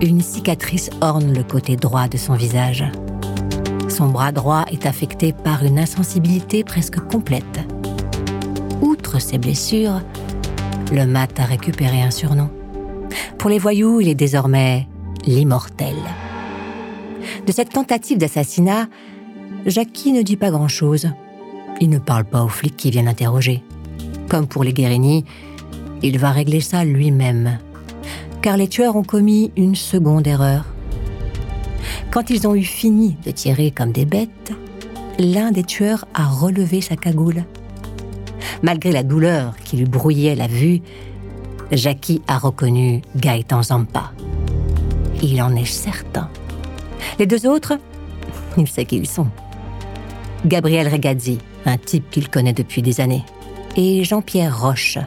une 0.00 0.20
cicatrice 0.20 0.90
orne 1.00 1.32
le 1.32 1.42
côté 1.42 1.76
droit 1.76 2.08
de 2.08 2.16
son 2.16 2.34
visage. 2.34 2.84
Son 3.88 4.08
bras 4.08 4.32
droit 4.32 4.64
est 4.70 4.86
affecté 4.86 5.32
par 5.32 5.64
une 5.64 5.78
insensibilité 5.78 6.64
presque 6.64 6.98
complète. 6.98 7.60
Outre 8.80 9.20
ses 9.20 9.38
blessures, 9.38 10.00
le 10.92 11.06
mat 11.06 11.38
a 11.38 11.44
récupéré 11.44 12.02
un 12.02 12.10
surnom. 12.10 12.50
Pour 13.38 13.50
les 13.50 13.58
voyous, 13.58 14.00
il 14.00 14.08
est 14.08 14.14
désormais 14.14 14.86
l'immortel. 15.24 15.96
De 17.46 17.52
cette 17.52 17.70
tentative 17.70 18.18
d'assassinat, 18.18 18.88
Jackie 19.66 20.12
ne 20.12 20.22
dit 20.22 20.36
pas 20.36 20.50
grand-chose. 20.50 21.08
Il 21.80 21.90
ne 21.90 21.98
parle 21.98 22.24
pas 22.24 22.42
aux 22.42 22.48
flics 22.48 22.76
qui 22.76 22.90
viennent 22.90 23.08
interroger. 23.08 23.62
Comme 24.32 24.46
pour 24.46 24.64
les 24.64 24.72
Guérini, 24.72 25.26
il 26.02 26.18
va 26.18 26.30
régler 26.30 26.62
ça 26.62 26.86
lui-même. 26.86 27.58
Car 28.40 28.56
les 28.56 28.66
tueurs 28.66 28.96
ont 28.96 29.02
commis 29.02 29.52
une 29.58 29.74
seconde 29.74 30.26
erreur. 30.26 30.64
Quand 32.10 32.30
ils 32.30 32.48
ont 32.48 32.54
eu 32.54 32.62
fini 32.62 33.18
de 33.26 33.30
tirer 33.30 33.70
comme 33.70 33.92
des 33.92 34.06
bêtes, 34.06 34.54
l'un 35.18 35.50
des 35.50 35.64
tueurs 35.64 36.06
a 36.14 36.24
relevé 36.24 36.80
sa 36.80 36.96
cagoule. 36.96 37.44
Malgré 38.62 38.90
la 38.90 39.02
douleur 39.02 39.54
qui 39.66 39.76
lui 39.76 39.84
brouillait 39.84 40.34
la 40.34 40.46
vue, 40.46 40.80
Jackie 41.70 42.22
a 42.26 42.38
reconnu 42.38 43.02
Gaëtan 43.14 43.62
Zampa. 43.62 44.12
Il 45.22 45.42
en 45.42 45.54
est 45.54 45.66
certain. 45.66 46.30
Les 47.18 47.26
deux 47.26 47.46
autres, 47.46 47.74
il 48.56 48.66
sait 48.66 48.86
qui 48.86 48.96
ils 48.96 49.06
sont. 49.06 49.28
Gabriel 50.46 50.88
Regazzi, 50.88 51.36
un 51.66 51.76
type 51.76 52.08
qu'il 52.10 52.30
connaît 52.30 52.54
depuis 52.54 52.80
des 52.80 52.98
années 53.02 53.26
et 53.76 54.04
Jean-Pierre 54.04 54.60
Roche, 54.60 54.98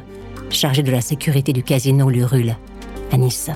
chargé 0.50 0.84
de 0.84 0.92
la 0.92 1.02
sécurité 1.02 1.54
du 1.54 1.64
casino 1.64 2.10
Lurule, 2.10 2.56
à 3.12 3.18
Nice. 3.18 3.52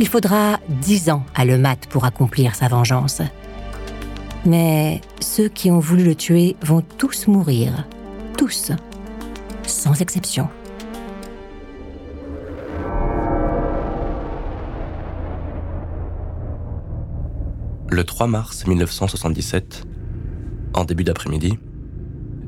Il 0.00 0.06
faudra 0.06 0.60
dix 0.68 1.10
ans 1.10 1.24
à 1.34 1.44
Le 1.44 1.58
Mat 1.58 1.86
pour 1.88 2.04
accomplir 2.04 2.54
sa 2.54 2.68
vengeance. 2.68 3.22
Mais 4.46 5.00
ceux 5.20 5.48
qui 5.48 5.70
ont 5.70 5.80
voulu 5.80 6.04
le 6.04 6.14
tuer 6.14 6.56
vont 6.62 6.82
tous 6.98 7.26
mourir. 7.26 7.86
Tous. 8.36 8.72
Sans 9.66 10.00
exception. 10.00 10.48
Le 17.90 18.04
3 18.04 18.26
mars 18.28 18.66
1977, 18.66 19.84
en 20.74 20.84
début 20.84 21.04
d'après-midi, 21.04 21.58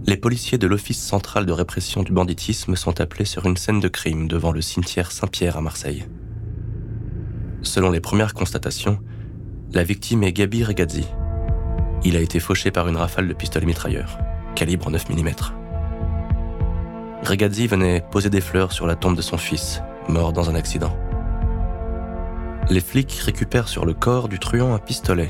les 0.06 0.16
policiers 0.16 0.58
de 0.58 0.66
l'Office 0.66 1.00
central 1.00 1.46
de 1.46 1.52
répression 1.52 2.02
du 2.02 2.12
banditisme 2.12 2.74
sont 2.74 3.00
appelés 3.00 3.24
sur 3.24 3.46
une 3.46 3.56
scène 3.56 3.80
de 3.80 3.88
crime 3.88 4.28
devant 4.28 4.52
le 4.52 4.60
cimetière 4.60 5.12
Saint-Pierre 5.12 5.56
à 5.56 5.60
Marseille. 5.60 6.06
Selon 7.62 7.90
les 7.90 8.00
premières 8.00 8.34
constatations, 8.34 8.98
la 9.72 9.84
victime 9.84 10.22
est 10.22 10.32
Gabi 10.32 10.64
Regazzi. 10.64 11.06
Il 12.02 12.16
a 12.16 12.20
été 12.20 12.40
fauché 12.40 12.70
par 12.70 12.88
une 12.88 12.96
rafale 12.96 13.28
de 13.28 13.34
pistolet 13.34 13.66
mitrailleur, 13.66 14.18
calibre 14.54 14.90
9 14.90 15.10
mm. 15.10 15.30
Regazzi 17.22 17.66
venait 17.66 18.02
poser 18.10 18.30
des 18.30 18.40
fleurs 18.40 18.72
sur 18.72 18.86
la 18.86 18.96
tombe 18.96 19.16
de 19.16 19.22
son 19.22 19.36
fils, 19.36 19.82
mort 20.08 20.32
dans 20.32 20.48
un 20.48 20.54
accident. 20.54 20.96
Les 22.70 22.80
flics 22.80 23.12
récupèrent 23.12 23.68
sur 23.68 23.84
le 23.84 23.92
corps 23.92 24.28
du 24.28 24.38
truand 24.38 24.74
un 24.74 24.78
pistolet 24.78 25.28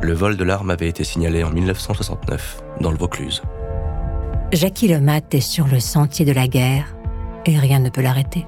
le 0.00 0.12
vol 0.12 0.36
de 0.36 0.44
l'arme 0.44 0.70
avait 0.70 0.88
été 0.88 1.04
signalé 1.04 1.42
en 1.42 1.50
1969 1.50 2.62
dans 2.80 2.90
le 2.90 2.96
Vaucluse. 2.96 3.42
Jackie 4.52 4.88
Lemat 4.88 5.20
est 5.32 5.40
sur 5.40 5.66
le 5.66 5.80
sentier 5.80 6.24
de 6.24 6.32
la 6.32 6.48
guerre 6.48 6.94
et 7.44 7.58
rien 7.58 7.80
ne 7.80 7.90
peut 7.90 8.00
l'arrêter. 8.00 8.46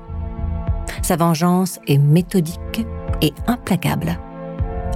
Sa 1.02 1.16
vengeance 1.16 1.78
est 1.86 1.98
méthodique 1.98 2.86
et 3.22 3.32
implacable, 3.46 4.18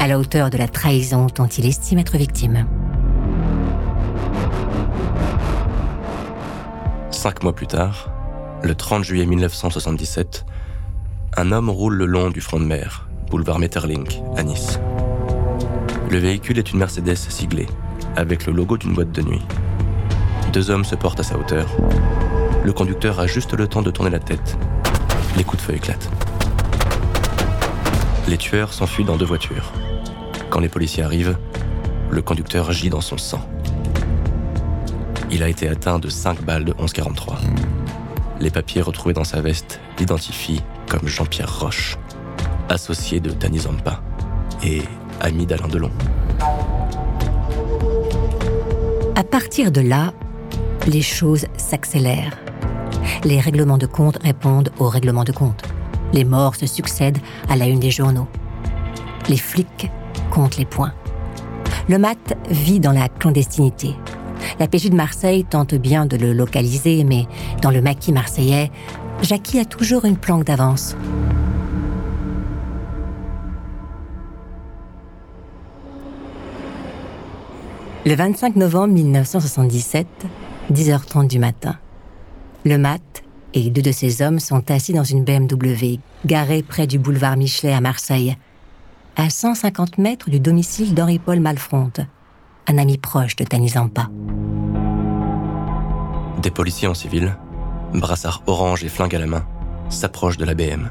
à 0.00 0.06
la 0.06 0.18
hauteur 0.18 0.50
de 0.50 0.56
la 0.56 0.68
trahison 0.68 1.26
dont 1.34 1.46
il 1.46 1.66
estime 1.66 1.98
être 1.98 2.16
victime. 2.16 2.66
Cinq 7.10 7.42
mois 7.42 7.54
plus 7.54 7.66
tard, 7.66 8.10
le 8.62 8.74
30 8.74 9.04
juillet 9.04 9.26
1977, 9.26 10.44
un 11.36 11.52
homme 11.52 11.70
roule 11.70 11.96
le 11.96 12.06
long 12.06 12.30
du 12.30 12.40
front 12.40 12.60
de 12.60 12.64
mer, 12.64 13.08
boulevard 13.30 13.58
Metterlink, 13.58 14.20
à 14.36 14.42
Nice. 14.42 14.78
Le 16.14 16.20
véhicule 16.20 16.60
est 16.60 16.70
une 16.70 16.78
Mercedes 16.78 17.16
siglée, 17.16 17.66
avec 18.14 18.46
le 18.46 18.52
logo 18.52 18.76
d'une 18.78 18.94
boîte 18.94 19.10
de 19.10 19.20
nuit. 19.20 19.42
Deux 20.52 20.70
hommes 20.70 20.84
se 20.84 20.94
portent 20.94 21.18
à 21.18 21.24
sa 21.24 21.36
hauteur. 21.36 21.66
Le 22.64 22.72
conducteur 22.72 23.18
a 23.18 23.26
juste 23.26 23.52
le 23.54 23.66
temps 23.66 23.82
de 23.82 23.90
tourner 23.90 24.12
la 24.12 24.20
tête. 24.20 24.56
Les 25.36 25.42
coups 25.42 25.60
de 25.60 25.66
feu 25.66 25.74
éclatent. 25.74 26.08
Les 28.28 28.38
tueurs 28.38 28.72
s'enfuient 28.72 29.02
dans 29.02 29.16
deux 29.16 29.24
voitures. 29.24 29.72
Quand 30.50 30.60
les 30.60 30.68
policiers 30.68 31.02
arrivent, 31.02 31.36
le 32.12 32.22
conducteur 32.22 32.70
gît 32.70 32.90
dans 32.90 33.00
son 33.00 33.18
sang. 33.18 33.44
Il 35.32 35.42
a 35.42 35.48
été 35.48 35.66
atteint 35.66 35.98
de 35.98 36.08
5 36.08 36.44
balles 36.44 36.64
de 36.64 36.74
11,43. 36.74 37.38
Les 38.38 38.52
papiers 38.52 38.82
retrouvés 38.82 39.14
dans 39.14 39.24
sa 39.24 39.40
veste 39.40 39.80
l'identifient 39.98 40.62
comme 40.88 41.08
Jean-Pierre 41.08 41.58
Roche, 41.58 41.98
associé 42.68 43.18
de 43.18 43.30
Danny 43.30 43.58
Zampa 43.58 44.00
et 44.62 44.82
ami 45.24 45.46
d'Alain 45.46 45.68
Delon. 45.68 45.90
À 49.16 49.24
partir 49.24 49.72
de 49.72 49.80
là, 49.80 50.12
les 50.86 51.02
choses 51.02 51.46
s'accélèrent. 51.56 52.38
Les 53.24 53.40
règlements 53.40 53.78
de 53.78 53.86
compte 53.86 54.18
répondent 54.22 54.70
aux 54.78 54.88
règlements 54.88 55.24
de 55.24 55.32
compte. 55.32 55.62
Les 56.12 56.24
morts 56.24 56.56
se 56.56 56.66
succèdent 56.66 57.18
à 57.48 57.56
la 57.56 57.66
une 57.66 57.80
des 57.80 57.90
journaux. 57.90 58.28
Les 59.28 59.38
flics 59.38 59.90
comptent 60.30 60.58
les 60.58 60.66
points. 60.66 60.92
Le 61.88 61.98
mat 61.98 62.36
vit 62.50 62.80
dans 62.80 62.92
la 62.92 63.08
clandestinité. 63.08 63.94
La 64.60 64.68
PJ 64.68 64.90
de 64.90 64.94
Marseille 64.94 65.44
tente 65.44 65.74
bien 65.74 66.04
de 66.04 66.18
le 66.18 66.34
localiser, 66.34 67.02
mais 67.02 67.26
dans 67.62 67.70
le 67.70 67.80
maquis 67.80 68.12
marseillais, 68.12 68.70
Jackie 69.22 69.58
a 69.58 69.64
toujours 69.64 70.04
une 70.04 70.18
planque 70.18 70.44
d'avance. 70.44 70.96
Le 78.06 78.14
25 78.14 78.56
novembre 78.56 78.92
1977, 78.92 80.06
10h30 80.70 81.26
du 81.26 81.38
matin, 81.38 81.78
le 82.66 82.76
mat 82.76 83.22
et 83.54 83.70
deux 83.70 83.80
de 83.80 83.92
ses 83.92 84.20
hommes 84.20 84.40
sont 84.40 84.70
assis 84.70 84.92
dans 84.92 85.04
une 85.04 85.24
BMW 85.24 86.00
garée 86.26 86.62
près 86.62 86.86
du 86.86 86.98
boulevard 86.98 87.38
Michelet 87.38 87.72
à 87.72 87.80
Marseille, 87.80 88.36
à 89.16 89.30
150 89.30 89.96
mètres 89.96 90.28
du 90.28 90.38
domicile 90.38 90.92
d'Henri-Paul 90.92 91.40
Malfronte, 91.40 92.00
un 92.66 92.76
ami 92.76 92.98
proche 92.98 93.36
de 93.36 93.44
Tani 93.44 93.70
Zampa. 93.70 94.10
Des 96.42 96.50
policiers 96.50 96.88
en 96.88 96.94
civil, 96.94 97.34
brassards 97.94 98.42
orange 98.46 98.84
et 98.84 98.90
flingues 98.90 99.16
à 99.16 99.18
la 99.18 99.26
main, 99.26 99.46
s'approchent 99.88 100.36
de 100.36 100.44
la 100.44 100.52
BM. 100.52 100.90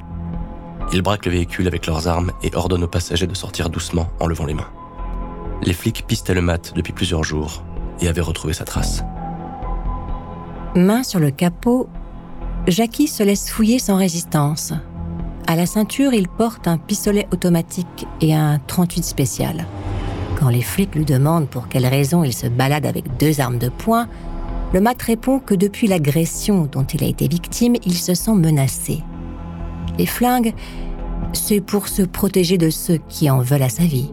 Ils 0.91 1.03
braquent 1.03 1.27
le 1.27 1.33
véhicule 1.33 1.67
avec 1.67 1.85
leurs 1.85 2.07
armes 2.07 2.31
et 2.41 2.55
ordonnent 2.55 2.85
aux 2.85 2.87
passagers 2.87 3.27
de 3.27 3.35
sortir 3.35 3.69
doucement 3.69 4.07
en 4.19 4.25
levant 4.25 4.45
les 4.45 4.55
mains. 4.55 4.71
Les 5.61 5.73
flics 5.73 6.05
pistaient 6.07 6.33
le 6.33 6.41
mat 6.41 6.73
depuis 6.75 6.93
plusieurs 6.93 7.23
jours 7.23 7.63
et 8.01 8.07
avaient 8.07 8.21
retrouvé 8.21 8.53
sa 8.53 8.65
trace. 8.65 9.03
Main 10.75 11.03
sur 11.03 11.19
le 11.19 11.31
capot, 11.31 11.87
Jackie 12.67 13.07
se 13.07 13.23
laisse 13.23 13.49
fouiller 13.49 13.77
sans 13.77 13.95
résistance. 13.95 14.73
À 15.47 15.55
la 15.55 15.65
ceinture, 15.65 16.13
il 16.13 16.27
porte 16.27 16.67
un 16.67 16.77
pistolet 16.77 17.27
automatique 17.31 18.07
et 18.21 18.33
un 18.33 18.59
38 18.67 19.03
spécial. 19.03 19.67
Quand 20.39 20.49
les 20.49 20.61
flics 20.61 20.95
lui 20.95 21.05
demandent 21.05 21.47
pour 21.47 21.67
quelle 21.67 21.85
raison 21.85 22.23
il 22.23 22.33
se 22.33 22.47
balade 22.47 22.85
avec 22.85 23.17
deux 23.17 23.39
armes 23.39 23.59
de 23.59 23.69
poing, 23.69 24.07
le 24.73 24.81
mat 24.81 24.99
répond 25.01 25.39
que 25.39 25.53
depuis 25.53 25.87
l'agression 25.87 26.67
dont 26.71 26.83
il 26.83 27.03
a 27.03 27.07
été 27.07 27.27
victime, 27.27 27.75
il 27.85 27.93
se 27.93 28.15
sent 28.15 28.33
menacé. 28.33 29.03
Les 29.99 30.07
flingues, 30.07 30.53
c'est 31.33 31.61
pour 31.61 31.87
se 31.87 32.01
protéger 32.01 32.57
de 32.57 32.69
ceux 32.69 32.97
qui 33.07 33.29
en 33.29 33.39
veulent 33.39 33.61
à 33.61 33.69
sa 33.69 33.83
vie. 33.83 34.11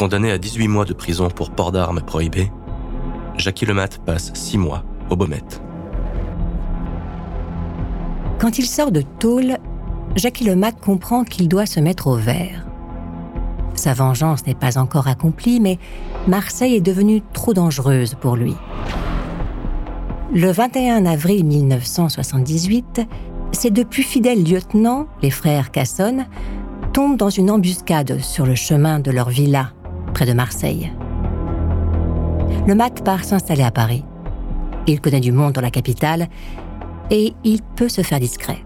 Condamné 0.00 0.30
à 0.30 0.38
18 0.38 0.66
mois 0.68 0.86
de 0.86 0.94
prison 0.94 1.28
pour 1.28 1.50
port 1.50 1.72
d'armes 1.72 2.00
prohibées, 2.00 2.50
Jackie 3.36 3.66
Lemat 3.66 3.98
passe 4.06 4.32
6 4.32 4.56
mois 4.56 4.82
au 5.10 5.16
Baumette. 5.16 5.60
Quand 8.38 8.58
il 8.58 8.64
sort 8.64 8.92
de 8.92 9.02
tôle, 9.02 9.58
Jackie 10.16 10.44
Lemat 10.44 10.72
comprend 10.72 11.22
qu'il 11.24 11.48
doit 11.48 11.66
se 11.66 11.80
mettre 11.80 12.06
au 12.06 12.16
vert. 12.16 12.64
Sa 13.74 13.92
vengeance 13.92 14.46
n'est 14.46 14.54
pas 14.54 14.78
encore 14.78 15.06
accomplie, 15.06 15.60
mais 15.60 15.78
Marseille 16.26 16.76
est 16.76 16.80
devenue 16.80 17.22
trop 17.34 17.52
dangereuse 17.52 18.14
pour 18.14 18.36
lui. 18.36 18.54
Le 20.32 20.50
21 20.50 21.04
avril 21.04 21.44
1978, 21.44 23.02
ses 23.52 23.70
deux 23.70 23.84
plus 23.84 24.02
fidèles 24.02 24.44
lieutenants, 24.44 25.08
les 25.20 25.30
frères 25.30 25.70
Cassonne, 25.70 26.24
tombent 26.94 27.18
dans 27.18 27.28
une 27.28 27.50
embuscade 27.50 28.18
sur 28.22 28.46
le 28.46 28.54
chemin 28.54 28.98
de 28.98 29.10
leur 29.10 29.28
villa 29.28 29.72
près 30.10 30.26
de 30.26 30.32
Marseille. 30.32 30.92
Le 32.66 32.74
mat 32.74 33.02
part 33.04 33.24
s'installer 33.24 33.62
à 33.62 33.70
Paris. 33.70 34.04
Il 34.86 35.00
connaît 35.00 35.20
du 35.20 35.32
monde 35.32 35.52
dans 35.52 35.60
la 35.60 35.70
capitale 35.70 36.28
et 37.10 37.34
il 37.44 37.62
peut 37.62 37.88
se 37.88 38.02
faire 38.02 38.20
discret. 38.20 38.64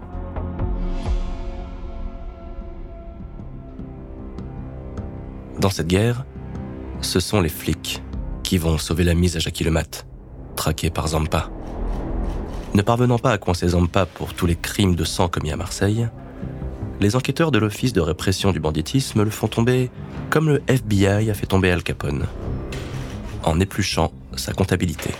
Dans 5.59 5.69
cette 5.69 5.87
guerre, 5.87 6.25
ce 7.01 7.19
sont 7.19 7.41
les 7.41 7.49
flics 7.49 8.03
qui 8.43 8.57
vont 8.57 8.77
sauver 8.77 9.03
la 9.03 9.15
mise 9.15 9.35
à 9.35 9.39
Jackie 9.39 9.63
le 9.63 9.71
Mat, 9.71 10.05
traqué 10.55 10.89
par 10.89 11.07
Zampa. 11.07 11.49
Ne 12.73 12.81
parvenant 12.81 13.17
pas 13.17 13.31
à 13.31 13.37
coincer 13.37 13.69
Zampa 13.69 14.05
pour 14.05 14.33
tous 14.33 14.45
les 14.45 14.55
crimes 14.55 14.95
de 14.95 15.03
sang 15.03 15.29
commis 15.29 15.51
à 15.51 15.57
Marseille, 15.57 16.07
les 17.05 17.15
enquêteurs 17.15 17.51
de 17.51 17.59
l'Office 17.59 17.93
de 17.93 18.01
répression 18.01 18.51
du 18.51 18.59
banditisme 18.59 19.21
le 19.21 19.29
font 19.29 19.47
tomber 19.47 19.91
comme 20.31 20.49
le 20.49 20.63
FBI 20.67 21.29
a 21.29 21.35
fait 21.35 21.45
tomber 21.45 21.69
Al 21.69 21.83
Capone, 21.83 22.25
en 23.43 23.59
épluchant 23.59 24.11
sa 24.35 24.53
comptabilité. 24.53 25.11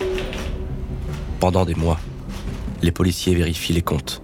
Pendant 1.40 1.64
des 1.64 1.76
mois, 1.76 2.00
les 2.82 2.92
policiers 2.92 3.36
vérifient 3.36 3.74
les 3.74 3.84
comptes, 3.84 4.24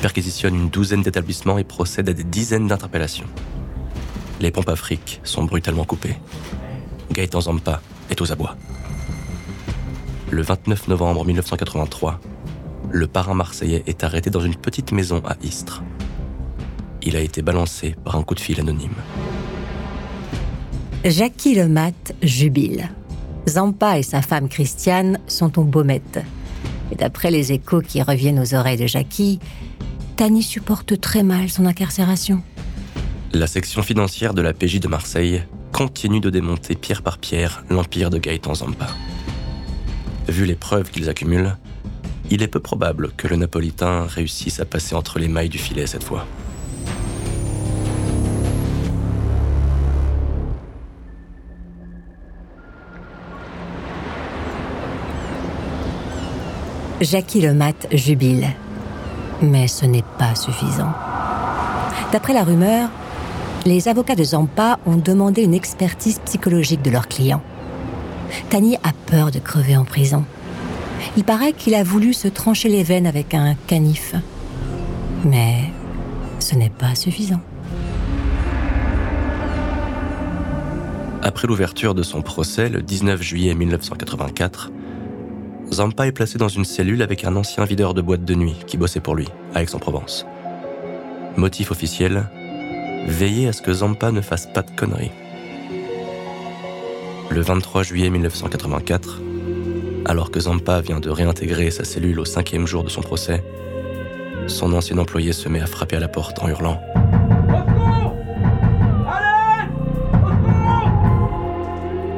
perquisitionnent 0.00 0.54
une 0.54 0.68
douzaine 0.68 1.02
d'établissements 1.02 1.58
et 1.58 1.64
procèdent 1.64 2.10
à 2.10 2.12
des 2.12 2.22
dizaines 2.22 2.68
d'interpellations. 2.68 3.26
Les 4.40 4.52
pompes 4.52 4.68
à 4.68 4.76
sont 5.24 5.42
brutalement 5.42 5.84
coupées. 5.84 6.20
Gaëtan 7.10 7.40
Zampa 7.40 7.82
est 8.10 8.20
aux 8.20 8.30
abois. 8.30 8.56
Le 10.30 10.42
29 10.42 10.86
novembre 10.86 11.24
1983, 11.24 12.20
le 12.92 13.08
parrain 13.08 13.34
marseillais 13.34 13.82
est 13.88 14.04
arrêté 14.04 14.30
dans 14.30 14.38
une 14.38 14.54
petite 14.54 14.92
maison 14.92 15.20
à 15.26 15.34
Istres. 15.42 15.82
Il 17.04 17.16
a 17.16 17.20
été 17.20 17.42
balancé 17.42 17.96
par 18.04 18.16
un 18.16 18.22
coup 18.22 18.34
de 18.34 18.40
fil 18.40 18.60
anonyme. 18.60 18.94
Jackie 21.04 21.54
Lemat 21.54 22.12
jubile. 22.22 22.90
Zampa 23.48 23.98
et 23.98 24.04
sa 24.04 24.22
femme 24.22 24.48
Christiane 24.48 25.18
sont 25.26 25.58
au 25.58 25.64
Baumette. 25.64 26.20
Et 26.92 26.94
d'après 26.94 27.30
les 27.30 27.52
échos 27.52 27.80
qui 27.80 28.00
reviennent 28.02 28.38
aux 28.38 28.54
oreilles 28.54 28.76
de 28.76 28.86
Jackie, 28.86 29.40
Tani 30.16 30.42
supporte 30.42 31.00
très 31.00 31.24
mal 31.24 31.48
son 31.48 31.66
incarcération. 31.66 32.42
La 33.32 33.46
section 33.46 33.82
financière 33.82 34.34
de 34.34 34.42
la 34.42 34.52
PJ 34.52 34.78
de 34.78 34.88
Marseille 34.88 35.42
continue 35.72 36.20
de 36.20 36.30
démonter 36.30 36.76
pierre 36.76 37.02
par 37.02 37.18
pierre 37.18 37.64
l'empire 37.70 38.10
de 38.10 38.18
Gaëtan 38.18 38.54
Zampa. 38.54 38.88
Vu 40.28 40.44
les 40.44 40.54
preuves 40.54 40.90
qu'ils 40.90 41.08
accumulent, 41.08 41.56
il 42.30 42.42
est 42.42 42.48
peu 42.48 42.60
probable 42.60 43.10
que 43.16 43.26
le 43.26 43.36
Napolitain 43.36 44.06
réussisse 44.06 44.60
à 44.60 44.64
passer 44.64 44.94
entre 44.94 45.18
les 45.18 45.28
mailles 45.28 45.48
du 45.48 45.58
filet 45.58 45.86
cette 45.86 46.04
fois. 46.04 46.26
Jackie 57.02 57.40
Lemat 57.40 57.74
jubile. 57.90 58.46
Mais 59.42 59.66
ce 59.66 59.84
n'est 59.86 60.04
pas 60.18 60.36
suffisant. 60.36 60.92
D'après 62.12 62.32
la 62.32 62.44
rumeur, 62.44 62.88
les 63.66 63.88
avocats 63.88 64.14
de 64.14 64.22
Zampa 64.22 64.78
ont 64.86 64.96
demandé 64.96 65.42
une 65.42 65.54
expertise 65.54 66.20
psychologique 66.24 66.82
de 66.82 66.90
leur 66.90 67.08
client. 67.08 67.42
Tani 68.50 68.76
a 68.76 68.92
peur 69.06 69.30
de 69.32 69.40
crever 69.40 69.76
en 69.76 69.84
prison. 69.84 70.24
Il 71.16 71.24
paraît 71.24 71.52
qu'il 71.52 71.74
a 71.74 71.82
voulu 71.82 72.14
se 72.14 72.28
trancher 72.28 72.68
les 72.68 72.84
veines 72.84 73.06
avec 73.06 73.34
un 73.34 73.54
canif. 73.66 74.14
Mais 75.24 75.56
ce 76.38 76.54
n'est 76.54 76.70
pas 76.70 76.94
suffisant. 76.94 77.40
Après 81.22 81.48
l'ouverture 81.48 81.94
de 81.94 82.02
son 82.02 82.22
procès 82.22 82.68
le 82.68 82.80
19 82.82 83.22
juillet 83.22 83.54
1984, 83.54 84.70
Zampa 85.72 86.06
est 86.06 86.12
placé 86.12 86.36
dans 86.36 86.48
une 86.48 86.66
cellule 86.66 87.00
avec 87.00 87.24
un 87.24 87.34
ancien 87.34 87.64
videur 87.64 87.94
de 87.94 88.02
boîte 88.02 88.26
de 88.26 88.34
nuit 88.34 88.56
qui 88.66 88.76
bossait 88.76 89.00
pour 89.00 89.14
lui, 89.14 89.26
à 89.54 89.62
Aix-en-Provence. 89.62 90.26
Motif 91.38 91.70
officiel 91.70 92.24
veiller 93.06 93.48
à 93.48 93.52
ce 93.54 93.62
que 93.62 93.72
Zampa 93.72 94.12
ne 94.12 94.20
fasse 94.20 94.46
pas 94.52 94.60
de 94.60 94.70
conneries. 94.76 95.10
Le 97.30 97.40
23 97.40 97.82
juillet 97.84 98.10
1984, 98.10 99.22
alors 100.04 100.30
que 100.30 100.40
Zampa 100.40 100.82
vient 100.82 101.00
de 101.00 101.08
réintégrer 101.08 101.70
sa 101.70 101.84
cellule 101.84 102.20
au 102.20 102.26
cinquième 102.26 102.66
jour 102.66 102.84
de 102.84 102.90
son 102.90 103.00
procès, 103.00 103.42
son 104.48 104.74
ancien 104.74 104.98
employé 104.98 105.32
se 105.32 105.48
met 105.48 105.60
à 105.60 105.66
frapper 105.66 105.96
à 105.96 106.00
la 106.00 106.08
porte 106.08 106.38
en 106.42 106.48
hurlant 106.48 106.82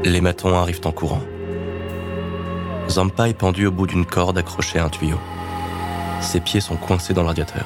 Les 0.04 0.20
matons 0.20 0.54
arrivent 0.54 0.80
en 0.84 0.92
courant. 0.92 1.22
Zampa 2.88 3.28
est 3.28 3.34
pendu 3.34 3.66
au 3.66 3.72
bout 3.72 3.86
d'une 3.86 4.06
corde 4.06 4.38
accrochée 4.38 4.78
à 4.78 4.84
un 4.84 4.88
tuyau. 4.88 5.18
Ses 6.20 6.40
pieds 6.40 6.60
sont 6.60 6.76
coincés 6.76 7.14
dans 7.14 7.22
le. 7.22 7.64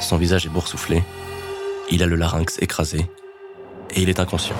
Son 0.00 0.16
visage 0.16 0.46
est 0.46 0.48
boursouflé. 0.48 1.02
Il 1.90 2.02
a 2.02 2.06
le 2.06 2.16
larynx 2.16 2.58
écrasé. 2.60 3.06
Et 3.94 4.02
il 4.02 4.08
est 4.08 4.20
inconscient. 4.20 4.56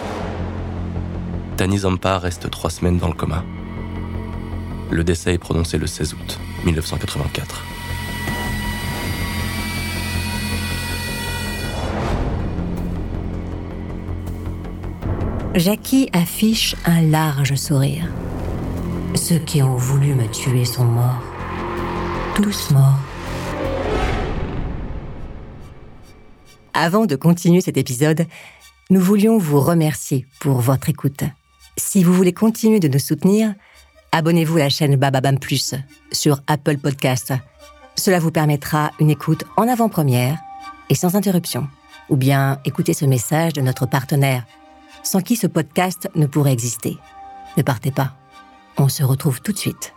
Tani 1.56 1.78
Zampa 1.78 2.18
reste 2.18 2.50
trois 2.50 2.70
semaines 2.70 2.98
dans 2.98 3.08
le 3.08 3.14
coma. 3.14 3.44
Le 4.90 5.04
décès 5.04 5.34
est 5.34 5.38
prononcé 5.38 5.78
le 5.78 5.86
16 5.86 6.14
août 6.14 6.38
1984. 6.64 7.64
Jackie 15.54 16.08
affiche 16.12 16.76
un 16.86 17.02
large 17.02 17.54
sourire. 17.56 18.06
Ceux 19.14 19.38
qui 19.38 19.62
ont 19.62 19.76
voulu 19.76 20.14
me 20.14 20.26
tuer 20.26 20.64
sont 20.64 20.84
morts. 20.84 21.22
Tous 22.34 22.70
morts. 22.70 22.98
Avant 26.72 27.04
de 27.04 27.14
continuer 27.14 27.60
cet 27.60 27.76
épisode, 27.76 28.26
nous 28.88 29.00
voulions 29.00 29.36
vous 29.36 29.60
remercier 29.60 30.26
pour 30.40 30.60
votre 30.60 30.88
écoute. 30.88 31.24
Si 31.76 32.02
vous 32.02 32.14
voulez 32.14 32.32
continuer 32.32 32.80
de 32.80 32.88
nous 32.88 32.98
soutenir, 32.98 33.54
abonnez-vous 34.12 34.56
à 34.56 34.60
la 34.60 34.68
chaîne 34.70 34.96
Bababam 34.96 35.38
Plus 35.38 35.74
sur 36.10 36.40
Apple 36.46 36.78
Podcast. 36.78 37.34
Cela 37.96 38.18
vous 38.18 38.30
permettra 38.30 38.92
une 38.98 39.10
écoute 39.10 39.44
en 39.58 39.68
avant-première 39.68 40.38
et 40.88 40.94
sans 40.94 41.16
interruption. 41.16 41.68
Ou 42.08 42.16
bien 42.16 42.60
écoutez 42.64 42.94
ce 42.94 43.04
message 43.04 43.52
de 43.52 43.60
notre 43.60 43.86
partenaire, 43.86 44.46
sans 45.02 45.20
qui 45.20 45.36
ce 45.36 45.46
podcast 45.46 46.08
ne 46.14 46.26
pourrait 46.26 46.52
exister. 46.52 46.96
Ne 47.58 47.62
partez 47.62 47.90
pas. 47.90 48.14
On 48.78 48.88
se 48.88 49.04
retrouve 49.04 49.40
tout 49.42 49.52
de 49.52 49.58
suite. 49.58 49.94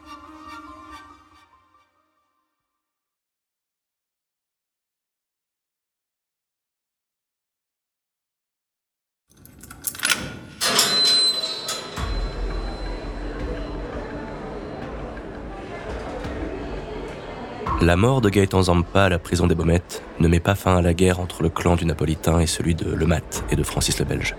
La 17.81 17.95
mort 17.97 18.19
de 18.19 18.29
Gaëtan 18.29 18.63
Zampa 18.63 19.03
à 19.03 19.09
la 19.09 19.19
prison 19.19 19.45
des 19.45 19.53
Baumettes 19.53 20.01
ne 20.19 20.27
met 20.27 20.39
pas 20.39 20.55
fin 20.55 20.77
à 20.77 20.81
la 20.81 20.95
guerre 20.95 21.19
entre 21.19 21.43
le 21.43 21.49
clan 21.49 21.75
du 21.75 21.85
Napolitain 21.85 22.39
et 22.39 22.47
celui 22.47 22.73
de 22.73 22.89
Le 22.89 23.05
Mat 23.05 23.43
et 23.51 23.55
de 23.55 23.61
Francis 23.63 23.99
le 23.99 24.05
Belge. 24.05 24.35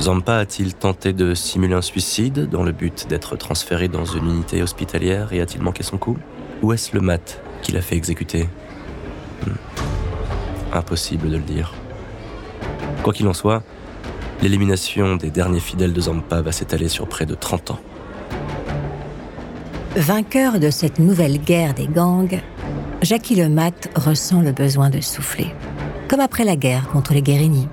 Zampa 0.00 0.36
a-t-il 0.36 0.74
tenté 0.74 1.12
de 1.12 1.34
simuler 1.34 1.74
un 1.74 1.82
suicide 1.82 2.48
dans 2.48 2.62
le 2.62 2.70
but 2.70 3.08
d'être 3.08 3.36
transféré 3.36 3.88
dans 3.88 4.04
une 4.04 4.30
unité 4.30 4.62
hospitalière 4.62 5.32
et 5.32 5.40
a-t-il 5.40 5.60
manqué 5.60 5.82
son 5.82 5.98
coup? 5.98 6.16
Ou 6.62 6.72
est-ce 6.72 6.94
Le 6.94 7.00
Mat 7.00 7.42
qui 7.62 7.72
l'a 7.72 7.82
fait 7.82 7.96
exécuter? 7.96 8.48
Hmm. 9.44 9.50
Impossible 10.72 11.28
de 11.30 11.36
le 11.36 11.42
dire. 11.42 11.74
Quoi 13.02 13.12
qu'il 13.12 13.26
en 13.26 13.34
soit, 13.34 13.64
l'élimination 14.40 15.16
des 15.16 15.30
derniers 15.30 15.60
fidèles 15.60 15.92
de 15.92 16.00
Zampa 16.00 16.42
va 16.42 16.52
s'étaler 16.52 16.88
sur 16.88 17.08
près 17.08 17.26
de 17.26 17.34
30 17.34 17.72
ans. 17.72 17.80
Vainqueur 19.96 20.60
de 20.60 20.70
cette 20.70 21.00
nouvelle 21.00 21.38
guerre 21.38 21.74
des 21.74 21.88
gangs, 21.88 22.40
Jackie 23.02 23.34
Le 23.34 23.48
Mat 23.48 23.90
ressent 23.96 24.42
le 24.42 24.52
besoin 24.52 24.90
de 24.90 25.00
souffler, 25.00 25.48
comme 26.08 26.20
après 26.20 26.44
la 26.44 26.54
guerre 26.54 26.88
contre 26.88 27.14
les 27.14 27.22
Guérini. 27.22 27.68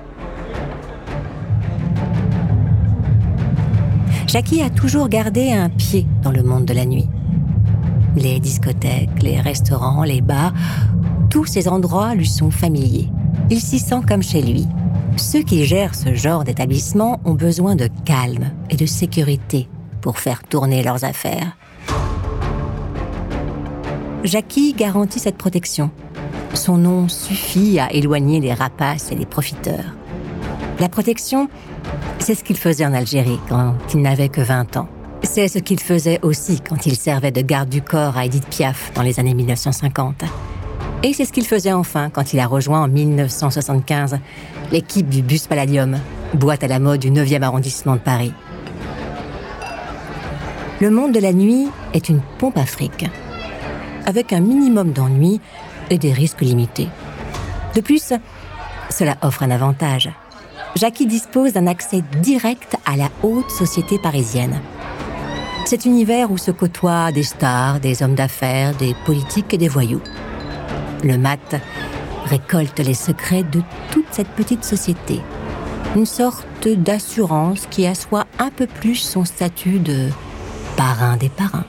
Jackie 4.36 4.62
a 4.62 4.70
toujours 4.70 5.08
gardé 5.08 5.54
un 5.54 5.70
pied 5.70 6.06
dans 6.22 6.32
le 6.32 6.44
monde 6.44 6.66
de 6.66 6.74
la 6.74 6.84
nuit. 6.84 7.08
Les 8.18 8.42
discothèques, 8.42 9.24
les 9.24 9.40
restaurants, 9.40 10.04
les 10.04 10.20
bars, 10.20 10.52
tous 11.30 11.46
ces 11.46 11.70
endroits 11.70 12.16
lui 12.16 12.28
sont 12.28 12.52
familiers. 12.52 13.08
Il 13.50 13.62
s'y 13.62 13.80
sent 13.80 14.02
comme 14.06 14.22
chez 14.22 14.42
lui. 14.42 14.68
Ceux 15.16 15.42
qui 15.42 15.64
gèrent 15.64 15.96
ce 15.96 16.14
genre 16.16 16.44
d'établissement 16.44 17.22
ont 17.24 17.34
besoin 17.34 17.78
de 17.78 17.88
calme 18.04 18.52
et 18.70 18.76
de 18.76 18.86
sécurité 18.86 19.70
pour 20.02 20.20
faire 20.20 20.44
tourner 20.44 20.84
leurs 20.84 21.06
affaires. 21.06 21.56
Jackie 24.26 24.74
garantit 24.74 25.20
cette 25.20 25.38
protection. 25.38 25.92
Son 26.54 26.78
nom 26.78 27.08
suffit 27.08 27.80
à 27.80 27.94
éloigner 27.94 28.42
les 28.42 28.54
rapaces 28.54 29.14
et 29.14 29.16
les 29.16 29.26
profiteurs. 29.26 29.96
La 30.82 30.90
protection, 30.90 31.48
c'est 32.20 32.36
ce 32.36 32.44
qu'il 32.44 32.58
faisait 32.58 32.86
en 32.86 32.94
Algérie 32.94 33.40
quand 33.50 33.76
il 33.94 34.02
n'avait 34.02 34.30
que 34.30 34.42
20 34.42 34.78
ans. 34.78 34.88
C'est 35.24 35.48
ce 35.48 35.60
qu'il 35.60 35.80
faisait 35.80 36.20
aussi 36.22 36.60
quand 36.62 36.86
il 36.86 36.96
servait 36.96 37.32
de 37.32 37.42
garde 37.42 37.70
du 37.70 37.82
corps 37.82 38.18
à 38.18 38.26
Edith 38.26 38.48
Piaf 38.48 38.92
dans 38.94 39.02
les 39.02 39.20
années 39.20 39.34
1950. 39.34 40.24
Et 41.04 41.14
c'est 41.14 41.26
ce 41.26 41.34
qu'il 41.34 41.46
faisait 41.46 41.74
enfin 41.74 42.10
quand 42.10 42.34
il 42.34 42.40
a 42.40 42.48
rejoint 42.48 42.84
en 42.84 42.88
1975 42.88 44.18
l'équipe 44.72 45.10
du 45.10 45.22
Bus 45.22 45.48
Palladium, 45.48 46.00
boîte 46.34 46.64
à 46.64 46.68
la 46.68 46.80
mode 46.80 47.00
du 47.00 47.12
9e 47.12 47.42
arrondissement 47.42 47.94
de 47.94 48.00
Paris. 48.00 48.34
Le 50.82 50.90
monde 50.90 51.14
de 51.14 51.20
la 51.20 51.34
nuit 51.34 51.68
est 51.94 52.10
une 52.10 52.22
pompe 52.38 52.58
à 52.58 52.66
fric 52.66 53.06
avec 54.06 54.34
un 54.34 54.40
minimum 54.40 54.92
d'ennuis 54.92 55.42
et 55.90 55.98
des 55.98 56.14
risques 56.14 56.42
limités. 56.42 56.88
De 57.76 57.82
plus, 57.82 58.14
cela 58.90 59.18
offre 59.22 59.44
un 59.44 59.52
avantage. 59.52 60.10
Jackie 60.78 61.06
dispose 61.06 61.54
d'un 61.54 61.68
accès 61.68 62.04
direct 62.22 62.76
à 62.86 62.98
la 62.98 63.10
haute 63.24 63.50
société 63.50 63.98
parisienne. 63.98 64.60
Cet 65.66 65.86
univers 65.86 66.32
où 66.32 66.38
se 66.38 66.52
côtoient 66.52 67.14
des 67.14 67.24
stars, 67.24 67.80
des 67.80 68.04
hommes 68.04 68.14
d'affaires, 68.14 68.76
des 68.76 68.94
politiques 69.06 69.54
et 69.54 69.58
des 69.58 69.70
voyous. 69.70 70.02
Le 71.02 71.18
mat 71.18 71.56
récolte 72.26 72.80
les 72.80 72.94
secrets 72.94 73.44
de 73.44 73.62
toute 73.90 74.08
cette 74.12 74.28
petite 74.28 74.66
société. 74.66 75.22
Une 75.96 76.06
sorte 76.06 76.68
d'assurance 76.68 77.68
qui 77.72 77.88
assoit 77.88 78.26
un 78.38 78.50
peu 78.50 78.68
plus 78.68 78.96
son 78.96 79.24
statut 79.24 79.80
de 79.80 80.10
parrain 80.76 81.16
des 81.16 81.30
parrains. 81.30 81.64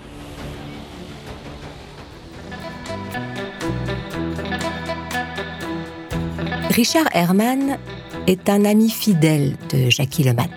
Richard 6.71 7.07
Herman 7.13 7.79
est 8.27 8.49
un 8.49 8.65
ami 8.65 8.91
fidèle 8.91 9.57
de 9.73 9.89
Jackie 9.89 10.25
Lemat. 10.25 10.49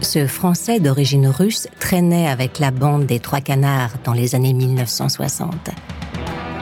Ce 0.00 0.26
Français 0.26 0.80
d'origine 0.80 1.28
russe 1.28 1.68
traînait 1.78 2.26
avec 2.26 2.58
la 2.58 2.72
bande 2.72 3.06
des 3.06 3.20
Trois 3.20 3.40
Canards 3.40 3.92
dans 4.04 4.12
les 4.12 4.34
années 4.34 4.52
1960. 4.52 5.70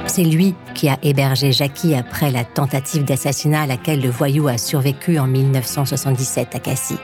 C'est 0.06 0.24
lui 0.24 0.54
qui 0.74 0.90
a 0.90 0.98
hébergé 1.02 1.52
Jackie 1.52 1.94
après 1.94 2.30
la 2.30 2.44
tentative 2.44 3.04
d'assassinat 3.04 3.62
à 3.62 3.66
laquelle 3.66 4.02
le 4.02 4.10
voyou 4.10 4.48
a 4.48 4.58
survécu 4.58 5.18
en 5.18 5.26
1977 5.26 6.54
à 6.54 6.58
Cassis. 6.58 6.98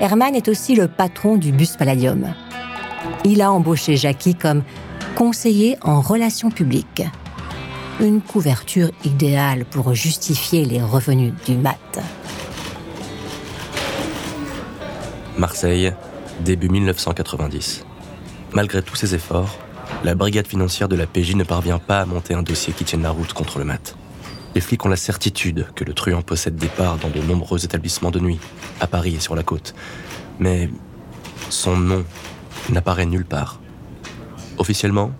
Herman 0.00 0.36
est 0.36 0.48
aussi 0.48 0.76
le 0.76 0.86
patron 0.86 1.36
du 1.36 1.50
Bus 1.50 1.76
Palladium. 1.76 2.32
Il 3.24 3.42
a 3.42 3.50
embauché 3.50 3.96
Jackie 3.96 4.36
comme 4.36 4.62
conseiller 5.16 5.76
en 5.82 6.00
relations 6.00 6.50
publiques 6.50 7.02
une 8.00 8.20
couverture 8.20 8.90
idéale 9.04 9.64
pour 9.64 9.94
justifier 9.94 10.64
les 10.64 10.82
revenus 10.82 11.32
du 11.46 11.56
mat. 11.56 12.00
Marseille, 15.38 15.92
début 16.40 16.68
1990. 16.68 17.84
Malgré 18.52 18.82
tous 18.82 18.96
ses 18.96 19.14
efforts, 19.14 19.58
la 20.04 20.14
brigade 20.14 20.46
financière 20.46 20.88
de 20.88 20.96
la 20.96 21.06
PJ 21.06 21.34
ne 21.34 21.44
parvient 21.44 21.78
pas 21.78 22.00
à 22.00 22.06
monter 22.06 22.34
un 22.34 22.42
dossier 22.42 22.72
qui 22.72 22.84
tienne 22.84 23.02
la 23.02 23.10
route 23.10 23.32
contre 23.32 23.58
le 23.58 23.64
mat. 23.64 23.96
Les 24.54 24.60
flics 24.60 24.84
ont 24.84 24.88
la 24.88 24.96
certitude 24.96 25.66
que 25.74 25.84
le 25.84 25.92
truand 25.92 26.22
possède 26.22 26.56
des 26.56 26.68
parts 26.68 26.96
dans 26.98 27.10
de 27.10 27.20
nombreux 27.20 27.64
établissements 27.64 28.10
de 28.10 28.20
nuit, 28.20 28.40
à 28.80 28.86
Paris 28.86 29.14
et 29.16 29.20
sur 29.20 29.34
la 29.34 29.42
côte. 29.42 29.74
Mais 30.38 30.70
son 31.50 31.76
nom 31.76 32.04
n'apparaît 32.70 33.06
nulle 33.06 33.26
part. 33.26 33.60
Officiellement, 34.58 35.12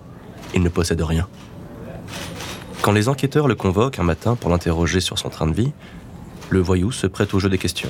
il 0.53 0.63
ne 0.63 0.69
possède 0.69 1.01
rien. 1.01 1.27
Quand 2.81 2.91
les 2.91 3.09
enquêteurs 3.09 3.47
le 3.47 3.55
convoquent 3.55 3.99
un 3.99 4.03
matin 4.03 4.35
pour 4.35 4.49
l'interroger 4.49 4.99
sur 5.01 5.19
son 5.19 5.29
train 5.29 5.47
de 5.47 5.53
vie, 5.53 5.71
le 6.49 6.59
voyou 6.59 6.91
se 6.91 7.07
prête 7.07 7.33
au 7.33 7.39
jeu 7.39 7.49
des 7.49 7.57
questions. 7.57 7.89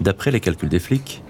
D'après 0.00 0.30
les 0.30 0.40
calculs 0.40 0.68
des 0.68 0.78
flics, 0.78 1.22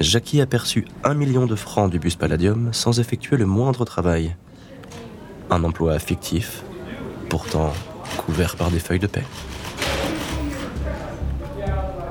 Jackie 0.00 0.40
a 0.40 0.46
perçu 0.46 0.86
un 1.04 1.14
million 1.14 1.46
de 1.46 1.54
francs 1.54 1.90
du 1.90 1.98
bus 1.98 2.16
Palladium 2.16 2.70
sans 2.72 3.00
effectuer 3.00 3.36
le 3.36 3.46
moindre 3.46 3.84
travail. 3.84 4.36
Un 5.50 5.64
emploi 5.64 5.98
fictif, 5.98 6.62
pourtant 7.28 7.72
couvert 8.16 8.56
par 8.56 8.70
des 8.70 8.78
feuilles 8.78 8.98
de 8.98 9.06
paix. 9.06 9.24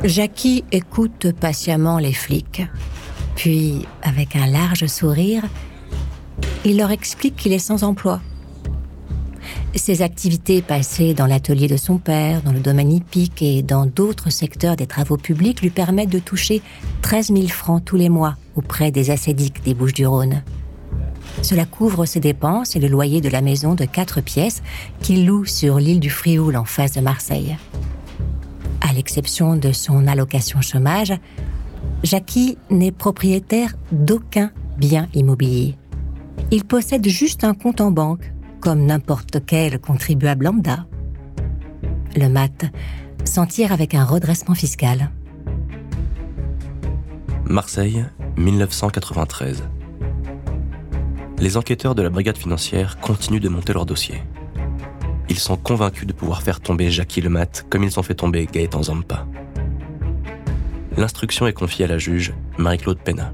Jackie 0.03 0.63
écoute 0.71 1.31
patiemment 1.31 1.97
les 1.97 2.13
flics. 2.13 2.61
Puis, 3.35 3.85
avec 4.03 4.35
un 4.35 4.47
large 4.47 4.85
sourire, 4.85 5.43
il 6.65 6.77
leur 6.77 6.91
explique 6.91 7.35
qu'il 7.35 7.53
est 7.53 7.59
sans 7.59 7.83
emploi 7.83 8.21
ses 9.77 10.01
activités 10.01 10.61
passées 10.61 11.13
dans 11.13 11.25
l'atelier 11.25 11.67
de 11.67 11.77
son 11.77 11.97
père, 11.97 12.41
dans 12.41 12.51
le 12.51 12.59
domaine 12.59 12.91
hippique 12.91 13.41
et 13.41 13.61
dans 13.61 13.85
d'autres 13.85 14.29
secteurs 14.29 14.75
des 14.75 14.87
travaux 14.87 15.17
publics 15.17 15.61
lui 15.61 15.69
permettent 15.69 16.09
de 16.09 16.19
toucher 16.19 16.61
13 17.01 17.27
000 17.27 17.47
francs 17.47 17.83
tous 17.83 17.95
les 17.95 18.09
mois 18.09 18.35
auprès 18.55 18.91
des 18.91 19.11
ascédiques 19.11 19.63
des 19.63 19.73
Bouches-du-Rhône. 19.73 20.43
Cela 21.41 21.65
couvre 21.65 22.05
ses 22.05 22.19
dépenses 22.19 22.75
et 22.75 22.79
le 22.79 22.87
loyer 22.87 23.21
de 23.21 23.29
la 23.29 23.41
maison 23.41 23.75
de 23.75 23.85
quatre 23.85 24.21
pièces 24.21 24.63
qu'il 25.01 25.25
loue 25.25 25.45
sur 25.45 25.79
l'île 25.79 25.99
du 25.99 26.09
Frioul 26.09 26.55
en 26.55 26.65
face 26.65 26.93
de 26.93 27.01
Marseille. 27.01 27.57
À 28.81 28.93
l'exception 28.93 29.55
de 29.55 29.71
son 29.71 30.07
allocation 30.07 30.61
chômage, 30.61 31.13
Jackie 32.03 32.57
n'est 32.69 32.91
propriétaire 32.91 33.73
d'aucun 33.91 34.51
bien 34.77 35.07
immobilier. 35.13 35.75
Il 36.51 36.63
possède 36.63 37.07
juste 37.07 37.43
un 37.43 37.53
compte 37.53 37.81
en 37.81 37.91
banque 37.91 38.31
comme 38.67 38.85
n'importe 38.85 39.45
quel 39.45 39.79
contribuable 39.79 40.43
lambda. 40.43 40.87
Le 42.17 42.27
mat 42.27 42.65
s'en 43.23 43.45
tire 43.45 43.71
avec 43.71 43.95
un 43.95 44.03
redressement 44.03 44.55
fiscal. 44.55 45.09
Marseille, 47.45 48.03
1993. 48.35 49.63
Les 51.39 51.55
enquêteurs 51.55 51.95
de 51.95 52.01
la 52.01 52.09
brigade 52.09 52.35
financière 52.35 52.97
continuent 52.99 53.39
de 53.39 53.47
monter 53.47 53.71
leur 53.71 53.85
dossier. 53.85 54.21
Ils 55.29 55.39
sont 55.39 55.55
convaincus 55.55 56.05
de 56.05 56.11
pouvoir 56.11 56.41
faire 56.41 56.59
tomber 56.59 56.91
Jackie 56.91 57.21
Lemat 57.21 57.63
comme 57.69 57.85
ils 57.85 57.97
ont 57.97 58.03
fait 58.03 58.15
tomber 58.15 58.47
Gaëtan 58.47 58.83
Zampa. 58.83 59.25
L'instruction 60.97 61.47
est 61.47 61.53
confiée 61.53 61.85
à 61.85 61.87
la 61.87 61.99
juge 61.99 62.33
Marie-Claude 62.57 62.99
Pena, 62.99 63.31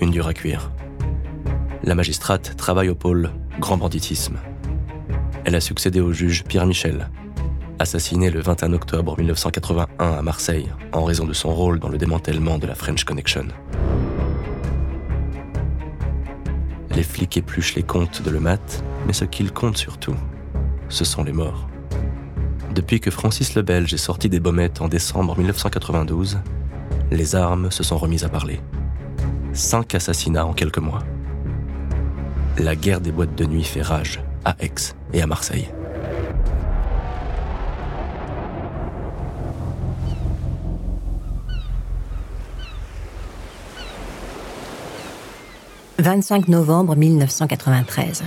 une 0.00 0.10
dure 0.10 0.26
à 0.26 0.34
cuire. 0.34 0.72
La 1.84 1.94
magistrate 1.94 2.56
travaille 2.56 2.88
au 2.88 2.96
pôle 2.96 3.30
grand 3.60 3.76
banditisme. 3.76 4.38
Elle 5.46 5.54
a 5.54 5.60
succédé 5.60 6.00
au 6.00 6.12
juge 6.12 6.42
Pierre 6.42 6.66
Michel, 6.66 7.08
assassiné 7.78 8.30
le 8.30 8.40
21 8.40 8.72
octobre 8.72 9.16
1981 9.16 9.86
à 9.96 10.20
Marseille 10.20 10.68
en 10.92 11.04
raison 11.04 11.24
de 11.24 11.32
son 11.32 11.54
rôle 11.54 11.78
dans 11.78 11.88
le 11.88 11.98
démantèlement 11.98 12.58
de 12.58 12.66
la 12.66 12.74
French 12.74 13.04
Connection. 13.04 13.46
Les 16.96 17.04
flics 17.04 17.36
épluchent 17.36 17.76
les 17.76 17.84
comptes 17.84 18.22
de 18.22 18.30
Lemat, 18.30 18.82
mais 19.06 19.12
ce 19.12 19.24
qu'ils 19.24 19.52
comptent 19.52 19.76
surtout, 19.76 20.16
ce 20.88 21.04
sont 21.04 21.22
les 21.22 21.32
morts. 21.32 21.68
Depuis 22.74 22.98
que 22.98 23.12
Francis 23.12 23.54
le 23.54 23.62
Belge 23.62 23.94
est 23.94 23.98
sorti 23.98 24.28
des 24.28 24.40
Baumettes 24.40 24.80
en 24.80 24.88
décembre 24.88 25.38
1992, 25.38 26.40
les 27.12 27.36
armes 27.36 27.70
se 27.70 27.84
sont 27.84 27.98
remises 27.98 28.24
à 28.24 28.28
parler. 28.28 28.58
Cinq 29.52 29.94
assassinats 29.94 30.44
en 30.44 30.54
quelques 30.54 30.78
mois. 30.78 31.04
La 32.58 32.74
guerre 32.74 33.00
des 33.00 33.12
boîtes 33.12 33.36
de 33.36 33.44
nuit 33.44 33.62
fait 33.62 33.82
rage 33.82 34.20
à 34.46 34.54
Aix 34.60 34.94
et 35.12 35.20
à 35.20 35.26
Marseille. 35.26 35.68
25 45.98 46.46
novembre 46.48 46.94
1993. 46.94 48.22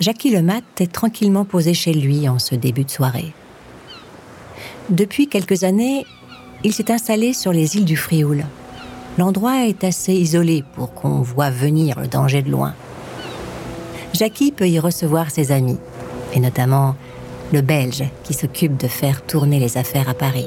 Jackie 0.00 0.30
Lemat 0.30 0.62
est 0.80 0.90
tranquillement 0.90 1.44
posé 1.44 1.74
chez 1.74 1.92
lui 1.92 2.28
en 2.28 2.38
ce 2.38 2.54
début 2.54 2.84
de 2.84 2.90
soirée. 2.90 3.34
Depuis 4.88 5.28
quelques 5.28 5.64
années, 5.64 6.06
il 6.62 6.72
s'est 6.72 6.90
installé 6.90 7.34
sur 7.34 7.52
les 7.52 7.76
îles 7.76 7.84
du 7.84 7.96
Frioul. 7.96 8.44
L'endroit 9.18 9.66
est 9.66 9.84
assez 9.84 10.14
isolé 10.14 10.64
pour 10.74 10.94
qu'on 10.94 11.20
voit 11.20 11.50
venir 11.50 12.00
le 12.00 12.06
danger 12.06 12.40
de 12.40 12.50
loin. 12.50 12.74
Jackie 14.14 14.52
peut 14.52 14.68
y 14.68 14.78
recevoir 14.78 15.30
ses 15.32 15.50
amis, 15.50 15.78
et 16.32 16.40
notamment 16.40 16.94
le 17.52 17.62
Belge 17.62 18.04
qui 18.22 18.32
s'occupe 18.32 18.76
de 18.76 18.86
faire 18.86 19.26
tourner 19.26 19.58
les 19.58 19.76
affaires 19.76 20.08
à 20.08 20.14
Paris. 20.14 20.46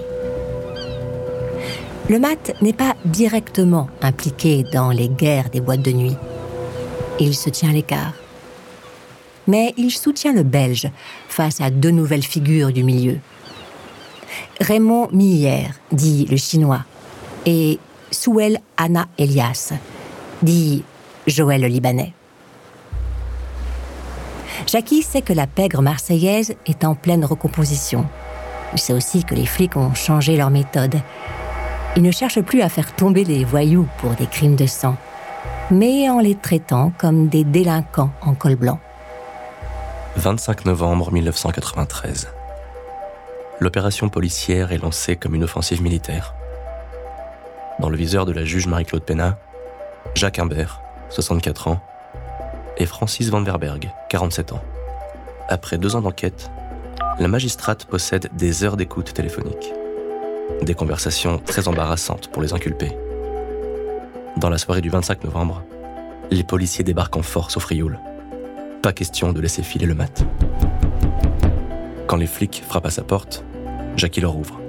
Le 2.09 2.17
mat 2.17 2.53
n'est 2.61 2.71
pas 2.71 2.95
directement 3.03 3.89
impliqué 4.01 4.63
dans 4.71 4.89
les 4.91 5.09
guerres 5.09 5.49
des 5.49 5.59
boîtes 5.59 5.81
de 5.81 5.91
nuit. 5.91 6.15
Il 7.19 7.35
se 7.35 7.49
tient 7.49 7.69
à 7.69 7.73
l'écart. 7.73 8.13
Mais 9.47 9.73
il 9.75 9.91
soutient 9.91 10.33
le 10.33 10.43
Belge 10.43 10.89
face 11.27 11.59
à 11.59 11.69
deux 11.69 11.91
nouvelles 11.91 12.23
figures 12.23 12.71
du 12.71 12.83
milieu. 12.83 13.19
Raymond 14.61 15.09
Millière, 15.11 15.73
dit 15.91 16.25
le 16.31 16.37
Chinois, 16.37 16.85
et 17.45 17.79
Souel 18.11 18.59
Anna 18.77 19.07
Elias, 19.17 19.73
dit 20.41 20.83
Joël 21.27 21.61
le 21.61 21.67
Libanais. 21.67 22.13
Jackie 24.67 25.01
sait 25.01 25.21
que 25.21 25.33
la 25.33 25.47
pègre 25.47 25.81
marseillaise 25.81 26.55
est 26.65 26.83
en 26.83 26.93
pleine 26.93 27.25
recomposition. 27.25 28.05
Il 28.73 28.79
sait 28.79 28.93
aussi 28.93 29.23
que 29.23 29.33
les 29.33 29.45
flics 29.45 29.77
ont 29.77 29.93
changé 29.93 30.35
leur 30.35 30.49
méthode 30.49 31.01
il 31.97 32.03
ne 32.03 32.11
cherche 32.11 32.41
plus 32.41 32.61
à 32.61 32.69
faire 32.69 32.95
tomber 32.95 33.23
les 33.23 33.43
voyous 33.43 33.87
pour 33.97 34.11
des 34.11 34.27
crimes 34.27 34.55
de 34.55 34.67
sang, 34.67 34.95
mais 35.71 36.07
en 36.11 36.19
les 36.19 36.35
traitant 36.35 36.91
comme 36.95 37.27
des 37.27 37.43
délinquants 37.43 38.11
en 38.21 38.35
col 38.35 38.55
blanc. 38.55 38.79
25 40.15 40.65
novembre 40.65 41.11
1993. 41.11 42.27
L'opération 43.59 44.09
policière 44.09 44.71
est 44.71 44.77
lancée 44.77 45.15
comme 45.15 45.33
une 45.33 45.43
offensive 45.43 45.81
militaire. 45.81 46.35
Dans 47.79 47.89
le 47.89 47.97
viseur 47.97 48.27
de 48.27 48.31
la 48.31 48.45
juge 48.45 48.67
Marie-Claude 48.67 49.03
Pena, 49.03 49.39
Jacques 50.13 50.37
Imbert, 50.37 50.81
64 51.09 51.67
ans, 51.67 51.79
et 52.77 52.85
Francis 52.85 53.29
Van 53.29 53.41
Verberg, 53.41 53.91
47 54.09 54.53
ans. 54.53 54.61
Après 55.49 55.77
deux 55.77 55.95
ans 55.95 56.01
d'enquête, 56.01 56.49
la 57.19 57.27
magistrate 57.27 57.85
possède 57.85 58.29
des 58.33 58.63
heures 58.63 58.77
d'écoute 58.77 59.13
téléphonique. 59.13 59.73
Des 60.61 60.75
conversations 60.75 61.39
très 61.39 61.67
embarrassantes 61.67 62.29
pour 62.29 62.41
les 62.41 62.53
inculpés. 62.53 62.95
Dans 64.37 64.49
la 64.49 64.57
soirée 64.57 64.81
du 64.81 64.89
25 64.89 65.23
novembre, 65.23 65.63
les 66.29 66.43
policiers 66.43 66.83
débarquent 66.83 67.17
en 67.17 67.23
force 67.23 67.57
au 67.57 67.59
Frioul. 67.59 67.99
Pas 68.83 68.93
question 68.93 69.33
de 69.33 69.41
laisser 69.41 69.63
filer 69.63 69.85
le 69.85 69.95
mat. 69.95 70.23
Quand 72.05 72.17
les 72.17 72.27
flics 72.27 72.63
frappent 72.67 72.85
à 72.85 72.91
sa 72.91 73.03
porte, 73.03 73.43
Jackie 73.95 74.21
leur 74.21 74.37
ouvre. 74.37 74.61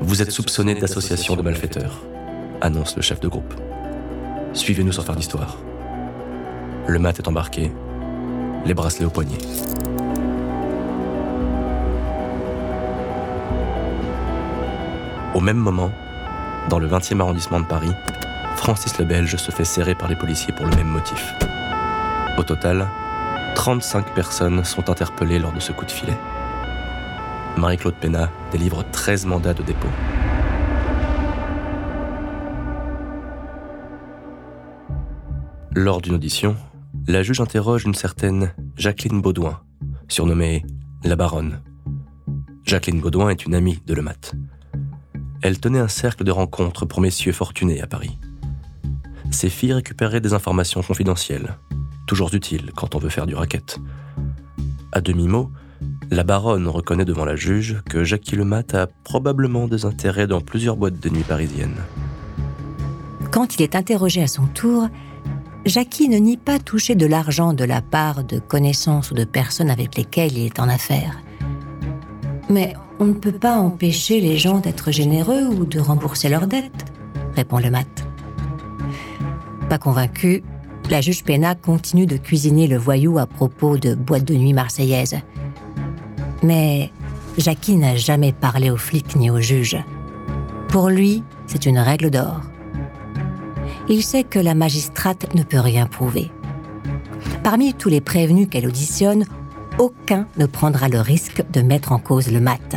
Vous 0.00 0.22
êtes 0.22 0.30
soupçonné 0.30 0.74
d'association 0.74 1.36
de 1.36 1.42
malfaiteurs, 1.42 2.02
annonce 2.60 2.96
le 2.96 3.02
chef 3.02 3.20
de 3.20 3.28
groupe. 3.28 3.54
Suivez-nous 4.52 4.92
sans 4.92 5.02
faire 5.02 5.16
d'histoire. 5.16 5.58
Le 6.88 7.00
mat 7.00 7.18
est 7.18 7.26
embarqué, 7.26 7.72
les 8.64 8.72
bracelets 8.72 9.06
au 9.06 9.10
poignet. 9.10 9.38
Au 15.34 15.40
même 15.40 15.56
moment, 15.56 15.90
dans 16.68 16.78
le 16.78 16.86
20e 16.86 17.20
arrondissement 17.20 17.58
de 17.58 17.66
Paris, 17.66 17.90
Francis 18.54 18.98
le 18.98 19.04
Belge 19.04 19.36
se 19.36 19.50
fait 19.50 19.64
serrer 19.64 19.96
par 19.96 20.08
les 20.08 20.14
policiers 20.14 20.54
pour 20.54 20.64
le 20.64 20.76
même 20.76 20.86
motif. 20.86 21.34
Au 22.38 22.44
total, 22.44 22.86
35 23.56 24.14
personnes 24.14 24.62
sont 24.62 24.88
interpellées 24.88 25.40
lors 25.40 25.52
de 25.52 25.60
ce 25.60 25.72
coup 25.72 25.86
de 25.86 25.90
filet. 25.90 26.16
Marie-Claude 27.56 27.96
Pena 27.96 28.30
délivre 28.52 28.84
13 28.92 29.26
mandats 29.26 29.54
de 29.54 29.62
dépôt. 29.64 29.88
Lors 35.74 36.00
d'une 36.00 36.14
audition, 36.14 36.56
la 37.08 37.22
juge 37.22 37.40
interroge 37.40 37.84
une 37.84 37.94
certaine 37.94 38.52
Jacqueline 38.76 39.20
Baudouin, 39.20 39.60
surnommée 40.08 40.64
la 41.04 41.16
Baronne. 41.16 41.62
Jacqueline 42.64 43.00
Baudouin 43.00 43.30
est 43.30 43.46
une 43.46 43.54
amie 43.54 43.80
de 43.86 43.94
Lemat 43.94 44.32
elle 45.46 45.60
tenait 45.60 45.78
un 45.78 45.86
cercle 45.86 46.24
de 46.24 46.32
rencontres 46.32 46.86
pour 46.86 47.00
messieurs 47.00 47.32
fortunés 47.32 47.80
à 47.80 47.86
Paris. 47.86 48.18
Ces 49.30 49.48
filles 49.48 49.74
récupéraient 49.74 50.20
des 50.20 50.32
informations 50.32 50.82
confidentielles, 50.82 51.56
toujours 52.08 52.34
utiles 52.34 52.72
quand 52.74 52.96
on 52.96 52.98
veut 52.98 53.10
faire 53.10 53.26
du 53.26 53.36
racket. 53.36 53.78
À 54.90 55.00
demi-mot, 55.00 55.52
la 56.10 56.24
baronne 56.24 56.66
reconnaît 56.66 57.04
devant 57.04 57.24
la 57.24 57.36
juge 57.36 57.80
que 57.88 58.02
Jackie 58.02 58.34
Lemat 58.34 58.74
a 58.74 58.88
probablement 59.04 59.68
des 59.68 59.84
intérêts 59.84 60.26
dans 60.26 60.40
plusieurs 60.40 60.76
boîtes 60.76 60.98
de 60.98 61.10
nuit 61.10 61.22
parisiennes. 61.22 61.80
Quand 63.30 63.56
il 63.56 63.62
est 63.62 63.76
interrogé 63.76 64.22
à 64.22 64.28
son 64.28 64.46
tour, 64.46 64.88
Jackie 65.66 66.08
ne 66.08 66.18
nie 66.18 66.36
pas 66.36 66.60
toucher 66.60 66.94
de 66.94 67.06
l'argent 67.06 67.52
de 67.52 67.64
la 67.64 67.82
part 67.82 68.22
de 68.22 68.38
connaissances 68.38 69.10
ou 69.10 69.14
de 69.14 69.24
personnes 69.24 69.68
avec 69.68 69.96
lesquelles 69.96 70.38
il 70.38 70.46
est 70.46 70.60
en 70.60 70.68
affaires. 70.68 71.20
Mais 72.48 72.74
on 73.00 73.06
ne 73.06 73.14
peut 73.14 73.32
pas 73.32 73.56
empêcher 73.58 74.20
les 74.20 74.38
gens 74.38 74.60
d'être 74.60 74.92
généreux 74.92 75.44
ou 75.44 75.66
de 75.66 75.80
rembourser 75.80 76.28
leurs 76.28 76.46
dettes, 76.46 76.84
répond 77.34 77.58
le 77.58 77.72
mat. 77.72 78.06
Pas 79.68 79.78
convaincu, 79.78 80.44
la 80.88 81.00
juge 81.00 81.24
Pena 81.24 81.56
continue 81.56 82.06
de 82.06 82.16
cuisiner 82.16 82.68
le 82.68 82.78
voyou 82.78 83.18
à 83.18 83.26
propos 83.26 83.76
de 83.76 83.96
boîtes 83.96 84.24
de 84.24 84.34
nuit 84.34 84.52
marseillaises. 84.52 85.16
Mais 86.44 86.92
Jackie 87.38 87.74
n'a 87.74 87.96
jamais 87.96 88.32
parlé 88.32 88.70
aux 88.70 88.76
flics 88.76 89.16
ni 89.16 89.30
aux 89.30 89.40
juges. 89.40 89.82
Pour 90.68 90.90
lui, 90.90 91.24
c'est 91.48 91.66
une 91.66 91.80
règle 91.80 92.10
d'or. 92.10 92.40
Il 93.88 94.02
sait 94.02 94.24
que 94.24 94.40
la 94.40 94.54
magistrate 94.54 95.32
ne 95.34 95.44
peut 95.44 95.60
rien 95.60 95.86
prouver. 95.86 96.32
Parmi 97.44 97.72
tous 97.72 97.88
les 97.88 98.00
prévenus 98.00 98.48
qu'elle 98.50 98.66
auditionne, 98.66 99.24
aucun 99.78 100.26
ne 100.36 100.46
prendra 100.46 100.88
le 100.88 101.00
risque 101.00 101.44
de 101.52 101.60
mettre 101.60 101.92
en 101.92 101.98
cause 101.98 102.32
le 102.32 102.40
mat. 102.40 102.76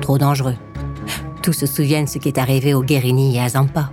Trop 0.00 0.18
dangereux. 0.18 0.54
Tous 1.42 1.52
se 1.52 1.66
souviennent 1.66 2.06
ce 2.06 2.18
qui 2.18 2.28
est 2.28 2.38
arrivé 2.38 2.72
au 2.74 2.82
Guérini 2.82 3.36
et 3.36 3.40
à 3.40 3.48
Zampa. 3.48 3.90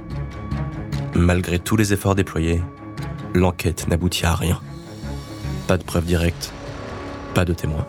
Malgré 1.16 1.58
tous 1.58 1.78
les 1.78 1.94
efforts 1.94 2.14
déployés, 2.14 2.62
l'enquête 3.34 3.88
n'aboutit 3.88 4.26
à 4.26 4.36
rien. 4.36 4.60
Pas 5.68 5.78
de 5.78 5.84
preuves 5.84 6.06
directes, 6.06 6.54
pas 7.34 7.46
de 7.46 7.54
témoins. 7.54 7.88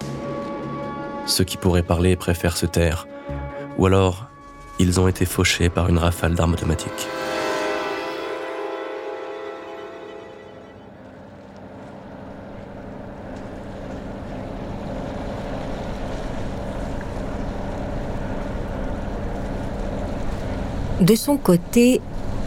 Ceux 1.26 1.44
qui 1.44 1.56
pourraient 1.56 1.82
parler 1.82 2.16
préfèrent 2.16 2.56
se 2.56 2.66
taire, 2.66 3.06
ou 3.76 3.86
alors 3.86 4.28
ils 4.78 5.00
ont 5.00 5.08
été 5.08 5.26
fauchés 5.26 5.68
par 5.68 5.88
une 5.88 5.98
rafale 5.98 6.34
d'armes 6.34 6.54
automatiques. 6.54 7.08
De 21.06 21.14
son 21.14 21.36
côté, 21.36 22.00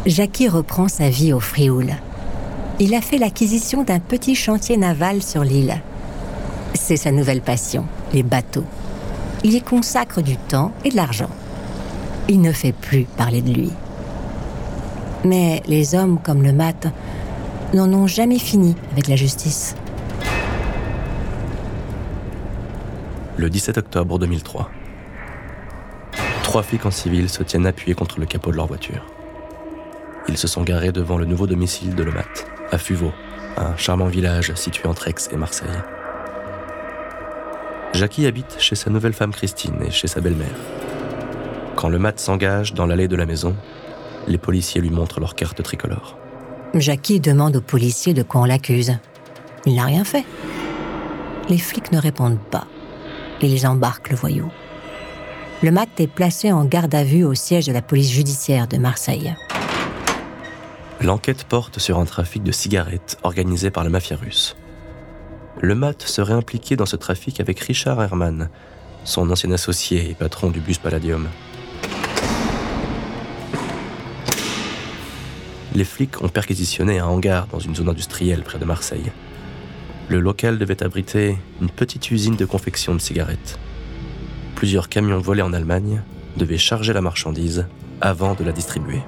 Jackie 0.05 0.49
reprend 0.49 0.89
sa 0.89 1.09
vie 1.09 1.31
au 1.31 1.39
Frioul. 1.39 1.95
Il 2.81 2.93
a 2.93 2.99
fait 2.99 3.17
l'acquisition 3.17 3.83
d'un 3.83 4.01
petit 4.01 4.35
chantier 4.35 4.75
naval 4.75 5.23
sur 5.23 5.45
l'île. 5.45 5.79
C'est 6.73 6.97
sa 6.97 7.13
nouvelle 7.13 7.39
passion, 7.39 7.85
les 8.11 8.21
bateaux. 8.21 8.65
Il 9.45 9.53
y 9.53 9.61
consacre 9.61 10.21
du 10.21 10.35
temps 10.35 10.73
et 10.83 10.89
de 10.89 10.97
l'argent. 10.97 11.29
Il 12.27 12.41
ne 12.41 12.51
fait 12.51 12.73
plus 12.73 13.05
parler 13.05 13.41
de 13.41 13.53
lui. 13.53 13.71
Mais 15.23 15.63
les 15.65 15.95
hommes 15.95 16.19
comme 16.21 16.43
le 16.43 16.51
mat 16.51 16.87
n'en 17.73 17.93
ont 17.93 18.07
jamais 18.07 18.39
fini 18.39 18.75
avec 18.91 19.07
la 19.07 19.15
justice. 19.15 19.73
Le 23.37 23.49
17 23.49 23.77
octobre 23.77 24.19
2003. 24.19 24.69
Trois 26.49 26.63
flics 26.63 26.87
en 26.87 26.89
civil 26.89 27.29
se 27.29 27.43
tiennent 27.43 27.67
appuyés 27.67 27.93
contre 27.93 28.19
le 28.19 28.25
capot 28.25 28.49
de 28.49 28.55
leur 28.55 28.65
voiture. 28.65 29.05
Ils 30.27 30.35
se 30.35 30.47
sont 30.47 30.63
garés 30.63 30.91
devant 30.91 31.15
le 31.15 31.25
nouveau 31.25 31.45
domicile 31.45 31.93
de 31.93 32.01
Lemat, 32.01 32.25
à 32.71 32.79
Fuveau, 32.79 33.11
un 33.55 33.77
charmant 33.77 34.07
village 34.07 34.55
situé 34.55 34.87
entre 34.87 35.07
Aix 35.07 35.13
et 35.31 35.37
Marseille. 35.37 35.67
Jackie 37.93 38.25
habite 38.25 38.55
chez 38.57 38.73
sa 38.73 38.89
nouvelle 38.89 39.13
femme 39.13 39.31
Christine 39.31 39.75
et 39.85 39.91
chez 39.91 40.07
sa 40.07 40.21
belle-mère. 40.21 40.47
Quand 41.75 41.87
le 41.87 41.99
mat 41.99 42.19
s'engage 42.19 42.73
dans 42.73 42.87
l'allée 42.87 43.07
de 43.07 43.15
la 43.15 43.27
maison, 43.27 43.55
les 44.25 44.39
policiers 44.39 44.81
lui 44.81 44.89
montrent 44.89 45.19
leur 45.19 45.35
carte 45.35 45.61
tricolore. 45.61 46.17
Jackie 46.73 47.19
demande 47.19 47.57
aux 47.57 47.61
policiers 47.61 48.15
de 48.15 48.23
quoi 48.23 48.41
on 48.41 48.45
l'accuse. 48.45 48.97
Il 49.67 49.75
n'a 49.75 49.85
rien 49.85 50.03
fait. 50.03 50.25
Les 51.47 51.59
flics 51.59 51.91
ne 51.91 51.99
répondent 51.99 52.39
pas. 52.49 52.65
Ils 53.39 53.67
embarquent 53.67 54.09
le 54.09 54.15
voyou. 54.15 54.51
Le 55.61 55.71
mat 55.71 55.89
est 55.99 56.07
placé 56.07 56.53
en 56.53 56.63
garde 56.63 56.95
à 56.95 57.03
vue 57.03 57.25
au 57.25 57.33
siège 57.33 57.65
de 57.65 57.73
la 57.73 57.81
police 57.81 58.09
judiciaire 58.09 58.69
de 58.69 58.77
Marseille. 58.77 59.35
L'enquête 61.01 61.43
porte 61.43 61.79
sur 61.79 61.99
un 61.99 62.05
trafic 62.05 62.43
de 62.43 62.53
cigarettes 62.53 63.17
organisé 63.23 63.69
par 63.69 63.83
la 63.83 63.89
mafia 63.89 64.15
russe. 64.15 64.55
Le 65.59 65.75
MAT 65.75 65.95
serait 65.99 66.33
impliqué 66.33 66.77
dans 66.77 66.85
ce 66.85 66.95
trafic 66.95 67.41
avec 67.41 67.59
Richard 67.59 68.01
Herman, 68.01 68.49
son 69.03 69.29
ancien 69.29 69.51
associé 69.51 70.09
et 70.09 70.13
patron 70.13 70.49
du 70.49 70.61
bus 70.61 70.77
Palladium. 70.77 71.27
Les 75.75 75.83
flics 75.83 76.21
ont 76.21 76.29
perquisitionné 76.29 76.99
un 76.99 77.05
hangar 77.05 77.47
dans 77.47 77.59
une 77.59 77.75
zone 77.75 77.89
industrielle 77.89 78.43
près 78.43 78.59
de 78.59 78.65
Marseille. 78.65 79.11
Le 80.07 80.21
local 80.21 80.57
devait 80.57 80.81
abriter 80.83 81.37
une 81.61 81.69
petite 81.69 82.11
usine 82.11 82.37
de 82.37 82.45
confection 82.45 82.95
de 82.95 83.01
cigarettes. 83.01 83.59
Plusieurs 84.59 84.89
camions 84.89 85.19
volés 85.19 85.41
en 85.41 85.53
Allemagne 85.53 86.01
devaient 86.35 86.57
charger 86.57 86.91
la 86.91 86.99
marchandise 86.99 87.65
avant 88.01 88.33
de 88.33 88.43
la 88.43 88.51
distribuer. 88.51 89.01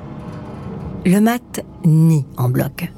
Le 1.05 1.19
mat 1.19 1.59
nie 1.83 2.25
en 2.37 2.47
bloc. 2.47 2.89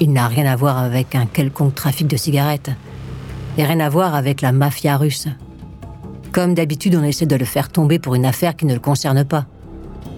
Il 0.00 0.12
n'a 0.12 0.26
rien 0.26 0.44
à 0.46 0.56
voir 0.56 0.76
avec 0.76 1.14
un 1.14 1.24
quelconque 1.24 1.76
trafic 1.76 2.08
de 2.08 2.16
cigarettes. 2.16 2.72
Et 3.56 3.64
rien 3.64 3.78
à 3.78 3.88
voir 3.88 4.16
avec 4.16 4.40
la 4.40 4.50
mafia 4.50 4.96
russe. 4.96 5.28
Comme 6.32 6.54
d'habitude, 6.54 6.96
on 6.96 7.04
essaie 7.04 7.26
de 7.26 7.36
le 7.36 7.44
faire 7.44 7.68
tomber 7.68 8.00
pour 8.00 8.16
une 8.16 8.26
affaire 8.26 8.56
qui 8.56 8.66
ne 8.66 8.74
le 8.74 8.80
concerne 8.80 9.24
pas. 9.24 9.46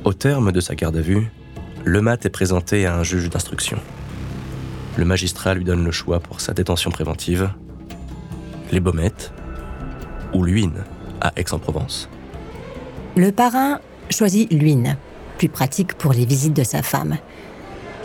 Au 0.04 0.14
terme 0.14 0.50
de 0.50 0.60
sa 0.60 0.74
garde 0.74 0.96
à 0.96 1.02
vue, 1.02 1.30
le 1.84 2.00
mat 2.00 2.24
est 2.24 2.30
présenté 2.30 2.86
à 2.86 2.96
un 2.96 3.02
juge 3.02 3.28
d'instruction. 3.28 3.76
Le 4.96 5.04
magistrat 5.04 5.52
lui 5.52 5.64
donne 5.64 5.84
le 5.84 5.92
choix 5.92 6.20
pour 6.20 6.40
sa 6.40 6.54
détention 6.54 6.90
préventive 6.90 7.50
les 8.72 8.80
Baumettes 8.80 9.34
ou 10.32 10.42
Luynes 10.42 10.84
à 11.24 11.32
Aix-en-Provence. 11.36 12.08
Le 13.16 13.32
parrain 13.32 13.80
choisit 14.10 14.52
Luynes, 14.52 14.96
plus 15.38 15.48
pratique 15.48 15.94
pour 15.94 16.12
les 16.12 16.24
visites 16.24 16.54
de 16.54 16.62
sa 16.62 16.82
femme. 16.82 17.16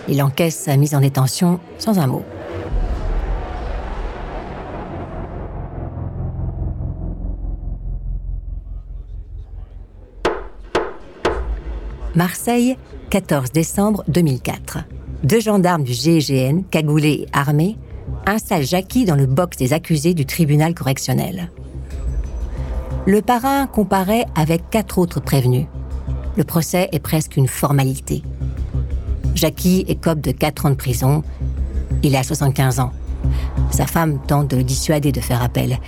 Il 0.07 0.23
encaisse 0.23 0.55
sa 0.55 0.75
mise 0.77 0.95
en 0.95 1.01
détention 1.01 1.59
sans 1.77 1.99
un 1.99 2.07
mot. 2.07 2.23
Marseille, 12.15 12.75
14 13.11 13.51
décembre 13.51 14.03
2004. 14.07 14.79
Deux 15.23 15.39
gendarmes 15.39 15.83
du 15.83 15.93
GIGN, 15.93 16.63
cagoulés 16.69 17.25
et 17.25 17.27
armés, 17.33 17.77
installent 18.25 18.65
Jackie 18.65 19.05
dans 19.05 19.15
le 19.15 19.25
box 19.25 19.57
des 19.57 19.73
accusés 19.73 20.13
du 20.13 20.25
tribunal 20.25 20.73
correctionnel. 20.73 21.51
Le 23.05 23.21
parrain 23.21 23.65
comparaît 23.65 24.25
avec 24.35 24.69
quatre 24.69 24.97
autres 24.97 25.19
prévenus. 25.19 25.65
Le 26.35 26.43
procès 26.43 26.89
est 26.91 26.99
presque 26.99 27.37
une 27.37 27.47
formalité. 27.47 28.23
Jackie 29.35 29.85
écope 29.87 30.21
de 30.21 30.31
4 30.31 30.65
ans 30.65 30.69
de 30.69 30.75
prison. 30.75 31.23
Il 32.03 32.15
a 32.15 32.23
75 32.23 32.79
ans. 32.81 32.91
Sa 33.71 33.85
femme 33.85 34.19
tente 34.27 34.49
de 34.49 34.57
le 34.57 34.63
dissuader 34.63 35.11
de 35.11 35.21
faire 35.21 35.41
appel. 35.41 35.79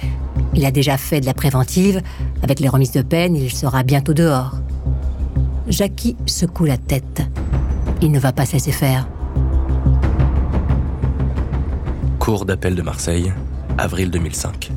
Il 0.53 0.65
a 0.65 0.71
déjà 0.71 0.97
fait 0.97 1.21
de 1.21 1.25
la 1.25 1.33
préventive. 1.33 2.01
Avec 2.43 2.59
les 2.59 2.69
remises 2.69 2.91
de 2.91 3.01
peine, 3.01 3.35
il 3.35 3.51
sera 3.51 3.83
bientôt 3.83 4.13
dehors. 4.13 4.55
Jackie 5.67 6.17
secoue 6.25 6.65
la 6.65 6.77
tête. 6.77 7.21
Il 8.01 8.11
ne 8.11 8.19
va 8.19 8.31
pas 8.31 8.45
se 8.45 8.53
laisser 8.53 8.71
faire. 8.71 9.07
Cour 12.19 12.45
d'appel 12.45 12.75
de 12.75 12.81
Marseille, 12.81 13.33
avril 13.77 14.11
2005. 14.11 14.71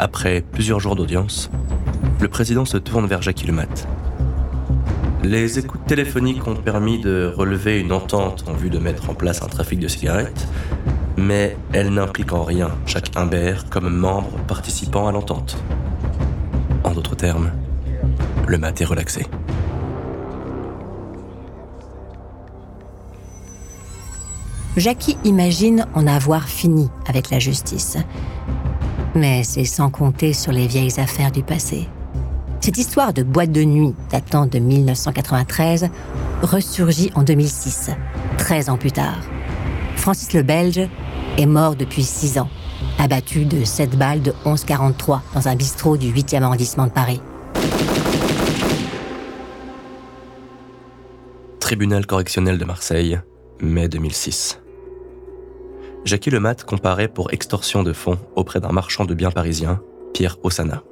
Après 0.00 0.42
plusieurs 0.42 0.78
jours 0.78 0.94
d'audience, 0.94 1.50
le 2.20 2.28
président 2.28 2.64
se 2.64 2.76
tourne 2.76 3.06
vers 3.06 3.20
Jackie 3.20 3.48
Lemat. 3.48 3.66
Les 5.24 5.58
écoutes 5.58 5.86
téléphoniques 5.86 6.46
ont 6.46 6.54
permis 6.54 7.00
de 7.00 7.32
relever 7.36 7.80
une 7.80 7.90
entente 7.90 8.44
en 8.48 8.52
vue 8.52 8.70
de 8.70 8.78
mettre 8.78 9.10
en 9.10 9.14
place 9.14 9.42
un 9.42 9.48
trafic 9.48 9.80
de 9.80 9.88
cigarettes, 9.88 10.46
mais 11.16 11.56
elles 11.72 11.90
n'impliquent 11.90 12.32
en 12.32 12.44
rien 12.44 12.70
Jacques 12.86 13.10
Imbert 13.16 13.68
comme 13.70 13.88
membre 13.88 14.38
participant 14.46 15.08
à 15.08 15.12
l'entente. 15.12 15.58
En 16.84 16.92
d'autres 16.92 17.16
termes, 17.16 17.50
le 18.46 18.56
mat 18.56 18.80
est 18.80 18.84
relaxé. 18.84 19.26
Jackie 24.76 25.18
imagine 25.24 25.86
en 25.94 26.06
avoir 26.06 26.48
fini 26.48 26.88
avec 27.08 27.30
la 27.30 27.40
justice. 27.40 27.96
Mais 29.14 29.42
c'est 29.42 29.64
sans 29.64 29.90
compter 29.90 30.32
sur 30.32 30.52
les 30.52 30.66
vieilles 30.66 31.00
affaires 31.00 31.32
du 31.32 31.42
passé. 31.42 31.88
Cette 32.60 32.76
histoire 32.76 33.12
de 33.12 33.22
boîte 33.22 33.52
de 33.52 33.62
nuit 33.62 33.94
datant 34.10 34.46
de 34.46 34.58
1993 34.58 35.88
ressurgit 36.42 37.10
en 37.14 37.22
2006, 37.22 37.90
13 38.36 38.68
ans 38.68 38.76
plus 38.76 38.92
tard. 38.92 39.20
Francis 39.96 40.32
le 40.32 40.42
Belge 40.42 40.88
est 41.38 41.46
mort 41.46 41.76
depuis 41.76 42.02
6 42.02 42.38
ans, 42.38 42.48
abattu 42.98 43.44
de 43.44 43.64
7 43.64 43.96
balles 43.96 44.22
de 44.22 44.32
11,43 44.44 45.20
dans 45.34 45.48
un 45.48 45.56
bistrot 45.56 45.96
du 45.96 46.12
8e 46.12 46.42
arrondissement 46.42 46.86
de 46.86 46.92
Paris. 46.92 47.20
Tribunal 51.60 52.06
correctionnel 52.06 52.58
de 52.58 52.64
Marseille, 52.64 53.20
mai 53.60 53.88
2006. 53.88 54.58
Jackie 56.04 56.30
Lemat 56.30 56.54
comparaît 56.66 57.08
pour 57.08 57.32
extorsion 57.32 57.82
de 57.82 57.92
fonds 57.92 58.18
auprès 58.34 58.60
d'un 58.60 58.72
marchand 58.72 59.04
de 59.04 59.14
biens 59.14 59.30
parisien, 59.30 59.80
Pierre 60.14 60.38
Ossana. 60.42 60.82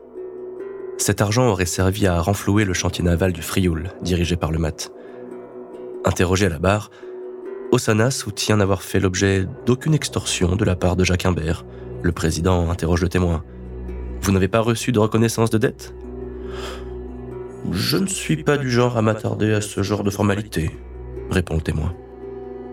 Cet 0.99 1.21
argent 1.21 1.49
aurait 1.49 1.67
servi 1.67 2.07
à 2.07 2.21
renflouer 2.21 2.65
le 2.65 2.75
chantier 2.75 3.05
naval 3.05 3.33
du 3.33 3.43
Frioul, 3.43 3.91
dirigé 4.03 4.37
par 4.37 4.51
le 4.51 4.59
MAT. 4.59 4.91
Interrogé 6.05 6.47
à 6.47 6.51
la 6.51 6.59
barre, 6.59 6.91
Osana 7.73 8.11
soutient 8.11 8.57
n'avoir 8.57 8.83
fait 8.83 9.01
l'objet 9.01 9.47
d'aucune 9.67 9.95
extorsion 9.95 10.55
de 10.57 10.65
la 10.65 10.77
part 10.77 10.97
de 10.97 11.05
Jacques 11.05 11.27
Imbert. 11.27 11.65
Le 12.03 12.13
président 12.13 12.71
interroge 12.71 13.03
le 13.03 13.09
témoin. 13.09 13.45
Vous 14.21 14.33
n'avez 14.33 14.49
pas 14.49 14.61
reçu 14.61 14.93
de 14.93 14.99
reconnaissance 14.99 15.51
de 15.51 15.59
dette? 15.59 15.95
Je 17.73 17.97
ne 17.97 18.07
suis 18.07 18.43
pas 18.43 18.57
du 18.57 18.71
genre 18.71 18.97
à 18.97 19.03
m'attarder 19.03 19.53
à 19.53 19.61
ce 19.61 19.83
genre 19.83 20.05
de 20.05 20.11
formalité, 20.11 20.71
répond 21.31 21.57
le 21.57 21.61
témoin. 21.61 21.95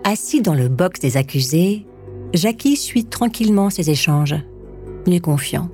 Assis 0.04 0.42
dans 0.42 0.54
le 0.54 0.68
box 0.68 1.00
des 1.00 1.18
accusés, 1.18 1.88
Jackie 2.34 2.76
suit 2.76 3.06
tranquillement 3.06 3.70
ces 3.70 3.92
échanges. 3.92 4.36
Est 5.06 5.20
confiant. 5.20 5.70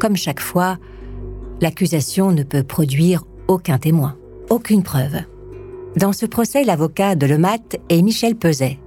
Comme 0.00 0.16
chaque 0.16 0.40
fois, 0.40 0.78
l'accusation 1.60 2.32
ne 2.32 2.42
peut 2.42 2.64
produire 2.64 3.24
aucun 3.48 3.78
témoin, 3.78 4.16
aucune 4.48 4.82
preuve. 4.82 5.20
Dans 5.96 6.12
ce 6.12 6.26
procès, 6.26 6.64
l'avocat 6.64 7.14
de 7.14 7.26
Lemat 7.26 7.58
est 7.88 8.02
Michel 8.02 8.34
Peset, 8.34 8.78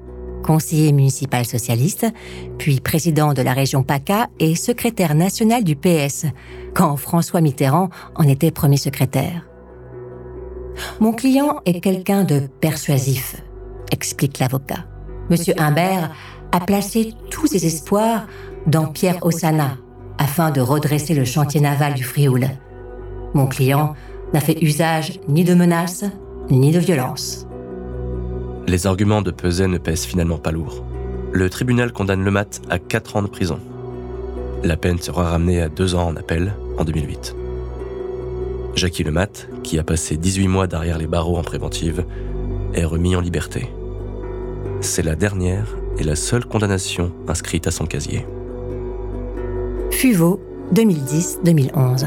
conseiller 0.43 0.91
municipal 0.91 1.45
socialiste, 1.45 2.07
puis 2.57 2.81
président 2.81 3.33
de 3.33 3.41
la 3.41 3.53
région 3.53 3.83
PACA 3.83 4.27
et 4.39 4.55
secrétaire 4.55 5.15
national 5.15 5.63
du 5.63 5.75
PS, 5.75 6.25
quand 6.73 6.97
François 6.97 7.41
Mitterrand 7.41 7.89
en 8.15 8.23
était 8.23 8.51
premier 8.51 8.77
secrétaire. 8.77 9.47
Mon 10.99 11.13
client 11.13 11.61
est 11.65 11.79
quelqu'un 11.79 12.23
de 12.23 12.41
persuasif, 12.59 13.35
explique 13.91 14.39
l'avocat. 14.39 14.85
Monsieur 15.29 15.53
Humbert 15.57 16.11
a 16.53 16.59
placé 16.59 17.13
tous 17.31 17.47
ses 17.47 17.65
espoirs 17.65 18.27
dans 18.67 18.85
Pierre 18.85 19.17
Ossana 19.25 19.77
afin 20.19 20.51
de 20.51 20.61
redresser 20.61 21.15
le 21.15 21.25
chantier 21.25 21.59
naval 21.59 21.95
du 21.95 22.03
Frioul. 22.03 22.47
Mon 23.33 23.47
client 23.47 23.95
n'a 24.33 24.39
fait 24.39 24.61
usage 24.61 25.19
ni 25.27 25.43
de 25.43 25.55
menaces, 25.55 26.05
ni 26.51 26.71
de 26.71 26.79
violence. 26.79 27.47
Les 28.67 28.85
arguments 28.85 29.23
de 29.23 29.31
Peset 29.31 29.67
ne 29.67 29.79
pèsent 29.79 30.05
finalement 30.05 30.37
pas 30.37 30.51
lourd. 30.51 30.85
Le 31.31 31.49
tribunal 31.49 31.91
condamne 31.91 32.23
Lemat 32.23 32.61
à 32.69 32.77
4 32.77 33.15
ans 33.15 33.23
de 33.23 33.27
prison. 33.27 33.59
La 34.63 34.77
peine 34.77 34.99
sera 34.99 35.31
ramenée 35.31 35.59
à 35.59 35.69
2 35.69 35.95
ans 35.95 36.07
en 36.07 36.15
appel 36.15 36.53
en 36.77 36.85
2008. 36.85 37.35
Jackie 38.75 39.03
Lemat, 39.03 39.47
qui 39.63 39.79
a 39.79 39.83
passé 39.83 40.17
18 40.17 40.47
mois 40.47 40.67
derrière 40.67 40.99
les 40.99 41.07
barreaux 41.07 41.37
en 41.37 41.43
préventive, 41.43 42.05
est 42.75 42.85
remis 42.85 43.15
en 43.15 43.21
liberté. 43.21 43.69
C'est 44.83 45.01
la 45.01 45.15
dernière 45.15 45.77
et 45.97 46.03
la 46.03 46.17
seule 46.17 46.45
condamnation 46.45 47.13
inscrite 47.29 47.67
à 47.67 47.71
son 47.71 47.85
casier. 47.85 48.25
Fuveau, 49.91 50.41
2010-2011. 50.73 52.05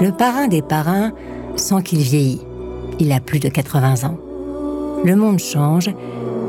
Le 0.00 0.10
parrain 0.10 0.48
des 0.48 0.62
parrains 0.62 1.12
sent 1.54 1.82
qu'il 1.84 2.00
vieillit. 2.00 2.42
Il 2.98 3.12
a 3.12 3.20
plus 3.20 3.38
de 3.38 3.48
80 3.48 4.08
ans. 4.08 4.18
Le 5.04 5.14
monde 5.14 5.38
change 5.38 5.88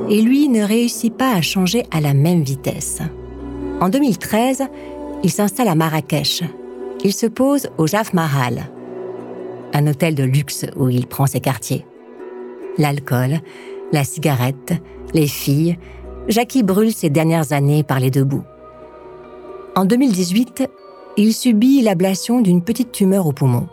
et 0.10 0.22
lui 0.24 0.50
ne 0.50 0.64
réussit 0.64 1.14
pas 1.16 1.36
à 1.36 1.42
changer 1.42 1.86
à 1.92 2.02
la 2.02 2.16
même 2.16 2.42
vitesse. 2.42 3.02
En 3.80 3.90
2013, 3.90 4.64
il 5.24 5.32
s'installe 5.32 5.68
à 5.68 5.76
Marrakech. 5.76 6.44
Il 7.04 7.14
se 7.14 7.28
pose 7.28 7.70
au 7.78 7.86
Jaf 7.86 8.12
Mahal, 8.14 8.64
un 9.74 9.86
hôtel 9.86 10.16
de 10.16 10.24
luxe 10.24 10.66
où 10.76 10.90
il 10.90 11.06
prend 11.06 11.28
ses 11.28 11.42
quartiers. 11.42 11.86
L'alcool, 12.80 13.40
la 13.92 14.04
cigarette, 14.04 14.74
les 15.14 15.28
filles, 15.28 15.78
Jackie 16.28 16.64
brûle 16.64 16.94
ses 16.94 17.10
dernières 17.10 17.54
années 17.54 17.84
par 17.84 18.00
les 18.00 18.12
deux 18.12 18.24
bouts. 18.24 18.44
En 19.76 19.86
2018, 19.86 20.70
il 21.18 21.34
subit 21.34 21.82
l'ablation 21.82 22.42
d'une 22.42 22.62
petite 22.62 22.92
tumeur 22.92 23.28
au 23.28 23.32
poumon. 23.32 23.68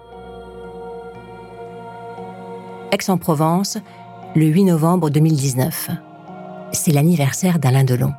Aix-en-Provence, 2.93 3.79
le 4.37 4.47
8 4.47 4.65
novembre 4.65 5.11
2019. 5.11 5.91
C'est 6.73 6.93
l'anniversaire 6.93 7.59
d'Alain 7.59 7.85
Delon. 7.85 8.13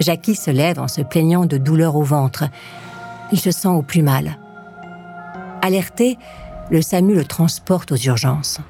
Jackie 0.00 0.34
se 0.34 0.50
lève 0.50 0.78
en 0.78 0.88
se 0.88 1.02
plaignant 1.02 1.46
de 1.46 1.58
douleurs 1.58 1.96
au 1.96 2.02
ventre. 2.02 2.44
Il 3.32 3.38
se 3.38 3.50
sent 3.50 3.68
au 3.68 3.82
plus 3.82 4.02
mal. 4.02 4.38
Alerté, 5.62 6.18
le 6.70 6.82
SAMU 6.82 7.14
le 7.14 7.24
transporte 7.24 7.92
aux 7.92 7.96
urgences. 7.96 8.60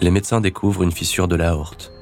Les 0.00 0.10
médecins 0.10 0.40
découvrent 0.40 0.82
une 0.82 0.92
fissure 0.92 1.28
de 1.28 1.36
l'aorte. 1.36 1.93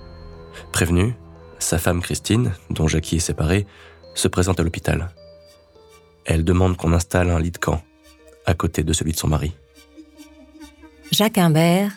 Prévenue, 0.73 1.15
sa 1.59 1.79
femme 1.79 2.01
Christine, 2.01 2.53
dont 2.71 2.89
Jackie 2.89 3.17
est 3.17 3.21
séparée, 3.21 3.67
se 4.15 4.27
présente 4.29 4.59
à 4.59 4.63
l'hôpital. 4.63 5.11
Elle 6.25 6.45
demande 6.45 6.77
qu'on 6.77 6.93
installe 6.93 7.31
un 7.31 7.39
lit 7.39 7.51
de 7.51 7.59
camp, 7.59 7.83
à 8.47 8.55
côté 8.55 8.83
de 8.83 8.93
celui 8.93 9.13
de 9.13 9.19
son 9.19 9.29
mari. 9.29 9.53
Jacques 11.11 11.39
Imbert 11.39 11.93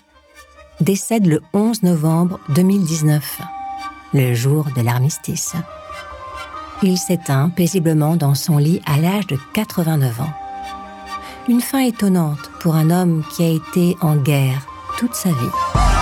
décède 0.82 1.26
le 1.26 1.42
11 1.54 1.84
novembre 1.84 2.40
2019, 2.50 3.42
le 4.14 4.34
jour 4.34 4.68
de 4.76 4.82
l'armistice. 4.82 5.54
Il 6.84 6.98
s'éteint 6.98 7.50
paisiblement 7.50 8.18
dans 8.18 8.36
son 8.36 8.58
lit 8.58 8.82
à 8.86 8.98
l'âge 8.98 9.28
de 9.28 9.38
89 9.54 10.22
ans. 10.22 10.34
Une 11.48 11.62
fin 11.62 11.80
étonnante 11.80 12.52
pour 12.60 12.76
un 12.76 12.90
homme 12.90 13.24
qui 13.36 13.44
a 13.44 13.50
été 13.50 13.96
en 14.02 14.18
guerre 14.18 14.68
toute 14.98 15.14
sa 15.14 15.30
vie. 15.30 15.95